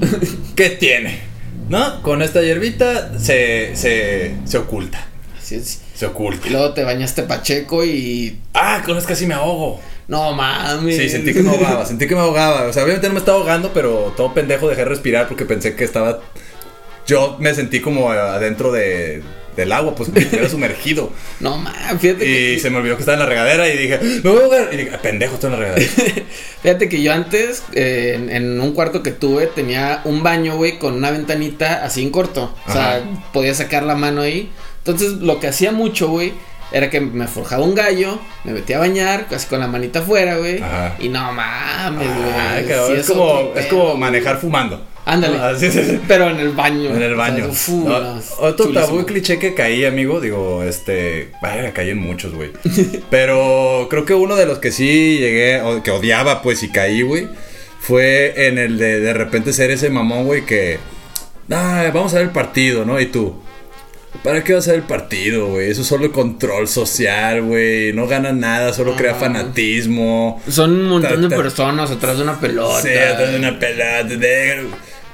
¿qué 0.56 0.70
tiene? 0.70 1.20
¿No? 1.68 2.02
Con 2.02 2.22
esta 2.22 2.42
hierbita 2.42 3.18
se, 3.18 3.76
se, 3.76 4.34
se 4.44 4.58
oculta. 4.58 5.06
Así 5.38 5.56
es. 5.56 5.80
Se 5.94 6.06
oculta. 6.06 6.46
Y 6.48 6.50
luego 6.50 6.72
te 6.72 6.82
bañaste 6.84 7.22
Pacheco 7.24 7.84
y. 7.84 8.38
Ah, 8.54 8.82
con 8.84 8.96
esto 8.96 9.08
casi 9.08 9.26
me 9.26 9.34
ahogo. 9.34 9.80
No 10.08 10.32
mames. 10.32 10.96
Sí, 10.96 11.08
sentí 11.08 11.32
que 11.32 11.42
me 11.42 11.50
ahogaba, 11.50 11.86
sentí 11.86 12.08
que 12.08 12.14
me 12.14 12.20
ahogaba. 12.20 12.62
O 12.62 12.72
sea, 12.72 12.82
obviamente 12.82 13.06
no 13.06 13.14
me 13.14 13.20
estaba 13.20 13.38
ahogando, 13.38 13.72
pero 13.72 14.12
todo 14.16 14.34
pendejo 14.34 14.68
dejé 14.68 14.82
de 14.82 14.88
respirar 14.88 15.28
porque 15.28 15.44
pensé 15.44 15.76
que 15.76 15.84
estaba. 15.84 16.20
Yo 17.06 17.36
me 17.38 17.54
sentí 17.54 17.80
como 17.80 18.10
adentro 18.10 18.72
de, 18.72 19.22
del 19.60 19.72
agua, 19.72 19.94
pues 19.94 20.10
que 20.10 20.20
estuviera 20.20 20.48
sumergido. 20.48 21.10
No 21.40 21.56
mames, 21.56 22.00
fíjate 22.00 22.24
Y 22.24 22.54
que. 22.54 22.58
se 22.60 22.70
me 22.70 22.78
olvidó 22.78 22.96
que 22.96 23.02
estaba 23.02 23.14
en 23.14 23.20
la 23.20 23.26
regadera 23.26 23.68
y 23.68 23.76
dije, 23.78 23.98
me 24.22 24.30
voy 24.30 24.40
a 24.40 24.44
ahogar. 24.44 24.68
Y 24.72 24.76
dije, 24.76 24.98
pendejo, 24.98 25.34
estoy 25.34 25.52
en 25.52 25.60
la 25.60 25.66
regadera. 25.66 25.90
Fíjate 26.62 26.88
que 26.88 27.02
yo 27.02 27.12
antes, 27.12 27.62
eh, 27.72 28.12
en, 28.16 28.28
en 28.30 28.60
un 28.60 28.72
cuarto 28.72 29.02
que 29.02 29.12
tuve, 29.12 29.46
tenía 29.46 30.02
un 30.04 30.22
baño, 30.22 30.56
güey, 30.56 30.78
con 30.78 30.94
una 30.94 31.10
ventanita 31.10 31.84
así 31.84 32.02
en 32.02 32.10
corto. 32.10 32.54
O 32.66 32.72
sea, 32.72 32.96
Ajá. 32.96 33.04
podía 33.32 33.54
sacar 33.54 33.82
la 33.84 33.94
mano 33.94 34.20
ahí. 34.22 34.50
Entonces, 34.78 35.12
lo 35.12 35.40
que 35.40 35.46
hacía 35.48 35.72
mucho, 35.72 36.08
güey, 36.08 36.32
era 36.72 36.88
que 36.90 37.00
me 37.00 37.26
forjaba 37.26 37.64
un 37.64 37.74
gallo, 37.74 38.18
me 38.44 38.52
metía 38.52 38.76
a 38.76 38.80
bañar, 38.80 39.26
casi 39.28 39.46
con 39.48 39.60
la 39.60 39.66
manita 39.66 40.00
afuera, 40.00 40.36
güey. 40.36 40.62
Y 41.00 41.08
no 41.08 41.32
mames, 41.32 42.06
güey. 42.06 42.30
Ah, 42.32 42.60
sí 42.86 42.92
es, 42.98 43.06
como, 43.06 43.52
es 43.56 43.66
como 43.66 43.96
manejar 43.96 44.38
fumando. 44.38 44.84
Ándale. 45.12 45.38
Ah, 45.40 45.54
sí, 45.58 45.70
sí, 45.70 45.82
sí. 45.84 46.00
Pero 46.06 46.30
en 46.30 46.38
el 46.38 46.50
baño. 46.50 46.90
En 46.90 47.02
el 47.02 47.14
O 47.14 47.16
sea, 47.16 47.28
baño. 47.30 47.46
No, 47.84 48.20
otro 48.38 48.66
chulísimo. 48.66 48.72
tabú 48.86 49.00
y 49.00 49.04
cliché 49.04 49.38
que 49.38 49.54
caí, 49.54 49.84
amigo, 49.84 50.20
digo, 50.20 50.62
este, 50.62 51.30
vaya, 51.42 51.72
caí 51.72 51.90
en 51.90 51.98
muchos, 51.98 52.32
güey. 52.34 52.50
Pero 53.10 53.88
creo 53.90 54.04
que 54.04 54.14
uno 54.14 54.36
de 54.36 54.46
los 54.46 54.58
que 54.58 54.70
sí 54.72 55.18
llegué, 55.18 55.60
o 55.62 55.82
que 55.82 55.90
odiaba, 55.90 56.42
pues, 56.42 56.62
y 56.62 56.68
caí, 56.68 57.02
güey, 57.02 57.28
fue 57.80 58.46
en 58.48 58.58
el 58.58 58.78
de 58.78 59.00
de 59.00 59.12
repente 59.12 59.52
ser 59.52 59.70
ese 59.70 59.90
mamón, 59.90 60.26
güey, 60.26 60.46
que, 60.46 60.78
ah, 61.50 61.90
vamos 61.92 62.12
a 62.12 62.16
ver 62.18 62.26
el 62.26 62.32
partido, 62.32 62.84
¿no? 62.84 63.00
Y 63.00 63.06
tú, 63.06 63.34
¿para 64.22 64.44
qué 64.44 64.54
vas 64.54 64.68
a 64.68 64.72
ver 64.72 64.80
el 64.80 64.86
partido, 64.86 65.48
güey? 65.48 65.70
Eso 65.70 65.80
es 65.82 65.86
solo 65.88 66.12
control 66.12 66.68
social, 66.68 67.42
güey, 67.42 67.92
no 67.94 68.06
gana 68.06 68.32
nada, 68.32 68.72
solo 68.72 68.94
crea 68.96 69.14
fanatismo. 69.14 70.40
Son 70.48 70.70
un 70.72 70.88
montón 70.88 71.22
de 71.22 71.28
Ta- 71.30 71.36
personas 71.36 71.90
atrás 71.90 72.16
de 72.18 72.22
una 72.22 72.38
pelota. 72.38 72.82
Sí, 72.82 72.90
atrás 72.96 73.32
de 73.32 73.38
una 73.38 73.58
pelota. 73.58 74.04
de- 74.04 74.66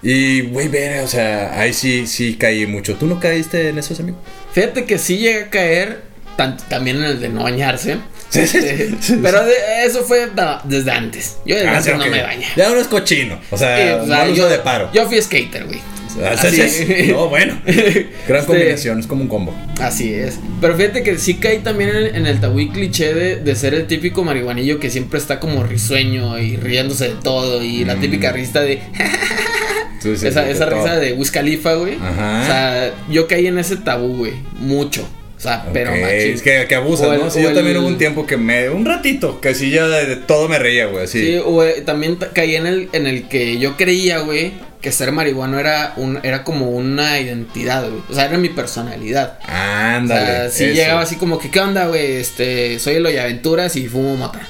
Y, 0.03 0.43
güey, 0.43 0.69
ver, 0.69 1.03
o 1.03 1.09
sea, 1.09 1.59
ahí 1.61 1.73
sí, 1.73 2.07
sí 2.07 2.35
caí 2.35 2.67
mucho. 2.67 2.95
¿Tú 2.95 3.07
no 3.07 3.19
caíste 3.19 3.69
en 3.71 3.79
esos, 3.79 3.99
amigo? 4.01 4.19
Fíjate 4.53 4.85
que 4.85 4.99
sí 4.99 5.19
llegué 5.19 5.45
a 5.45 5.51
caer 5.51 6.03
tan- 6.37 6.57
también 6.69 6.99
en 6.99 7.05
el 7.05 7.21
de 7.21 7.29
no 7.29 7.43
bañarse. 7.45 7.97
Sí, 8.29 8.47
sí, 8.47 8.59
Eh, 8.61 8.95
sí. 9.01 9.19
pero 9.23 9.45
de- 9.45 9.85
eso 9.87 10.03
fue 10.05 10.29
desde 10.65 10.91
antes. 10.91 11.39
Yo 11.47 11.55
desde 11.57 11.69
Ah, 11.69 11.79
antes 11.79 11.97
no 11.97 12.07
me 12.07 12.23
bañé. 12.23 12.47
Ya 12.57 12.71
uno 12.71 12.81
es 12.81 12.89
cochino. 12.89 13.41
O 13.51 13.57
sea, 13.57 14.01
o 14.03 14.07
sea, 14.07 14.29
yo, 14.29 14.49
de 14.49 14.59
paro. 14.59 14.91
yo 14.93 15.07
fui 15.07 15.21
skater, 15.23 15.65
güey. 15.67 15.81
Ah, 16.25 16.35
sí, 16.37 16.61
así. 16.63 16.85
sí. 16.87 17.13
No, 17.13 17.29
bueno. 17.29 17.61
Gran 17.67 18.41
Este, 18.41 18.47
combinación, 18.47 18.99
es 19.01 19.07
como 19.07 19.23
un 19.23 19.29
combo. 19.29 19.55
Así 19.81 20.15
es. 20.15 20.39
Pero 20.63 20.75
fíjate 20.77 21.03
que 21.03 21.19
sí 21.19 21.35
caí 21.35 21.59
también 21.59 21.91
en, 21.91 22.17
en 22.17 22.27
el 22.27 22.41
tabú 22.41 22.59
y 22.61 22.71
cliché 22.71 23.13
de, 23.13 23.37
de 23.37 23.55
ser 23.55 23.75
el 23.75 23.87
típico 23.87 24.25
marihuanillo 24.25 24.81
que 24.81 24.89
siempre 24.91 25.19
está 25.19 25.39
como 25.41 25.63
risueño 25.63 26.39
y 26.39 26.57
riéndose 26.57 27.09
de 27.09 27.15
todo. 27.23 27.63
Y 27.63 27.85
la 27.85 27.97
Mm. 27.97 28.01
típica 28.01 28.33
risa 28.33 28.61
de. 28.61 28.81
Sí, 30.15 30.21
sí, 30.23 30.29
esa 30.29 30.49
esa 30.49 30.67
risa 30.67 30.97
de 30.97 31.13
Wiz 31.15 31.31
Khalifa, 31.31 31.75
güey. 31.75 31.95
Ajá. 31.95 32.41
O 32.43 32.47
sea, 32.47 32.95
yo 33.11 33.27
caí 33.27 33.47
en 33.47 33.59
ese 33.59 33.77
tabú, 33.77 34.17
güey. 34.19 34.33
Mucho. 34.59 35.03
O 35.37 35.41
sea, 35.41 35.67
pero 35.73 35.91
machín. 35.91 36.07
Es 36.35 36.41
que, 36.43 36.65
que 36.67 36.75
el- 36.77 37.21
¿no? 37.21 37.31
Sí, 37.31 37.43
yo 37.43 37.53
también 37.53 37.77
hubo 37.77 37.87
un 37.87 37.99
tiempo 37.99 38.27
que 38.27 38.37
me. 38.39 38.71
Un 38.71 38.87
ratito, 38.87 39.39
que 39.41 39.55
sí, 39.55 39.71
ya 39.71 39.87
de, 39.87 40.07
de 40.07 40.17
todo 40.17 40.49
me 40.49 40.59
reía, 40.59 40.87
güey. 40.87 41.05
Así. 41.05 41.21
Sí, 41.21 41.35
eh, 41.35 41.83
también 41.85 42.19
ta- 42.19 42.31
caí 42.33 42.57
en 42.57 42.67
el, 42.67 42.89
en 42.93 43.07
el 43.07 43.29
que 43.29 43.59
yo 43.59 43.77
creía, 43.77 44.21
güey, 44.21 44.53
que 44.81 44.93
ser 44.93 45.13
marihuano 45.13 45.59
era, 45.61 45.93
un, 45.97 46.21
era 46.23 46.43
como 46.43 46.71
una 46.71 47.21
identidad, 47.21 47.83
güey. 47.87 48.01
O 48.09 48.15
sea, 48.15 48.25
era 48.25 48.39
mi 48.39 48.49
personalidad. 48.49 49.39
Ándale. 49.47 50.23
o 50.23 50.27
sea, 50.27 50.51
sí 50.51 50.65
eso. 50.65 50.75
llegaba 50.75 51.03
así 51.03 51.17
como 51.17 51.39
que, 51.39 51.51
¿qué 51.51 51.61
onda, 51.61 51.87
güey? 51.89 52.13
Este, 52.13 52.79
soy 52.79 52.95
el 52.95 53.07
Aventuras 53.19 53.77
y 53.77 53.89
fumo 53.89 54.17
mota. 54.17 54.41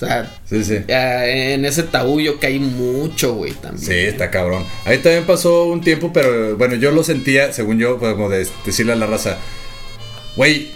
O 0.00 0.06
sea, 0.06 0.30
Sí, 0.48 0.62
sí. 0.64 0.76
ya 0.86 1.26
en 1.26 1.64
ese 1.64 1.82
tabú 1.82 2.20
yo 2.20 2.38
caí 2.38 2.60
mucho, 2.60 3.34
güey, 3.34 3.52
también. 3.52 3.84
Sí, 3.84 3.94
está 3.94 4.30
cabrón. 4.30 4.64
Ahí 4.84 4.98
también 4.98 5.24
pasó 5.24 5.64
un 5.64 5.80
tiempo, 5.80 6.12
pero 6.12 6.56
bueno, 6.56 6.76
yo 6.76 6.92
lo 6.92 7.02
sentía, 7.02 7.52
según 7.52 7.78
yo, 7.80 7.98
como 7.98 8.28
de 8.28 8.46
decirle 8.64 8.92
a 8.92 8.96
la 8.96 9.06
raza, 9.06 9.38
güey, 10.36 10.68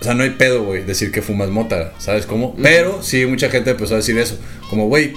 o 0.00 0.04
sea, 0.04 0.14
no 0.14 0.22
hay 0.22 0.30
pedo, 0.30 0.62
güey, 0.62 0.84
decir 0.84 1.10
que 1.10 1.22
fumas 1.22 1.48
mota, 1.48 1.92
¿sabes 1.98 2.24
cómo? 2.24 2.54
Pero 2.62 3.02
sí, 3.02 3.26
mucha 3.26 3.50
gente 3.50 3.70
empezó 3.70 3.94
a 3.94 3.96
decir 3.96 4.16
eso, 4.16 4.38
como, 4.70 4.86
güey, 4.86 5.12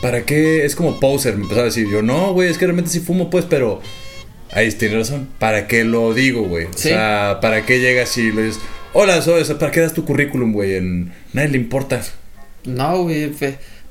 ¿para 0.00 0.22
qué? 0.24 0.64
Es 0.64 0.76
como 0.76 1.00
poser, 1.00 1.36
me 1.36 1.42
empezó 1.42 1.62
a 1.62 1.64
decir, 1.64 1.88
yo, 1.90 2.02
no, 2.02 2.32
güey, 2.32 2.48
es 2.48 2.58
que 2.58 2.66
realmente 2.66 2.90
sí 2.92 3.00
fumo, 3.00 3.28
pues, 3.28 3.44
pero... 3.48 3.80
Ahí 4.52 4.70
tiene 4.72 4.96
razón. 4.96 5.28
¿Para 5.38 5.68
qué 5.68 5.84
lo 5.84 6.12
digo, 6.12 6.42
güey? 6.42 6.66
O 6.66 6.76
sea, 6.76 7.38
¿para 7.40 7.64
qué 7.66 7.78
llegas 7.78 8.16
y 8.18 8.32
le 8.32 8.42
dices, 8.44 8.60
hola, 8.92 9.22
soy, 9.22 9.42
o 9.42 9.44
sea, 9.44 9.58
¿para 9.58 9.70
qué 9.70 9.78
das 9.80 9.94
tu 9.94 10.04
currículum, 10.04 10.52
güey? 10.52 10.74
En... 10.74 11.12
Nadie 11.32 11.50
le 11.50 11.58
importa. 11.58 12.02
No, 12.64 13.02
güey. 13.02 13.32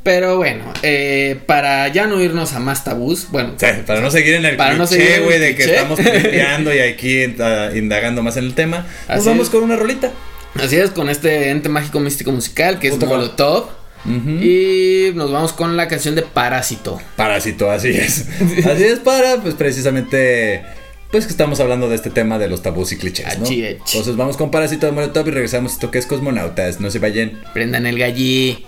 Pero 0.03 0.37
bueno, 0.37 0.63
eh, 0.81 1.37
para 1.45 1.87
ya 1.89 2.07
no 2.07 2.21
irnos 2.21 2.53
a 2.53 2.59
más 2.59 2.83
tabús, 2.85 3.27
bueno, 3.31 3.53
sea, 3.57 3.83
para 3.85 3.99
no 3.99 4.09
seguir 4.09 4.35
en 4.35 4.45
el 4.45 4.55
Para 4.55 4.75
no 4.75 4.87
cliché, 4.87 5.19
de 5.19 5.55
que 5.55 5.63
estamos 5.63 5.99
tripeando 5.99 6.73
y 6.73 6.79
aquí 6.79 7.35
ah, 7.39 7.69
indagando 7.75 8.23
más 8.23 8.37
en 8.37 8.45
el 8.45 8.53
tema, 8.53 8.87
nos 9.09 9.17
Así 9.19 9.27
vamos 9.27 9.47
es. 9.47 9.49
con 9.49 9.63
una 9.63 9.75
rolita. 9.75 10.11
así 10.55 10.77
es 10.77 10.91
con 10.91 11.09
este 11.09 11.49
ente 11.49 11.67
mágico 11.67 11.99
místico 11.99 12.31
musical 12.31 12.79
que 12.79 12.87
es 12.87 12.97
Molotov. 12.97 13.77
Y 14.05 15.11
nos 15.15 15.29
vamos 15.31 15.51
con 15.51 15.75
la 15.75 15.89
canción 15.89 16.15
de 16.15 16.21
Parásito. 16.21 16.99
Parásito, 17.17 17.69
así 17.69 17.89
es. 17.89 18.25
Así 18.65 18.85
es 18.85 18.99
para, 18.99 19.41
pues 19.41 19.55
precisamente, 19.55 20.63
pues 21.11 21.25
que 21.25 21.31
estamos 21.31 21.59
hablando 21.59 21.89
de 21.89 21.95
este 21.95 22.09
tema 22.09 22.37
de 22.37 22.47
los 22.47 22.61
tabús 22.61 22.91
y 22.91 22.97
clichés, 22.97 23.39
¿no? 23.39 23.47
Entonces 23.47 24.15
vamos 24.15 24.37
con 24.37 24.51
Parásito 24.51 24.85
de 24.85 24.91
Molotov 24.91 25.27
y 25.27 25.31
regresamos 25.31 25.71
a 25.71 25.75
esto 25.75 25.91
que 25.91 25.97
es 25.97 26.05
Cosmonautas. 26.05 26.79
No 26.79 26.91
se 26.91 26.99
vayan. 26.99 27.41
Prendan 27.53 27.85
el 27.87 27.97
gallí. 27.97 28.65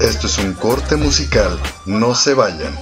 Esto 0.00 0.26
es 0.26 0.38
un 0.38 0.52
corte 0.54 0.96
musical. 0.96 1.58
No 1.86 2.14
se 2.14 2.34
vayan. 2.34 2.76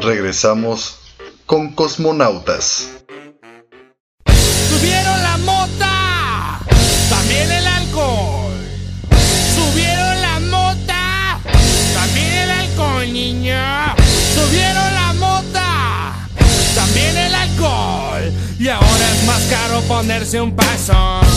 Regresamos 0.00 0.98
con 1.46 1.72
Cosmonautas. 1.72 3.01
ponerse 19.88 20.40
un 20.40 20.54
paso. 20.54 21.31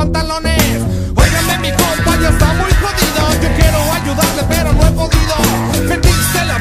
pantalones. 0.00 0.80
Mi 1.60 1.70
compa, 1.72 2.16
ya 2.22 2.30
está 2.30 2.46
muy 2.54 2.72
jodido. 2.80 3.22
Yo 3.42 3.48
quiero 3.58 3.78
ayudarle, 3.92 4.42
pero 4.48 4.72
no 4.72 4.86
he 4.86 4.92
podido. 4.92 5.36
Metiste 5.88 6.44
la 6.46 6.56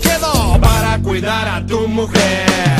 quedo 0.00 0.60
para 0.60 0.98
cuidar 1.02 1.48
a 1.48 1.66
tu 1.66 1.86
mujer. 1.88 2.79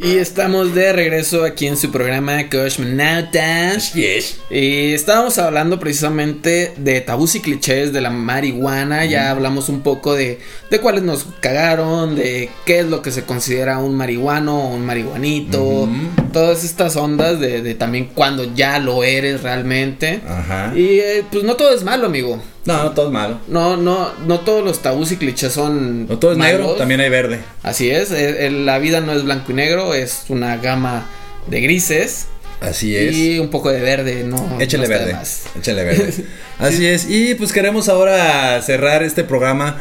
Y 0.00 0.18
estamos 0.18 0.76
de 0.76 0.92
regreso 0.92 1.44
aquí 1.44 1.66
en 1.66 1.76
su 1.76 1.90
programa 1.90 2.48
Cosmonautas. 2.48 3.94
Yes. 3.94 4.38
Y 4.48 4.92
estábamos 4.92 5.38
hablando 5.38 5.80
precisamente 5.80 6.72
de 6.76 7.00
tabús 7.00 7.34
y 7.34 7.40
clichés 7.40 7.92
de 7.92 8.00
la 8.00 8.10
marihuana. 8.10 9.06
Ya 9.06 9.28
hablamos 9.28 9.68
un 9.68 9.80
poco 9.80 10.14
de, 10.14 10.38
de 10.70 10.80
cuáles 10.80 11.02
nos 11.02 11.26
cagaron, 11.40 12.14
de 12.14 12.48
qué 12.64 12.78
es 12.78 12.86
lo 12.86 13.02
que 13.02 13.10
se 13.10 13.24
considera 13.24 13.78
un 13.78 13.96
marihuano 13.96 14.68
o 14.68 14.74
un 14.76 14.86
marihuanito. 14.86 15.88
Todas 16.32 16.62
estas 16.62 16.94
ondas 16.94 17.40
de, 17.40 17.62
de, 17.62 17.74
también 17.74 18.08
cuando 18.14 18.54
ya 18.54 18.78
lo 18.78 19.02
eres 19.02 19.42
realmente. 19.42 20.20
Ajá. 20.28 20.72
Y 20.76 21.00
eh, 21.00 21.24
pues 21.28 21.42
no 21.42 21.56
todo 21.56 21.74
es 21.74 21.82
malo, 21.82 22.06
amigo. 22.06 22.40
No, 22.68 22.84
no 22.84 22.90
todo 22.90 23.06
es 23.06 23.12
malo. 23.12 23.40
No, 23.48 23.78
no, 23.78 24.12
no 24.26 24.40
todos 24.40 24.62
los 24.62 24.82
tabús 24.82 25.10
y 25.10 25.16
clichés 25.16 25.54
son. 25.54 26.06
No 26.06 26.18
todo 26.18 26.32
es 26.32 26.36
malos. 26.36 26.60
negro, 26.60 26.74
también 26.74 27.00
hay 27.00 27.08
verde. 27.08 27.40
Así 27.62 27.90
es, 27.90 28.10
eh, 28.10 28.50
la 28.50 28.78
vida 28.78 29.00
no 29.00 29.12
es 29.14 29.24
blanco 29.24 29.52
y 29.52 29.54
negro, 29.54 29.94
es 29.94 30.24
una 30.28 30.58
gama 30.58 31.06
de 31.46 31.62
grises. 31.62 32.26
Así 32.60 32.94
es. 32.94 33.16
Y 33.16 33.38
un 33.38 33.48
poco 33.48 33.70
de 33.70 33.80
verde, 33.80 34.22
¿no? 34.24 34.60
Échale 34.60 34.86
verde. 34.86 35.16
Échale 35.58 35.84
verde. 35.86 36.12
Así 36.58 36.86
es. 36.86 37.08
Y 37.08 37.34
pues 37.36 37.52
queremos 37.52 37.88
ahora 37.88 38.60
cerrar 38.60 39.02
este 39.02 39.24
programa 39.24 39.80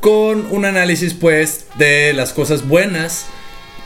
con 0.00 0.46
un 0.50 0.64
análisis, 0.64 1.14
pues, 1.14 1.66
de 1.78 2.14
las 2.14 2.32
cosas 2.32 2.66
buenas 2.66 3.26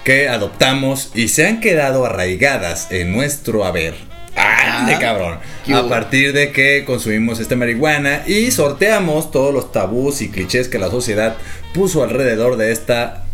que 0.05 0.31
adoptamos 0.31 1.11
y 1.15 1.29
se 1.29 1.47
han 1.47 1.61
quedado 1.61 2.07
arraigadas 2.07 2.91
en 2.93 3.13
nuestro 3.13 3.67
haber 3.67 4.08
¡Ande, 4.39 4.95
ah, 4.95 4.99
cabrón! 4.99 5.39
A 5.75 5.89
partir 5.89 6.33
de 6.33 6.53
que 6.53 6.85
consumimos 6.85 7.41
esta 7.41 7.57
marihuana 7.57 8.23
y 8.27 8.51
sorteamos 8.51 9.31
todos 9.31 9.53
los 9.53 9.73
tabús 9.73 10.23
y 10.23 10.31
clichés 10.31 10.69
que 10.69 10.79
la 10.79 10.91
sociedad 10.91 11.37
puso 11.75 12.03
alrededor 12.03 12.57
de 12.57 12.73
esta 12.73 13.25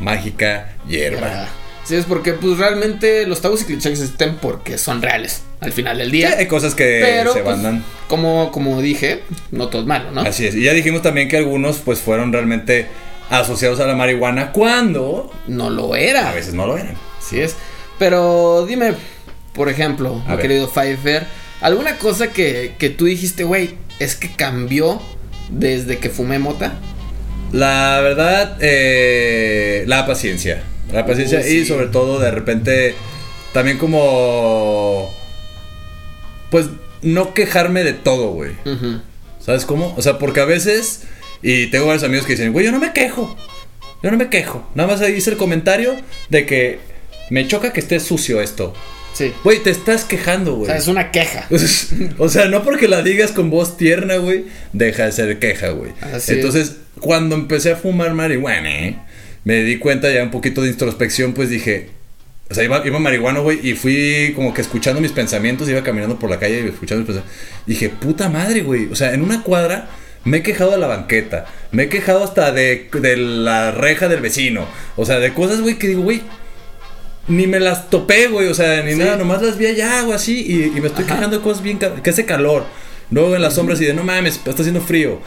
mágica 0.00 0.74
hierba. 0.86 1.28
Ah, 1.32 1.48
sí, 1.84 1.96
es 1.96 2.04
porque 2.04 2.34
pues 2.34 2.58
realmente 2.58 3.26
los 3.26 3.40
tabús 3.40 3.62
y 3.62 3.64
clichés 3.64 4.00
existen 4.00 4.36
porque 4.40 4.78
son 4.78 5.02
reales 5.02 5.42
al 5.60 5.72
final 5.72 5.98
del 5.98 6.10
día. 6.10 6.28
Sí, 6.28 6.34
hay 6.40 6.46
cosas 6.46 6.74
que 6.74 7.24
se 7.32 7.40
pues, 7.40 7.62
van 7.62 7.84
Como, 8.08 8.50
como 8.52 8.80
dije, 8.82 9.22
no 9.50 9.68
todo 9.68 9.82
es 9.82 9.88
malo, 9.88 10.10
¿no? 10.10 10.22
Así 10.22 10.46
es. 10.46 10.54
Y 10.54 10.62
ya 10.62 10.72
dijimos 10.72 11.02
también 11.02 11.28
que 11.28 11.36
algunos 11.36 11.78
pues 11.78 12.00
fueron 12.00 12.32
realmente 12.32 12.88
asociados 13.30 13.80
a 13.80 13.86
la 13.86 13.94
marihuana 13.94 14.52
cuando... 14.52 15.32
No 15.46 15.70
lo 15.70 15.96
era. 15.96 16.30
A 16.30 16.34
veces 16.34 16.52
no 16.52 16.66
lo 16.66 16.76
eran. 16.76 16.96
Así 17.18 17.40
es. 17.40 17.56
Pero 17.98 18.66
dime, 18.66 18.94
por 19.54 19.68
ejemplo, 19.68 20.22
mi 20.28 20.36
querido 20.38 20.68
Pfeiffer, 20.68 21.26
alguna 21.60 21.98
cosa 21.98 22.32
que, 22.32 22.74
que 22.78 22.90
tú 22.90 23.06
dijiste, 23.06 23.44
güey, 23.44 23.76
es 23.98 24.14
que 24.14 24.32
cambió 24.32 25.00
desde 25.50 25.98
que 25.98 26.10
fumé 26.10 26.38
mota. 26.38 26.74
La 27.52 28.00
verdad, 28.00 28.56
eh, 28.60 29.84
la 29.86 30.06
paciencia. 30.06 30.62
La 30.92 31.06
paciencia 31.06 31.46
y 31.46 31.64
sobre 31.64 31.86
todo 31.86 32.18
de 32.18 32.30
repente 32.30 32.94
también 33.52 33.78
como... 33.78 35.12
Pues 36.50 36.66
no 37.02 37.34
quejarme 37.34 37.84
de 37.84 37.92
todo, 37.92 38.30
güey. 38.30 38.52
¿Sabes 39.38 39.64
cómo? 39.64 39.94
O 39.96 40.02
sea, 40.02 40.18
porque 40.18 40.40
a 40.40 40.44
veces... 40.44 41.02
Y 41.42 41.66
tengo 41.68 41.86
varios 41.86 42.04
amigos 42.04 42.26
que 42.26 42.32
dicen, 42.34 42.52
güey, 42.52 42.64
yo 42.66 42.72
no 42.72 42.78
me 42.78 42.92
quejo. 42.92 43.36
Yo 44.02 44.10
no 44.10 44.16
me 44.16 44.28
quejo. 44.28 44.68
Nada 44.74 44.90
más 44.90 45.00
ahí 45.00 45.14
hice 45.14 45.30
el 45.30 45.36
comentario 45.36 45.96
de 46.28 46.46
que 46.46 46.78
me 47.30 47.46
choca 47.46 47.72
que 47.72 47.80
esté 47.80 48.00
sucio 48.00 48.40
esto. 48.40 48.74
Sí. 49.14 49.32
Güey, 49.44 49.62
te 49.62 49.70
estás 49.70 50.04
quejando, 50.04 50.54
O 50.54 50.56
güey. 50.56 50.66
sea, 50.68 50.76
es 50.78 50.88
una 50.88 51.10
queja. 51.10 51.46
O 52.18 52.28
sea, 52.28 52.46
no 52.46 52.62
porque 52.62 52.88
la 52.88 53.02
digas 53.02 53.32
con 53.32 53.50
voz 53.50 53.76
tierna, 53.76 54.16
güey, 54.16 54.44
deja 54.72 55.04
de 55.06 55.12
ser 55.12 55.38
queja, 55.38 55.70
güey. 55.70 55.92
Entonces, 56.28 56.76
cuando 57.00 57.34
empecé 57.34 57.72
a 57.72 57.76
fumar 57.76 58.14
marihuana, 58.14 58.70
¿eh? 58.70 58.96
me 59.44 59.62
di 59.64 59.78
cuenta 59.78 60.10
ya 60.12 60.22
un 60.22 60.30
poquito 60.30 60.62
de 60.62 60.68
introspección, 60.70 61.34
pues 61.34 61.50
dije, 61.50 61.88
o 62.50 62.54
sea, 62.54 62.64
iba, 62.64 62.86
iba 62.86 62.98
marihuana, 62.98 63.40
güey, 63.40 63.58
y 63.66 63.74
fui 63.74 64.32
como 64.34 64.54
que 64.54 64.60
escuchando 64.60 65.00
mis 65.00 65.12
pensamientos, 65.12 65.68
iba 65.68 65.82
caminando 65.82 66.18
por 66.18 66.30
la 66.30 66.38
calle 66.38 66.62
y 66.64 66.68
escuchando 66.68 67.00
mis 67.04 67.06
pensamientos. 67.06 67.64
Dije, 67.66 67.88
puta 67.88 68.28
madre, 68.28 68.62
güey. 68.62 68.86
O 68.90 68.94
sea, 68.96 69.12
en 69.14 69.22
una 69.22 69.42
cuadra 69.42 69.88
me 70.24 70.38
he 70.38 70.42
quejado 70.42 70.70
de 70.70 70.78
la 70.78 70.86
banqueta, 70.86 71.46
me 71.72 71.84
he 71.84 71.88
quejado 71.88 72.22
hasta 72.22 72.52
de, 72.52 72.88
de 72.92 73.16
la 73.16 73.72
reja 73.72 74.08
del 74.08 74.20
vecino. 74.20 74.66
O 74.96 75.04
sea, 75.04 75.18
de 75.18 75.32
cosas, 75.34 75.60
güey, 75.60 75.76
que 75.78 75.88
digo, 75.88 76.02
güey, 76.02 76.22
ni 77.28 77.46
me 77.46 77.60
las 77.60 77.88
topé, 77.90 78.26
güey, 78.28 78.48
o 78.48 78.54
sea, 78.54 78.82
ni 78.82 78.92
Sí. 78.92 78.98
nada, 78.98 79.16
nomás 79.16 79.42
las 79.42 79.56
vi 79.58 79.66
allá 79.66 80.04
o 80.06 80.12
así 80.12 80.40
y, 80.46 80.76
y 80.76 80.80
me 80.80 80.88
estoy 80.88 81.04
Ajá. 81.04 81.14
quejando 81.16 81.36
de 81.38 81.42
cosas 81.42 81.62
bien, 81.62 81.78
que 81.78 82.10
hace 82.10 82.24
calor. 82.24 82.64
Luego 83.10 83.36
en 83.36 83.42
las 83.42 83.54
sombras 83.54 83.80
y 83.80 83.84
de, 83.84 83.94
no 83.94 84.02
mames, 84.04 84.36
está 84.36 84.50
haciendo 84.50 84.80
frío. 84.80 85.20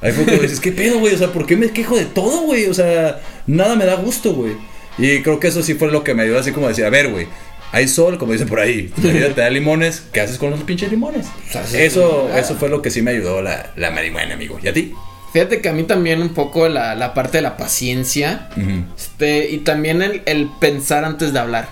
Ahí 0.00 0.12
fue 0.12 0.24
cuando 0.24 0.42
dices, 0.42 0.60
¿qué 0.60 0.72
pedo, 0.72 0.98
güey? 0.98 1.14
O 1.14 1.18
sea, 1.18 1.32
¿por 1.32 1.46
qué 1.46 1.56
me 1.56 1.70
quejo 1.70 1.96
de 1.96 2.04
todo, 2.06 2.42
güey? 2.42 2.66
O 2.66 2.74
sea, 2.74 3.20
nada 3.46 3.76
me 3.76 3.84
da 3.84 3.94
gusto, 3.96 4.32
güey. 4.34 4.52
Y 4.98 5.22
creo 5.22 5.38
que 5.40 5.48
eso 5.48 5.62
sí 5.62 5.74
fue 5.74 5.90
lo 5.90 6.02
que 6.04 6.14
me 6.14 6.22
ayudó 6.22 6.38
así 6.38 6.52
como 6.52 6.68
decir, 6.68 6.84
a 6.84 6.90
ver, 6.90 7.08
güey, 7.08 7.26
hay 7.72 7.88
sol, 7.88 8.18
como 8.18 8.32
dicen 8.32 8.48
por 8.48 8.60
ahí, 8.60 8.92
la 9.02 9.12
vida 9.12 9.28
te 9.34 9.40
da 9.40 9.50
limones, 9.50 10.02
¿qué 10.12 10.20
haces 10.20 10.38
con 10.38 10.50
los 10.50 10.62
pinches 10.64 10.90
limones? 10.90 11.26
O 11.48 11.52
sea, 11.52 11.66
sí, 11.66 11.78
Eso, 11.78 12.28
eso 12.36 12.56
fue 12.56 12.68
lo 12.68 12.82
que 12.82 12.90
sí 12.90 13.00
me 13.02 13.12
ayudó 13.12 13.42
la, 13.42 13.72
la 13.76 13.90
marihuana, 13.90 14.34
amigo. 14.34 14.58
¿Y 14.62 14.68
a 14.68 14.72
ti? 14.72 14.92
Fíjate 15.32 15.60
que 15.60 15.68
a 15.68 15.72
mí 15.72 15.84
también 15.84 16.20
un 16.20 16.30
poco 16.30 16.68
la, 16.68 16.94
la 16.94 17.14
parte 17.14 17.38
de 17.38 17.42
la 17.42 17.56
paciencia. 17.56 18.48
Ujú. 18.56 18.84
Este, 18.96 19.50
y 19.50 19.58
también 19.58 20.02
el, 20.02 20.22
el 20.26 20.50
pensar 20.60 21.04
antes 21.04 21.32
de 21.32 21.38
hablar. 21.38 21.68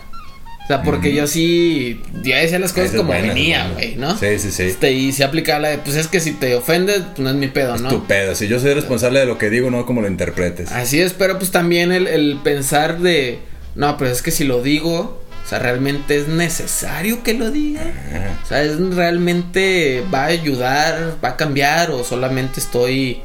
O 0.65 0.67
sea, 0.73 0.83
porque 0.85 1.13
yo 1.13 1.27
sí 1.27 2.01
ya 2.23 2.37
decía 2.37 2.61
las 2.61 2.73
cosas 2.73 2.91
es 2.91 2.97
como 2.97 3.09
buena, 3.09 3.27
venía, 3.35 3.67
es 3.67 3.75
güey. 3.75 3.97
¿no? 3.97 4.17
Sí, 4.17 4.39
sí, 4.39 4.53
sí. 4.53 4.63
Este, 4.63 4.93
y 4.93 5.11
se 5.11 5.25
aplica 5.25 5.59
la 5.59 5.71
de, 5.71 5.79
pues 5.79 5.97
es 5.97 6.07
que 6.07 6.21
si 6.21 6.31
te 6.31 6.55
ofendes, 6.55 7.03
pues 7.11 7.19
no 7.19 7.31
es 7.31 7.35
mi 7.35 7.49
pedo, 7.49 7.77
¿no? 7.77 7.89
Tu 7.89 8.07
pedo, 8.07 8.37
si 8.37 8.47
yo 8.47 8.61
soy 8.61 8.75
responsable 8.75 9.19
de 9.19 9.27
lo 9.27 9.37
que 9.37 9.51
digo, 9.51 9.69
no 9.69 9.85
como 9.85 10.01
lo 10.01 10.07
interpretes. 10.07 10.71
Así 10.71 11.01
es, 11.01 11.13
pero 11.13 11.39
pues 11.39 11.51
también 11.51 11.91
el, 11.91 12.07
el 12.07 12.39
pensar 12.45 13.01
de, 13.01 13.41
no, 13.75 13.97
pero 13.99 14.13
es 14.13 14.23
que 14.23 14.31
si 14.31 14.45
lo 14.45 14.63
digo, 14.63 15.21
o 15.45 15.49
sea, 15.49 15.59
realmente 15.59 16.17
es 16.17 16.29
necesario 16.29 17.25
que 17.25 17.35
lo 17.35 17.51
diga. 17.51 17.83
Ajá. 17.83 18.39
O 18.45 18.47
sea, 18.47 18.63
es 18.63 18.79
realmente 18.95 20.05
va 20.15 20.23
a 20.23 20.27
ayudar, 20.27 21.17
va 21.25 21.31
a 21.31 21.37
cambiar 21.37 21.91
o 21.91 22.05
solamente 22.05 22.61
estoy, 22.61 23.23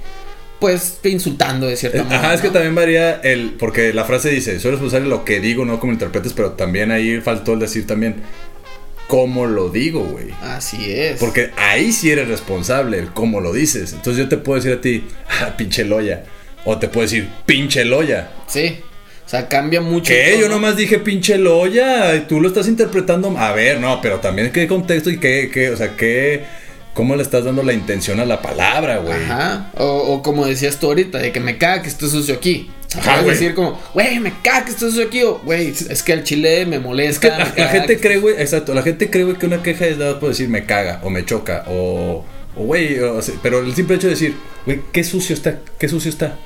pues, 0.60 0.99
insultando 1.03 1.68
de 1.68 1.76
cierta 1.76 1.99
Eh, 1.99 2.03
manera. 2.03 2.20
Ajá, 2.22 2.34
es 2.34 2.41
que 2.41 2.49
también 2.49 2.76
varía 2.76 3.16
el. 3.22 3.51
Porque 3.60 3.93
la 3.93 4.03
frase 4.06 4.30
dice: 4.30 4.60
Soy 4.60 4.72
responsable 4.72 5.06
de 5.06 5.10
lo 5.10 5.26
que 5.26 5.39
digo, 5.39 5.66
no 5.66 5.80
como 5.80 5.93
interpretes, 5.93 6.34
pero 6.34 6.51
también 6.51 6.91
ahí 6.91 7.20
faltó 7.22 7.53
el 7.53 7.60
decir 7.60 7.86
también 7.88 8.16
cómo 9.08 9.45
lo 9.45 9.70
digo, 9.70 10.03
güey. 10.03 10.28
Así 10.41 10.91
es. 10.91 11.20
Porque 11.20 11.51
ahí 11.58 11.91
sí 11.91 12.10
eres 12.10 12.28
responsable, 12.28 12.97
el 12.99 13.10
cómo 13.10 13.39
lo 13.41 13.53
dices. 13.53 13.93
Entonces 13.93 14.24
yo 14.24 14.30
te 14.30 14.38
puedo 14.38 14.56
decir 14.58 14.74
a 14.78 14.82
ti, 14.82 15.03
ah, 15.41 15.56
pinche 15.58 15.84
loya. 15.86 16.24
O 16.66 16.80
te 16.80 16.88
puedo 16.88 17.03
decir, 17.06 17.30
pinche 17.45 17.86
loya. 17.86 18.32
Sí. 18.47 18.80
O 19.26 19.30
sea, 19.30 19.47
cambia 19.47 19.82
mucho. 19.82 20.14
¿Qué? 20.14 20.38
Yo 20.39 20.49
nomás 20.49 20.78
dije 20.78 20.99
pinche 20.99 21.38
loya. 21.38 22.28
Tú 22.28 22.39
lo 22.41 22.47
estás 22.47 22.68
interpretando. 22.68 23.36
A 23.38 23.53
ver, 23.53 23.80
no, 23.80 23.99
pero 24.01 24.20
también 24.20 24.51
qué 24.51 24.68
contexto 24.68 25.10
y 25.10 25.20
qué, 25.20 25.49
qué, 25.51 25.70
o 25.70 25.78
sea, 25.78 25.95
qué. 25.95 26.43
¿Cómo 26.96 27.16
le 27.16 27.22
estás 27.22 27.43
dando 27.46 27.62
la 27.62 27.74
intención 27.74 28.20
a 28.20 28.26
la 28.26 28.41
palabra, 28.41 28.98
güey? 28.98 29.14
Ajá. 29.14 29.70
O, 29.78 29.86
o 29.86 30.24
como 30.24 30.48
decías 30.48 30.80
tú 30.80 30.88
ahorita, 30.88 31.20
de 31.20 31.32
que 31.32 31.39
me 31.39 31.58
caga 31.60 31.84
que 31.84 31.89
esté 31.89 32.08
sucio 32.10 32.34
aquí. 32.34 32.72
Ajá, 32.98 33.18
güey. 33.22 33.32
decir 33.34 33.54
como, 33.54 33.80
güey, 33.93 34.20
me 34.20 34.32
caga 34.41 34.66
que 34.66 34.72
esté 34.72 34.86
sucio 34.88 35.06
aquí. 35.06 35.22
O, 35.24 35.39
güey, 35.39 35.68
es 35.68 36.02
que 36.02 36.14
el 36.14 36.24
chile 36.24 36.66
me 36.66 36.78
Es 36.78 36.82
molesta. 36.82 37.20
que 37.20 37.28
la, 37.28 37.38
me 37.38 37.43
la 37.43 37.54
caga 37.56 37.70
gente 37.70 37.96
que- 37.98 38.02
cree, 38.02 38.18
güey, 38.20 38.36
exacto, 38.41 38.74
la 38.74 38.82
gente 38.82 39.10
cree, 39.12 39.26
güey, 39.26 39.38
que 39.38 39.46
una 39.46 39.62
queja 39.62 39.86
es 39.86 39.98
dada 40.00 40.20
por 40.20 40.30
decir 40.30 40.48
me 40.50 40.66
caga 40.66 41.02
o 41.04 41.10
me 41.12 41.24
choca 41.26 41.66
o, 41.68 42.24
o 42.56 42.64
güey, 42.64 42.98
o 43.00 43.20
pero 43.43 43.60
el 43.60 43.76
simple 43.76 43.98
hecho 43.98 44.08
de 44.08 44.14
decir, 44.14 44.36
güey, 44.66 44.80
qué 44.93 45.04
sucio 45.04 45.36
está, 45.36 45.60
qué 45.78 45.89
sucio 45.89 46.10
está. 46.10 46.38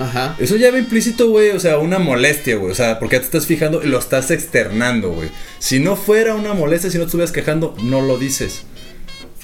Ajá. 0.00 0.34
Eso 0.40 0.56
ya 0.56 0.72
va 0.72 0.78
implícito, 0.78 1.28
güey, 1.28 1.50
o 1.50 1.60
sea, 1.60 1.78
una 1.78 1.98
molestia, 2.00 2.56
güey, 2.56 2.72
o 2.72 2.74
sea, 2.74 2.98
porque 2.98 3.16
ya 3.16 3.20
te 3.20 3.26
estás 3.26 3.46
fijando 3.46 3.80
y 3.82 3.86
lo 3.86 3.98
estás 3.98 4.30
externando, 4.32 5.10
güey. 5.12 5.28
Si 5.60 5.78
no 5.78 5.94
fuera 5.96 6.34
una 6.34 6.52
molestia, 6.54 6.90
si 6.90 6.96
no 6.98 7.04
te 7.04 7.08
estuvieras 7.08 7.30
quejando, 7.30 7.76
no 7.82 8.00
lo 8.00 8.16
dices. 8.18 8.62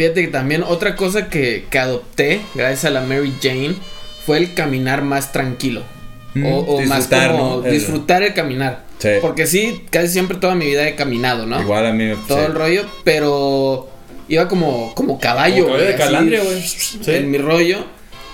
Fíjate 0.00 0.22
que 0.22 0.28
también 0.28 0.62
otra 0.62 0.96
cosa 0.96 1.28
que, 1.28 1.66
que 1.68 1.78
adopté, 1.78 2.40
gracias 2.54 2.86
a 2.86 2.90
la 2.90 3.02
Mary 3.02 3.34
Jane, 3.42 3.74
fue 4.24 4.38
el 4.38 4.54
caminar 4.54 5.02
más 5.02 5.30
tranquilo. 5.30 5.82
Mm, 6.32 6.46
o 6.46 6.60
o 6.60 6.80
más 6.86 7.06
como 7.06 7.60
disfrutar 7.60 8.22
el 8.22 8.32
caminar. 8.32 8.84
Sí. 8.98 9.10
Porque 9.20 9.46
sí, 9.46 9.84
casi 9.90 10.08
siempre 10.08 10.38
toda 10.38 10.54
mi 10.54 10.64
vida 10.64 10.88
he 10.88 10.94
caminado, 10.94 11.44
¿no? 11.44 11.60
Igual 11.60 11.84
a 11.84 11.92
mí. 11.92 12.14
Todo 12.26 12.38
sí. 12.38 12.44
el 12.46 12.54
rollo, 12.54 12.86
pero 13.04 13.90
iba 14.26 14.48
como, 14.48 14.94
como 14.94 15.20
caballo, 15.20 15.64
Como 15.64 15.76
caballo 15.76 15.90
de 15.90 15.96
calandria, 15.96 16.44
güey. 16.44 16.62
Sí. 16.62 16.98
En 17.04 17.30
mi 17.30 17.36
rollo. 17.36 17.84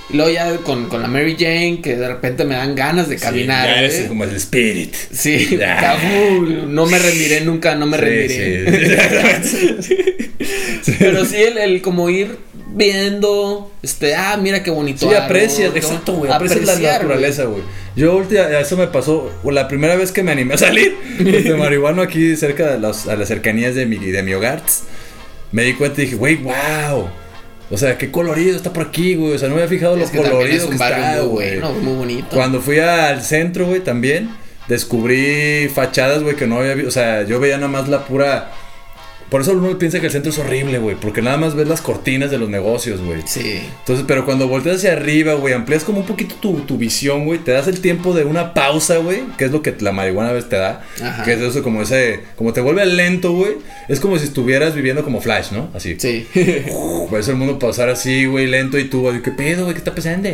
Y 0.09 0.17
luego 0.17 0.31
ya 0.31 0.57
con, 0.59 0.89
con 0.89 1.03
la 1.03 1.09
Mary 1.09 1.35
Jane, 1.39 1.81
que 1.83 1.97
de 1.97 2.07
repente 2.07 2.45
me 2.45 2.55
dan 2.55 2.75
ganas 2.77 3.09
de 3.09 3.19
Sí, 3.19 3.25
caminar. 3.25 3.67
ya 3.67 3.79
eres 3.81 3.97
güey. 3.97 4.09
como 4.09 4.25
el 4.25 4.37
spirit. 4.37 4.95
Sí, 5.13 5.57
Ya. 5.59 5.99
no 6.69 6.87
me 6.87 6.99
rendiré 6.99 7.41
nunca, 7.41 7.75
no 7.75 7.87
me 7.87 7.97
Sí, 7.99 8.05
rendiré. 8.05 9.43
sí. 9.43 9.77
Pero 10.99 11.25
sí, 11.25 11.37
el, 11.37 11.59
el 11.59 11.83
como 11.83 12.09
ir 12.09 12.39
viendo, 12.69 13.73
este, 13.83 14.15
ah, 14.15 14.37
mira 14.41 14.63
qué 14.63 14.71
bonito. 14.71 15.09
Sí, 15.09 15.15
aprecias, 15.15 15.75
exacto, 15.75 16.13
güey. 16.13 16.31
Aprecias 16.31 16.65
la 16.67 16.93
naturaleza, 16.93 17.45
güey. 17.45 17.63
Yo, 17.97 18.17
última, 18.17 18.43
eso 18.61 18.77
me 18.77 18.87
pasó 18.87 19.33
o 19.43 19.51
la 19.51 19.67
primera 19.67 19.97
vez 19.97 20.13
que 20.13 20.23
me 20.23 20.31
animé 20.31 20.55
a 20.55 20.59
salir 20.59 20.95
de 21.19 21.55
marihuana 21.55 22.03
aquí 22.03 22.37
cerca 22.37 22.71
de 22.73 22.79
las, 22.79 23.09
a 23.09 23.17
las 23.17 23.27
cercanías 23.29 23.75
de 23.75 23.87
mi, 23.87 23.97
de 23.99 24.23
mi 24.23 24.35
hogar. 24.35 24.63
Me 25.53 25.63
di 25.65 25.73
cuenta 25.75 26.01
y 26.03 26.05
dije, 26.05 26.17
güey, 26.17 26.37
wow. 26.37 27.09
O 27.71 27.77
sea, 27.77 27.99
qué 27.99 28.11
colorido 28.11 28.57
está 28.57 28.73
por 28.73 28.87
aquí, 28.87 29.15
güey. 29.17 29.33
O 29.35 29.39
sea, 29.39 29.49
no 29.49 29.57
me 29.57 29.63
había 29.63 29.77
fijado 29.77 29.97
Es 29.97 30.07
lo 30.07 30.11
que 30.13 30.19
es 30.19 30.31
colorido 30.31 30.65
un 30.67 30.73
que 30.73 30.79
barrio 30.79 31.05
está, 31.05 31.23
muy 31.23 31.31
güey. 31.31 31.59
bueno, 31.61 31.73
muy 31.81 31.93
bonito. 31.95 32.29
Cuando 32.31 32.61
fui 32.61 32.79
al 32.79 33.23
centro, 33.23 33.67
güey, 33.67 33.81
también 33.81 34.31
descubrí 34.69 35.69
fachadas, 35.69 36.23
güey, 36.23 36.37
que 36.37 36.47
no 36.47 36.59
había 36.61 36.75
visto. 36.75 36.89
O 36.89 36.93
sea, 36.93 37.25
yo 37.25 37.41
veía 37.41 37.57
nada 37.57 37.69
más 37.69 37.89
la 37.89 38.05
pura. 38.05 38.51
Por 39.31 39.41
eso 39.41 39.53
uno 39.53 39.77
piensa 39.77 39.99
que 39.99 40.07
el 40.07 40.13
centro 40.13 40.31
es 40.31 40.39
horrible, 40.39 40.79
güey. 40.79 40.95
Porque 40.95 41.21
nada 41.21 41.37
más 41.37 41.57
ves 41.57 41.67
las 41.67 41.81
cortinas 41.81 42.31
de 42.31 42.39
los 42.39 42.49
negocios, 42.49 43.01
güey. 43.01 43.23
Sí. 43.27 43.61
Entonces, 43.81 44.05
pero 44.07 44.25
cuando 44.25 44.47
volteas 44.47 44.77
hacia 44.77 44.93
arriba, 44.93 45.35
güey, 45.35 45.53
amplías 45.53 45.83
como 45.83 46.01
un 46.01 46.07
poquito 46.07 46.37
tu, 46.37 46.61
tu 46.61 46.79
visión, 46.79 47.25
güey, 47.25 47.41
te 47.41 47.51
das 47.51 47.67
el 47.67 47.81
tiempo 47.81 48.15
de 48.15 48.25
una 48.25 48.55
pausa, 48.55 48.99
güey, 48.99 49.23
que 49.37 49.47
es 49.47 49.51
lo 49.51 49.63
que 49.63 49.75
la 49.81 49.91
marihuana 49.91 50.31
a 50.31 50.33
veces 50.33 50.49
te 50.49 50.57
da, 50.57 50.85
Ajá. 51.03 51.25
que 51.25 51.33
es 51.33 51.41
eso 51.41 51.63
como 51.63 51.83
ese, 51.83 52.21
como 52.37 52.53
te 52.53 52.61
vuelve 52.61 52.87
lento, 52.87 53.33
güey, 53.33 53.55
es 53.89 53.99
como 53.99 54.17
si 54.19 54.27
estuvieras 54.27 54.75
viviendo 54.75 55.03
como 55.03 55.21
Flash, 55.21 55.51
¿no? 55.51 55.71
Así. 55.75 55.97
Sí. 55.99 56.27
Por 57.11 57.19
eso 57.19 57.33
el 57.33 57.37
mundo 57.37 57.59
pasar 57.59 57.89
así, 57.89 58.27
güey, 58.27 58.47
lento 58.47 58.79
y 58.79 58.85
tú, 58.85 59.01
güey, 59.03 59.23
¿qué 59.23 59.33
pedo, 59.33 59.65
güey? 59.65 59.75
¿Qué 59.75 59.79
está 59.79 59.95
pasando? 59.95 60.29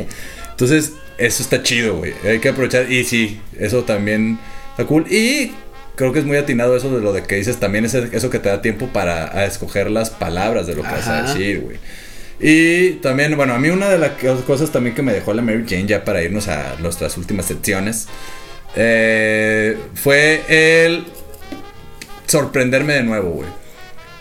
Entonces, 0.51 0.93
eso 1.17 1.43
está 1.43 1.63
chido, 1.63 1.97
güey, 1.97 2.13
hay 2.25 2.41
que 2.41 2.51
aprovechar 2.51 2.91
y 2.93 3.05
sí, 3.05 3.41
eso 3.59 3.85
también 3.85 4.39
está 4.71 4.85
cool 4.85 5.11
y... 5.11 5.53
Creo 5.95 6.13
que 6.13 6.21
es 6.21 6.25
muy 6.25 6.37
atinado 6.37 6.75
eso 6.77 6.95
de 6.95 7.03
lo 7.03 7.13
de 7.13 7.23
que 7.25 7.37
dices 7.37 7.59
también, 7.59 7.85
ese- 7.85 8.09
eso 8.13 8.31
que 8.31 8.39
te 8.39 8.49
da 8.49 8.63
tiempo 8.63 8.89
para 8.89 9.37
a 9.37 9.45
escoger 9.45 9.91
las 9.91 10.11
palabras 10.11 10.67
de 10.67 10.75
lo 10.75 10.83
que 10.83 10.89
vas 10.89 11.07
a 11.09 11.23
decir, 11.23 11.61
güey. 11.61 11.77
Y 12.41 12.95
también, 13.03 13.37
bueno, 13.37 13.53
a 13.55 13.59
mí 13.59 13.69
una 13.69 13.89
de 13.89 13.99
las 13.99 14.13
cosas 14.47 14.71
también 14.73 14.95
que 14.97 15.03
me 15.03 15.13
dejó 15.13 15.33
la 15.35 15.43
Mary 15.43 15.65
Jane 15.69 15.87
ya 15.87 16.03
para 16.05 16.23
irnos 16.23 16.49
a 16.49 16.75
nuestras 16.81 17.17
últimas 17.17 17.47
secciones 17.47 18.09
eh, 18.75 19.77
fue 19.95 20.43
el 20.49 21.05
sorprenderme 22.27 22.95
de 22.95 23.03
nuevo, 23.03 23.31
güey. 23.31 23.49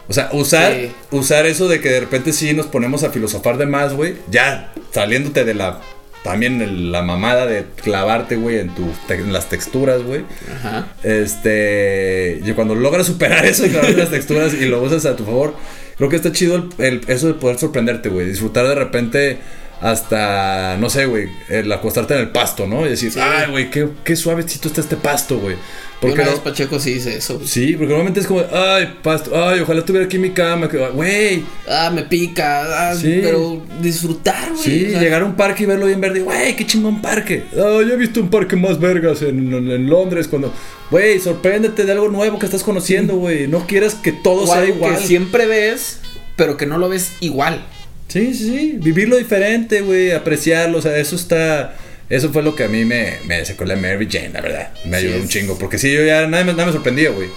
O 0.09 0.13
sea, 0.13 0.30
usar, 0.34 0.74
Sí. 0.74 0.91
usar 1.11 1.45
eso 1.45 1.67
de 1.69 1.80
que 1.80 1.89
de 1.89 2.01
repente 2.01 2.34
sí 2.34 2.53
nos 2.53 2.65
ponemos 2.67 3.03
a 3.03 3.11
filosofar 3.11 3.57
de 3.57 3.65
más, 3.65 3.93
güey. 3.93 4.15
Ya 4.30 4.74
saliéndote 4.93 5.45
de 5.45 5.53
la 5.53 5.80
también 6.24 6.61
el- 6.61 6.91
la 6.91 7.01
mamada 7.01 7.45
de 7.47 7.65
clavarte, 7.84 8.36
güey, 8.36 8.59
en, 8.59 8.69
tu, 8.76 8.88
te- 9.07 9.15
en 9.15 9.34
las 9.34 9.49
texturas, 9.49 10.03
güey. 10.03 10.24
Ajá. 10.55 10.88
Este, 11.03 12.41
y 12.45 12.51
cuando 12.53 12.76
logras 12.76 13.07
superar 13.07 13.45
eso 13.45 13.65
y 13.65 13.69
clavarte 13.69 13.97
las 13.97 14.11
texturas 14.11 14.53
y 14.53 14.65
lo 14.65 14.82
usas 14.82 15.05
a 15.05 15.15
tu 15.15 15.26
favor, 15.26 15.55
creo 15.97 16.09
que 16.09 16.15
está 16.15 16.32
chido 16.32 16.55
el, 16.55 16.69
el- 16.86 17.01
eso 17.07 17.28
de 17.28 17.34
poder 17.36 17.57
sorprenderte, 17.57 18.09
güey. 18.09 18.28
Disfrutar 18.28 18.67
de 18.67 18.76
repente 18.76 19.38
hasta, 19.82 20.78
no 20.78 20.89
sé, 20.91 21.05
güey, 21.07 21.28
el 21.49 21.72
acostarte 21.72 22.13
en 22.13 22.19
el 22.19 22.30
pasto, 22.30 22.67
¿no? 22.67 22.86
Y 22.86 22.89
decir, 22.89 23.11
Sí. 23.11 23.19
ay, 23.19 23.49
güey, 23.49 23.72
qué, 23.72 23.88
qué 24.03 24.15
suavecito 24.15 24.67
está 24.67 24.82
este 24.82 24.95
pasto, 24.95 25.39
güey. 25.39 25.55
Porque 26.01 26.15
una 26.15 26.25
no- 26.25 26.31
vez 26.31 26.39
Pacheco 26.39 26.79
sí 26.79 26.95
dice 26.95 27.15
eso. 27.15 27.35
güey. 27.35 27.47
Sí, 27.47 27.73
porque 27.73 27.89
normalmente 27.89 28.19
es 28.21 28.27
como, 28.27 28.41
ay, 28.51 28.95
pasto, 29.03 29.31
ay, 29.47 29.59
ojalá 29.59 29.85
tuviera 29.85 30.07
aquí 30.07 30.17
mi 30.17 30.31
cama, 30.31 30.67
que- 30.67 30.77
güey. 30.77 31.43
Ah, 31.67 31.91
me 31.93 32.01
pica. 32.03 32.89
Ah, 32.89 32.95
Sí. 32.95 33.19
Pero 33.21 33.61
disfrutar, 33.81 34.49
güey. 34.51 34.63
Sí, 34.63 34.85
o 34.87 34.91
sea, 34.91 34.99
llegar 35.01 35.21
a 35.21 35.25
un 35.25 35.35
parque 35.35 35.63
y 35.63 35.65
verlo 35.67 35.85
bien 35.85 36.01
verde, 36.01 36.21
güey, 36.21 36.55
qué 36.55 36.65
chingón 36.65 37.01
parque. 37.01 37.43
Ah, 37.53 37.79
yo 37.87 37.93
he 37.93 37.97
visto 37.97 38.19
un 38.19 38.29
parque 38.29 38.55
más 38.55 38.79
vergas 38.79 39.21
en, 39.21 39.53
en- 39.53 39.69
en 39.71 39.87
Londres 39.89 40.27
cuando, 40.27 40.51
güey, 40.89 41.19
sorpréndete 41.19 41.85
de 41.85 41.91
algo 41.91 42.09
nuevo 42.09 42.39
que 42.39 42.45
estás 42.47 42.63
conociendo, 42.63 43.15
güey. 43.17 43.47
No 43.47 43.67
quieras 43.67 43.93
que 43.95 44.11
todo 44.11 44.41
o 44.43 44.47
sea 44.47 44.57
algo 44.57 44.75
igual. 44.75 44.97
que 44.97 45.05
siempre 45.05 45.45
ves, 45.45 45.99
pero 46.35 46.57
que 46.57 46.65
no 46.65 46.77
lo 46.79 46.89
ves 46.89 47.11
igual. 47.19 47.63
Sí, 48.07 48.33
sí, 48.33 48.45
sí, 48.49 48.75
vivirlo 48.77 49.17
diferente, 49.17 49.81
güey, 49.81 50.11
apreciarlo, 50.11 50.79
o 50.79 50.81
sea, 50.81 50.97
eso 50.97 51.15
está... 51.15 51.75
Eso 52.12 52.32
fue 52.32 52.43
lo 52.43 52.55
que 52.55 52.66
a 52.66 52.68
mí 52.68 52.84
me, 52.86 53.14
me 53.26 53.43
sacó 53.45 53.64
la 53.66 53.76
Mary 53.76 54.07
Jane, 54.12 54.30
la 54.30 54.41
verdad. 54.41 54.70
Me 54.86 54.97
ayudó 54.97 55.16
un 55.18 55.28
chingo, 55.30 55.57
porque 55.57 55.78
sí, 55.78 55.91
yo 55.93 56.03
ya 56.05 56.28
nada, 56.28 56.43
me- 56.43 56.51
nada 56.51 56.66
me 56.68 56.74
sorprendía, 56.74 57.09
güey. 57.12 57.30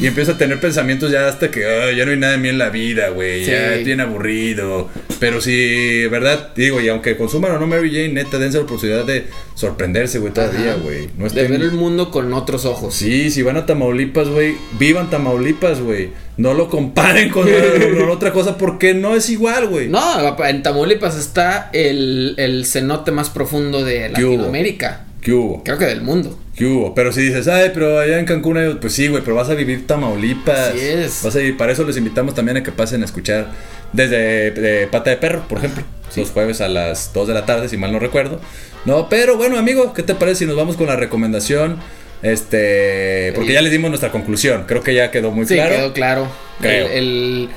Y 0.00 0.06
empiezo 0.06 0.32
a 0.32 0.38
tener 0.38 0.58
pensamientos 0.58 1.12
ya 1.12 1.28
hasta 1.28 1.50
que 1.50 1.66
"Ay, 1.66 1.96
ya 1.96 2.04
no 2.06 2.12
hay 2.12 2.16
nada 2.18 2.32
de 2.32 2.38
mí 2.38 2.48
en 2.48 2.58
la 2.58 2.70
vida, 2.70 3.10
güey. 3.10 3.44
Ya 3.44 3.74
es 3.74 3.84
bien 3.84 4.00
aburrido. 4.00 4.88
Pero 5.20 5.40
sí, 5.40 6.06
¿verdad? 6.10 6.50
Digo, 6.56 6.80
y 6.80 6.88
aunque 6.88 7.16
consuman 7.16 7.52
o 7.52 7.58
no 7.58 7.66
Mary 7.66 7.90
Jane, 7.90 8.08
neta, 8.08 8.38
dense 8.38 8.58
la 8.58 8.64
oportunidad 8.64 9.04
de 9.04 9.26
sorprenderse, 9.54 10.18
güey, 10.18 10.32
todavía, 10.32 10.74
güey. 10.74 11.08
No 11.18 11.28
De 11.28 11.46
ver 11.46 11.60
el 11.60 11.72
mundo 11.72 12.10
con 12.10 12.32
otros 12.32 12.64
ojos. 12.64 12.94
Sí, 12.94 13.30
si 13.30 13.42
van 13.42 13.56
a 13.56 13.66
Tamaulipas, 13.66 14.28
güey, 14.28 14.56
vivan 14.78 15.10
Tamaulipas, 15.10 15.80
güey. 15.80 16.10
No 16.38 16.54
lo 16.54 16.68
comparen 16.70 17.28
con, 17.28 17.46
con 17.98 18.08
otra 18.08 18.32
cosa 18.32 18.56
porque 18.56 18.94
no 18.94 19.14
es 19.14 19.28
igual, 19.28 19.68
güey. 19.68 19.88
No, 19.88 20.36
en 20.46 20.62
Tamaulipas 20.62 21.16
está 21.18 21.68
el, 21.72 22.34
el 22.38 22.64
cenote 22.66 23.12
más 23.12 23.28
profundo 23.30 23.84
de. 23.84 24.08
Latinoamérica. 24.08 25.04
¿Qué 25.20 25.32
hubo? 25.32 25.62
Creo 25.62 25.78
que 25.78 25.84
del 25.86 26.02
mundo. 26.02 26.38
¿Qué 26.62 26.68
hubo? 26.68 26.94
Pero 26.94 27.12
si 27.12 27.22
dices, 27.22 27.48
ay, 27.48 27.70
pero 27.74 27.98
allá 27.98 28.20
en 28.20 28.24
Cancún 28.24 28.56
hay... 28.56 28.74
Pues 28.74 28.92
sí, 28.92 29.08
güey, 29.08 29.22
pero 29.24 29.34
vas 29.34 29.50
a 29.50 29.54
vivir 29.54 29.84
Tamaulipas. 29.86 30.68
Así 30.68 30.78
es. 30.80 31.20
Vas 31.24 31.34
a 31.34 31.40
ir, 31.42 31.56
para 31.56 31.72
eso 31.72 31.84
les 31.84 31.96
invitamos 31.96 32.34
también 32.34 32.56
a 32.58 32.62
que 32.62 32.70
pasen 32.70 33.02
a 33.02 33.04
escuchar 33.04 33.48
desde 33.92 34.52
de 34.52 34.86
Pata 34.86 35.10
de 35.10 35.16
Perro, 35.16 35.46
por 35.48 35.58
ejemplo. 35.58 35.82
Los 36.14 36.30
jueves 36.30 36.60
a 36.60 36.68
las 36.68 37.12
2 37.12 37.26
de 37.26 37.34
la 37.34 37.46
tarde, 37.46 37.68
si 37.68 37.76
mal 37.76 37.90
no 37.90 37.98
recuerdo. 37.98 38.40
No, 38.84 39.08
pero 39.08 39.36
bueno, 39.36 39.58
amigo, 39.58 39.92
¿qué 39.92 40.04
te 40.04 40.14
parece 40.14 40.40
si 40.40 40.46
nos 40.46 40.54
vamos 40.56 40.76
con 40.76 40.86
la 40.86 40.94
recomendación? 40.94 41.78
Este... 42.22 43.32
Porque 43.34 43.52
ya 43.54 43.62
les 43.62 43.72
dimos 43.72 43.90
nuestra 43.90 44.12
conclusión. 44.12 44.64
Creo 44.68 44.82
que 44.82 44.94
ya 44.94 45.10
quedó 45.10 45.32
muy 45.32 45.46
Sí, 45.46 45.54
claro. 45.54 45.74
quedó 45.74 45.92
claro. 45.92 46.28
Creo. 46.60 46.86
El, 46.86 46.92
el, 46.92 47.48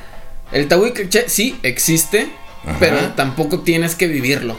el 0.51 0.67
tabú 0.67 0.87
y 0.87 0.91
cliché 0.93 1.25
sí 1.27 1.59
existe, 1.63 2.27
Ajá. 2.65 2.77
pero 2.79 2.97
tampoco 3.15 3.59
tienes 3.59 3.93
que 3.93 4.07
vivirlo. 4.07 4.57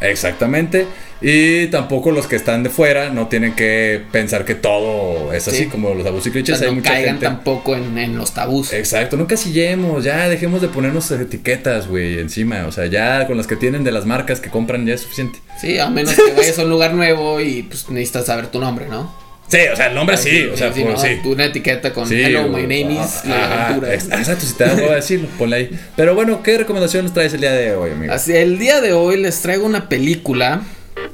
Exactamente. 0.00 0.86
Y 1.22 1.68
tampoco 1.68 2.10
los 2.10 2.26
que 2.26 2.36
están 2.36 2.62
de 2.62 2.68
fuera 2.68 3.08
no 3.08 3.26
tienen 3.28 3.54
que 3.54 4.02
pensar 4.12 4.44
que 4.44 4.54
todo 4.54 5.32
es 5.32 5.48
así 5.48 5.64
Sí. 5.64 5.66
como 5.66 5.94
los 5.94 6.06
abusos 6.06 6.26
y 6.26 6.30
O 6.30 6.32
clichés. 6.32 6.60
Hay 6.60 6.68
no 6.68 6.74
mucha 6.74 6.90
caigan 6.90 7.14
gente. 7.14 7.24
tampoco 7.26 7.74
en, 7.74 7.96
en 7.96 8.18
los 8.18 8.34
tabús. 8.34 8.72
Exacto, 8.74 9.16
no 9.16 9.26
casillemos, 9.26 10.04
ya 10.04 10.28
dejemos 10.28 10.60
de 10.60 10.68
ponernos 10.68 11.10
etiquetas, 11.10 11.88
güey, 11.88 12.18
encima. 12.18 12.66
O 12.66 12.72
sea, 12.72 12.84
ya 12.86 13.26
con 13.26 13.38
las 13.38 13.46
que 13.46 13.56
tienen 13.56 13.82
de 13.82 13.92
las 13.92 14.04
marcas 14.04 14.40
que 14.40 14.50
compran 14.50 14.84
ya 14.86 14.92
es 14.94 15.00
suficiente. 15.00 15.38
Sí, 15.60 15.78
a 15.78 15.88
menos 15.88 16.14
que 16.14 16.32
vayas 16.36 16.58
a 16.58 16.64
un 16.64 16.70
lugar 16.70 16.92
nuevo 16.92 17.40
y 17.40 17.62
pues 17.62 17.88
necesitas 17.88 18.26
saber 18.26 18.48
tu 18.48 18.60
nombre, 18.60 18.86
¿no? 18.88 19.10
Sí, 19.48 19.58
o 19.72 19.76
sea, 19.76 19.86
el 19.88 19.94
nombre 19.94 20.16
sí, 20.16 20.44
o 20.52 20.56
sea, 20.56 20.72
sí, 20.72 20.82
¿no? 20.82 20.96
sí. 20.98 21.20
Una 21.24 21.44
etiqueta 21.44 21.92
con 21.92 22.08
Sí, 22.08 22.20
Hello, 22.20 22.48
my 22.48 22.62
name 22.62 22.94
is 22.94 23.20
Ah, 23.24 23.28
La 23.28 23.64
Aventura. 23.66 23.94
ex- 23.94 24.04
Exacto, 24.10 24.44
si 24.44 24.54
te 24.54 24.64
da 24.64 24.74
hueva 24.74 24.94
decirlo, 24.96 25.28
ponle 25.38 25.56
ahí. 25.56 25.80
Pero 25.94 26.14
bueno, 26.16 26.42
¿qué 26.42 26.58
recomendaciones 26.58 27.12
traes 27.12 27.32
el 27.34 27.40
día 27.42 27.52
de 27.52 27.74
hoy, 27.76 27.92
amigo? 27.92 28.12
Así, 28.12 28.32
el 28.34 28.58
día 28.58 28.80
de 28.80 28.92
hoy 28.92 29.16
les 29.18 29.40
traigo 29.42 29.64
una 29.64 29.88
película. 29.88 30.62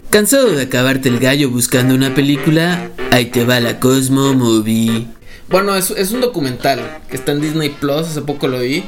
¿Cansado 0.08 0.50
de 0.52 0.62
acabarte 0.62 1.08
el 1.10 1.18
gallo 1.18 1.50
buscando 1.50 1.94
una 1.94 2.14
película? 2.14 2.88
Ahí 3.10 3.26
te 3.26 3.44
va 3.44 3.60
la 3.60 3.78
Cosmo 3.80 4.32
Movie. 4.32 5.06
Bueno, 5.48 5.76
es, 5.76 5.90
es 5.90 6.12
un 6.12 6.22
documental 6.22 6.80
que 7.10 7.16
está 7.16 7.32
en 7.32 7.42
Disney 7.42 7.68
Plus, 7.68 8.08
hace 8.08 8.22
poco 8.22 8.48
lo 8.48 8.60
vi. 8.60 8.84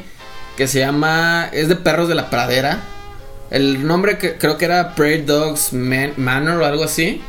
Que 0.57 0.67
se 0.69 0.79
llama. 0.79 1.51
Es 1.53 1.69
de 1.69 1.77
perros 1.77 2.09
de 2.09 2.15
la 2.15 2.31
pradera. 2.31 2.81
El 3.51 3.87
nombre 3.87 4.17
que 4.19 4.37
creo 4.37 4.57
que 4.57 4.65
era 4.65 4.95
Prairie 4.95 5.25
Dogs 5.27 5.73
Man- 5.75 6.15
Manor 6.17 6.63
o 6.63 6.65
algo 6.65 6.85
así. 6.85 7.21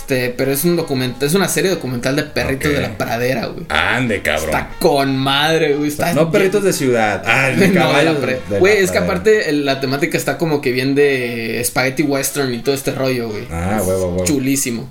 Este, 0.00 0.30
pero 0.30 0.52
es 0.52 0.64
un 0.64 0.76
documental, 0.76 1.28
es 1.28 1.34
una 1.34 1.48
serie 1.48 1.70
documental 1.70 2.14
de 2.16 2.22
perritos 2.22 2.72
de 2.72 2.80
la 2.80 2.96
pradera, 2.96 3.46
güey. 3.46 3.66
Ande, 3.68 4.22
cabrón. 4.22 4.46
Está 4.50 4.70
con 4.78 5.16
madre, 5.16 5.74
güey. 5.74 5.88
Está 5.88 6.14
no 6.14 6.30
perritos 6.30 6.62
de 6.62 6.72
ciudad. 6.72 7.22
Ah, 7.26 7.48
de 7.56 7.68
No, 7.68 7.80
caballos. 7.82 8.14
la 8.14 8.20
pre- 8.20 8.34
de 8.48 8.54
la 8.54 8.58
Güey, 8.58 8.78
es 8.78 8.90
que 8.90 8.98
aparte 8.98 9.52
la 9.52 9.80
temática 9.80 10.16
está 10.16 10.38
como 10.38 10.60
que 10.60 10.72
bien 10.72 10.94
de 10.94 11.60
Spaghetti 11.64 12.04
Western 12.04 12.54
y 12.54 12.58
todo 12.60 12.74
este 12.74 12.92
rollo, 12.92 13.28
güey. 13.28 13.44
Ah, 13.50 13.82
huevo, 13.84 14.06
huevo. 14.12 14.24
Chulísimo. 14.24 14.88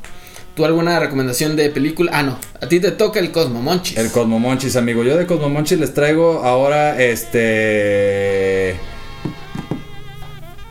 ¿Tú 0.55 0.65
alguna 0.65 0.99
recomendación 0.99 1.55
de 1.55 1.69
película? 1.69 2.11
Ah, 2.13 2.23
no. 2.23 2.37
A 2.61 2.67
ti 2.67 2.79
te 2.79 2.91
toca 2.91 3.19
el 3.19 3.31
Cosmo 3.31 3.61
Monchis. 3.61 3.97
El 3.97 4.11
Cosmo 4.11 4.39
Monchis, 4.39 4.75
amigo. 4.75 5.03
Yo 5.03 5.15
de 5.17 5.25
Cosmo 5.25 5.49
Monchis 5.49 5.79
les 5.79 5.93
traigo 5.93 6.43
ahora 6.43 7.01
este. 7.01 8.75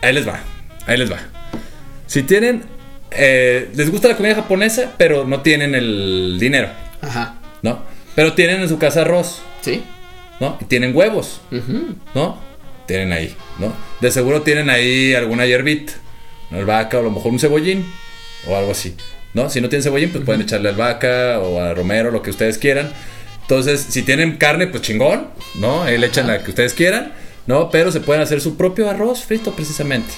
Ahí 0.03 0.12
les 0.12 0.28
va. 0.28 0.41
Ahí 0.87 0.99
les 0.99 1.11
va. 1.11 1.18
Si 2.07 2.22
tienen. 2.22 2.76
Eh, 3.11 3.71
les 3.75 3.91
gusta 3.91 4.09
la 4.09 4.17
comida 4.17 4.35
japonesa, 4.35 4.95
pero 4.99 5.25
no 5.27 5.41
tienen 5.43 5.75
el 5.75 6.37
dinero, 6.39 6.69
Ajá. 7.01 7.37
¿no? 7.63 7.81
Pero 8.15 8.33
tienen 8.35 8.61
en 8.61 8.69
su 8.69 8.79
casa 8.79 9.03
arroz, 9.03 9.43
¿Sí? 9.61 9.83
¿no? 10.41 10.59
Y 10.61 10.65
tienen 10.65 10.95
huevos, 10.97 11.41
Ujú. 11.53 11.95
¿no? 12.15 12.39
Tienen 12.87 13.13
ahí, 13.13 13.35
¿no? 13.59 13.73
De 14.01 14.11
seguro 14.11 14.43
tienen 14.43 14.71
ahí 14.71 15.15
alguna 15.15 15.45
hierbita, 15.47 15.93
una 16.51 16.61
albahaca 16.61 16.99
o 16.99 17.01
a 17.01 17.05
lo 17.05 17.11
mejor 17.11 17.33
un 17.33 17.39
cebollín 17.41 17.85
o 18.49 18.57
algo 18.57 18.71
así, 18.73 18.95
¿no? 19.35 19.51
Si 19.51 19.61
no 19.61 19.69
tienen 19.69 19.83
cebollín, 19.83 20.11
pues 20.11 20.25
pueden 20.25 20.43
echarle 20.43 20.69
albahaca 20.69 21.41
o 21.41 21.61
a 21.61 21.75
romero, 21.75 22.11
lo 22.11 22.23
que 22.23 22.31
ustedes 22.31 22.59
quieran. 22.59 22.93
Entonces, 23.43 23.85
si 23.89 24.03
tienen 24.03 24.37
carne, 24.37 24.67
pues 24.67 24.83
chingón, 24.83 25.29
¿no? 25.57 25.83
Ahí 25.83 25.99
le 25.99 26.07
echan 26.09 26.27
la 26.27 26.43
que 26.43 26.51
ustedes 26.51 26.75
quieran, 26.75 27.13
¿no? 27.47 27.71
Pero 27.71 27.91
se 27.93 28.01
pueden 28.01 28.23
hacer 28.23 28.41
su 28.41 28.57
propio 28.57 28.89
arroz 28.91 29.23
frito 29.25 29.53
precisamente, 29.53 30.13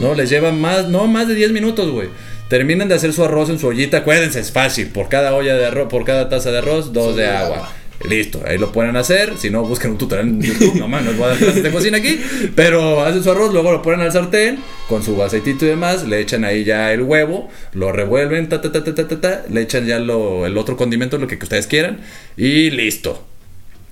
¿no? 0.00 0.14
Les 0.14 0.28
lleva 0.30 0.50
más, 0.52 0.88
no 0.88 1.06
más 1.06 1.28
de 1.28 1.34
10 1.34 1.52
minutos, 1.52 1.90
güey. 1.90 2.08
Terminan 2.48 2.88
de 2.88 2.94
hacer 2.94 3.12
su 3.12 3.24
arroz 3.24 3.48
en 3.50 3.58
su 3.58 3.66
ollita, 3.66 3.98
acuérdense, 3.98 4.40
es 4.40 4.52
fácil. 4.52 4.88
Por 4.88 5.08
cada 5.08 5.34
olla 5.34 5.56
de 5.56 5.66
arroz, 5.66 5.88
por 5.88 6.04
cada 6.04 6.28
taza 6.28 6.50
de 6.50 6.58
arroz, 6.58 6.92
dos 6.92 7.16
de 7.16 7.26
agua. 7.26 7.72
Listo, 8.08 8.42
ahí 8.46 8.58
lo 8.58 8.70
pueden 8.70 8.96
hacer. 8.96 9.38
Si 9.38 9.50
no, 9.50 9.62
busquen 9.64 9.92
un 9.92 9.98
tutorial 9.98 10.28
en 10.28 10.42
YouTube. 10.42 10.74
No 10.74 10.88
más, 10.88 11.02
no 11.04 11.10
les 11.10 11.18
voy 11.18 11.26
a 11.26 11.28
dar 11.30 11.38
clases 11.38 11.62
de 11.62 11.70
cocina 11.70 11.98
aquí. 11.98 12.20
Pero 12.54 13.02
hacen 13.02 13.22
su 13.22 13.30
arroz, 13.30 13.52
luego 13.52 13.72
lo 13.72 13.82
ponen 13.82 14.00
al 14.00 14.12
sartén 14.12 14.58
con 14.88 15.02
su 15.02 15.22
aceitito 15.22 15.64
y 15.64 15.68
demás. 15.68 16.06
Le 16.06 16.20
echan 16.20 16.44
ahí 16.44 16.64
ya 16.64 16.92
el 16.92 17.02
huevo, 17.02 17.48
lo 17.72 17.92
revuelven, 17.92 18.48
ta, 18.48 18.60
ta, 18.60 18.70
ta, 18.72 18.84
ta, 18.84 18.94
ta, 18.94 19.20
ta, 19.20 19.42
le 19.48 19.62
echan 19.62 19.86
ya 19.86 19.98
lo, 19.98 20.44
el 20.44 20.58
otro 20.58 20.76
condimento, 20.76 21.16
lo 21.16 21.26
que 21.26 21.38
ustedes 21.40 21.66
quieran. 21.66 22.00
Y 22.36 22.70
listo. 22.70 23.24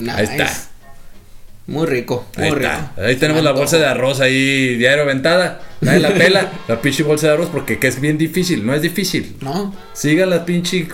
Ahí 0.09 0.25
está. 0.25 0.51
Muy 1.67 1.87
rico, 1.87 2.27
muy 2.37 2.47
Ahí 2.47 2.51
rico. 2.53 2.67
está. 2.67 2.93
Ahí 2.99 3.17
tenemos 3.17 3.43
la 3.45 3.53
bolsa 3.53 3.79
de 3.79 3.87
arroz 3.87 4.21
ahí 4.21 4.77
diario 4.77 5.05
aventada. 5.05 5.61
Nadie 5.81 6.01
la 6.01 6.13
pela. 6.15 6.53
la 6.69 6.81
pinche 6.83 7.03
bolsa 7.03 7.29
de 7.29 7.35
arroz 7.35 7.49
porque 7.53 7.79
que 7.79 7.87
es 7.87 8.01
bien 8.01 8.19
difícil. 8.19 8.67
No 8.67 8.75
es 8.75 8.83
difícil. 8.83 9.37
No. 9.41 9.75
Sigan 9.93 10.31
la 10.31 10.45
pinche. 10.45 10.89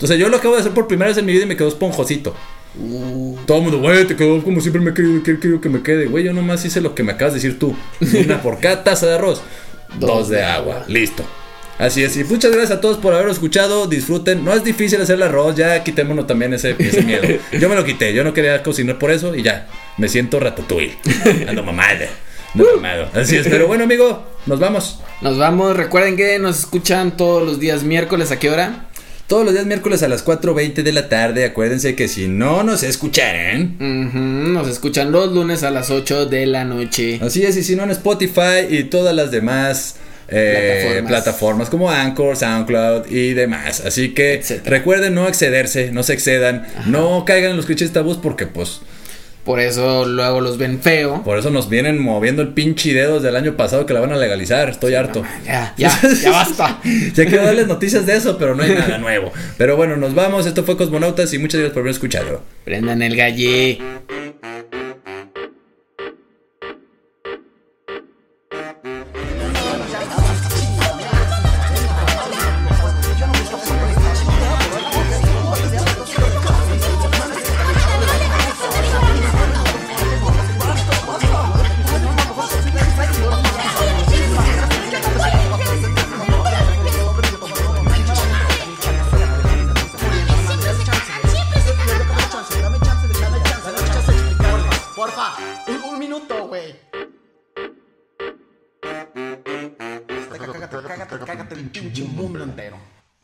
O 0.00 0.06
sea, 0.06 0.16
yo 0.16 0.28
lo 0.28 0.36
acabo 0.38 0.54
de 0.54 0.60
hacer 0.60 0.72
por 0.72 0.88
primera 0.88 1.08
vez 1.08 1.18
en 1.18 1.26
mi 1.26 1.32
vida 1.32 1.44
y 1.44 1.46
me 1.46 1.56
quedó 1.56 1.68
esponjosito. 1.68 2.34
Uh, 2.78 3.36
Todo 3.46 3.58
el 3.58 3.62
mundo, 3.64 3.78
güey, 3.78 4.06
te 4.06 4.16
quedó 4.16 4.42
como 4.44 4.60
siempre 4.60 4.82
me 4.82 4.90
he 4.90 4.94
querido, 4.94 5.22
quiero, 5.22 5.40
quiero 5.40 5.60
que 5.60 5.68
me 5.70 5.82
quede. 5.82 6.06
Güey, 6.06 6.24
yo 6.24 6.32
nomás 6.32 6.64
hice 6.64 6.80
lo 6.80 6.94
que 6.94 7.02
me 7.02 7.12
acabas 7.12 7.34
de 7.34 7.40
decir 7.40 7.58
tú. 7.58 7.74
Una 8.24 8.42
por 8.42 8.58
cada 8.60 8.84
taza 8.84 9.06
de 9.06 9.14
arroz. 9.14 9.42
Dos 10.00 10.28
de 10.28 10.42
agua. 10.42 10.84
Listo. 10.88 11.24
Así 11.78 12.02
es. 12.02 12.16
Y 12.16 12.24
muchas 12.24 12.50
gracias 12.52 12.78
a 12.78 12.80
todos 12.80 12.96
por 12.98 13.12
haberlo 13.12 13.32
escuchado. 13.32 13.86
Disfruten. 13.86 14.44
No 14.44 14.52
es 14.54 14.64
difícil 14.64 15.00
hacer 15.00 15.16
el 15.16 15.22
arroz. 15.22 15.56
Ya 15.56 15.82
quitémonos 15.84 16.26
también 16.26 16.52
ese, 16.54 16.74
ese 16.78 17.02
miedo. 17.02 17.22
Yo 17.58 17.68
me 17.68 17.74
lo 17.74 17.84
quité. 17.84 18.12
Yo 18.14 18.24
no 18.24 18.32
quería 18.32 18.62
cocinar 18.62 18.98
por 18.98 19.10
eso 19.10 19.34
y 19.34 19.42
ya. 19.42 19.66
Me 19.98 20.08
siento 20.08 20.38
ratatouille. 20.40 20.96
Ando 21.48 21.62
mamada. 21.62 22.06
Ando 22.54 22.66
mamado. 22.76 23.08
Así 23.14 23.36
es. 23.36 23.46
Pero 23.48 23.66
bueno, 23.66 23.84
amigo, 23.84 24.26
nos 24.46 24.58
vamos. 24.60 25.00
Nos 25.22 25.38
vamos. 25.38 25.76
Recuerden 25.76 26.16
que 26.16 26.38
nos 26.38 26.58
escuchan 26.60 27.16
todos 27.16 27.42
los 27.46 27.60
días 27.60 27.82
miércoles. 27.82 28.30
¿A 28.32 28.38
qué 28.38 28.50
hora? 28.50 28.86
Todos 29.26 29.44
los 29.44 29.54
días 29.54 29.66
miércoles 29.66 30.02
a 30.04 30.08
las 30.08 30.24
4.20 30.24 30.82
de 30.84 30.92
la 30.92 31.08
tarde. 31.08 31.44
Acuérdense 31.44 31.96
que 31.96 32.06
si 32.08 32.28
no 32.28 32.62
nos 32.62 32.82
escucharan. 32.84 33.76
Nos 34.52 34.68
escuchan 34.68 35.10
los 35.10 35.32
lunes 35.32 35.62
a 35.64 35.70
las 35.70 35.90
8 35.90 36.26
de 36.26 36.46
la 36.46 36.64
noche. 36.64 37.18
Así 37.22 37.42
es, 37.44 37.56
y 37.56 37.64
si 37.64 37.74
no 37.74 37.82
en 37.84 37.90
Spotify 37.90 38.66
y 38.70 38.84
todas 38.84 39.16
las 39.16 39.30
demás 39.32 39.96
eh, 40.28 41.02
Plataformas. 41.06 41.08
plataformas. 41.10 41.70
como 41.70 41.90
Anchor, 41.90 42.36
SoundCloud 42.36 43.06
y 43.10 43.34
demás. 43.34 43.80
Así 43.84 44.10
que 44.14 44.34
Etcétera. 44.34 44.76
recuerden 44.76 45.14
no 45.14 45.26
excederse, 45.26 45.90
no 45.90 46.02
se 46.04 46.12
excedan, 46.12 46.66
no 46.86 47.24
caigan 47.24 47.50
en 47.52 47.56
los 47.56 47.66
clichés 47.66 47.92
tabús 47.92 48.18
porque 48.22 48.46
pues 48.46 48.80
Por 49.46 49.60
eso 49.60 50.04
luego 50.04 50.40
los 50.40 50.58
ven 50.58 50.80
feo. 50.80 51.22
Por 51.22 51.38
eso 51.38 51.50
nos 51.50 51.68
vienen 51.68 52.02
moviendo 52.02 52.42
el 52.42 52.48
pinche 52.48 52.92
dedo 52.92 53.14
desde 53.14 53.28
el 53.28 53.36
año 53.36 53.56
pasado 53.56 53.86
que 53.86 53.94
la 53.94 54.00
van 54.00 54.10
a 54.12 54.16
legalizar. 54.16 54.68
Estoy 54.68 54.94
harto. 54.94 55.22
Ya, 55.44 55.72
ya, 55.78 55.96
ya 56.20 56.30
basta. 56.32 56.80
ya 57.14 57.26
quiero 57.26 57.44
darles 57.44 57.68
noticias 57.68 58.04
de 58.06 58.16
eso, 58.16 58.38
pero 58.38 58.56
no 58.56 58.64
hay 58.64 58.74
nada 58.74 58.98
nuevo. 58.98 59.32
Pero 59.56 59.76
bueno, 59.76 59.96
nos 59.96 60.16
vamos. 60.16 60.46
Esto 60.46 60.64
fue 60.64 60.76
Cosmonautas 60.76 61.32
y 61.32 61.38
muchas 61.38 61.60
gracias 61.60 61.74
por 61.74 61.82
haber 61.82 61.92
escuchado. 61.92 62.42
Prendan 62.64 63.02
el 63.02 63.14
galle. 63.14 63.78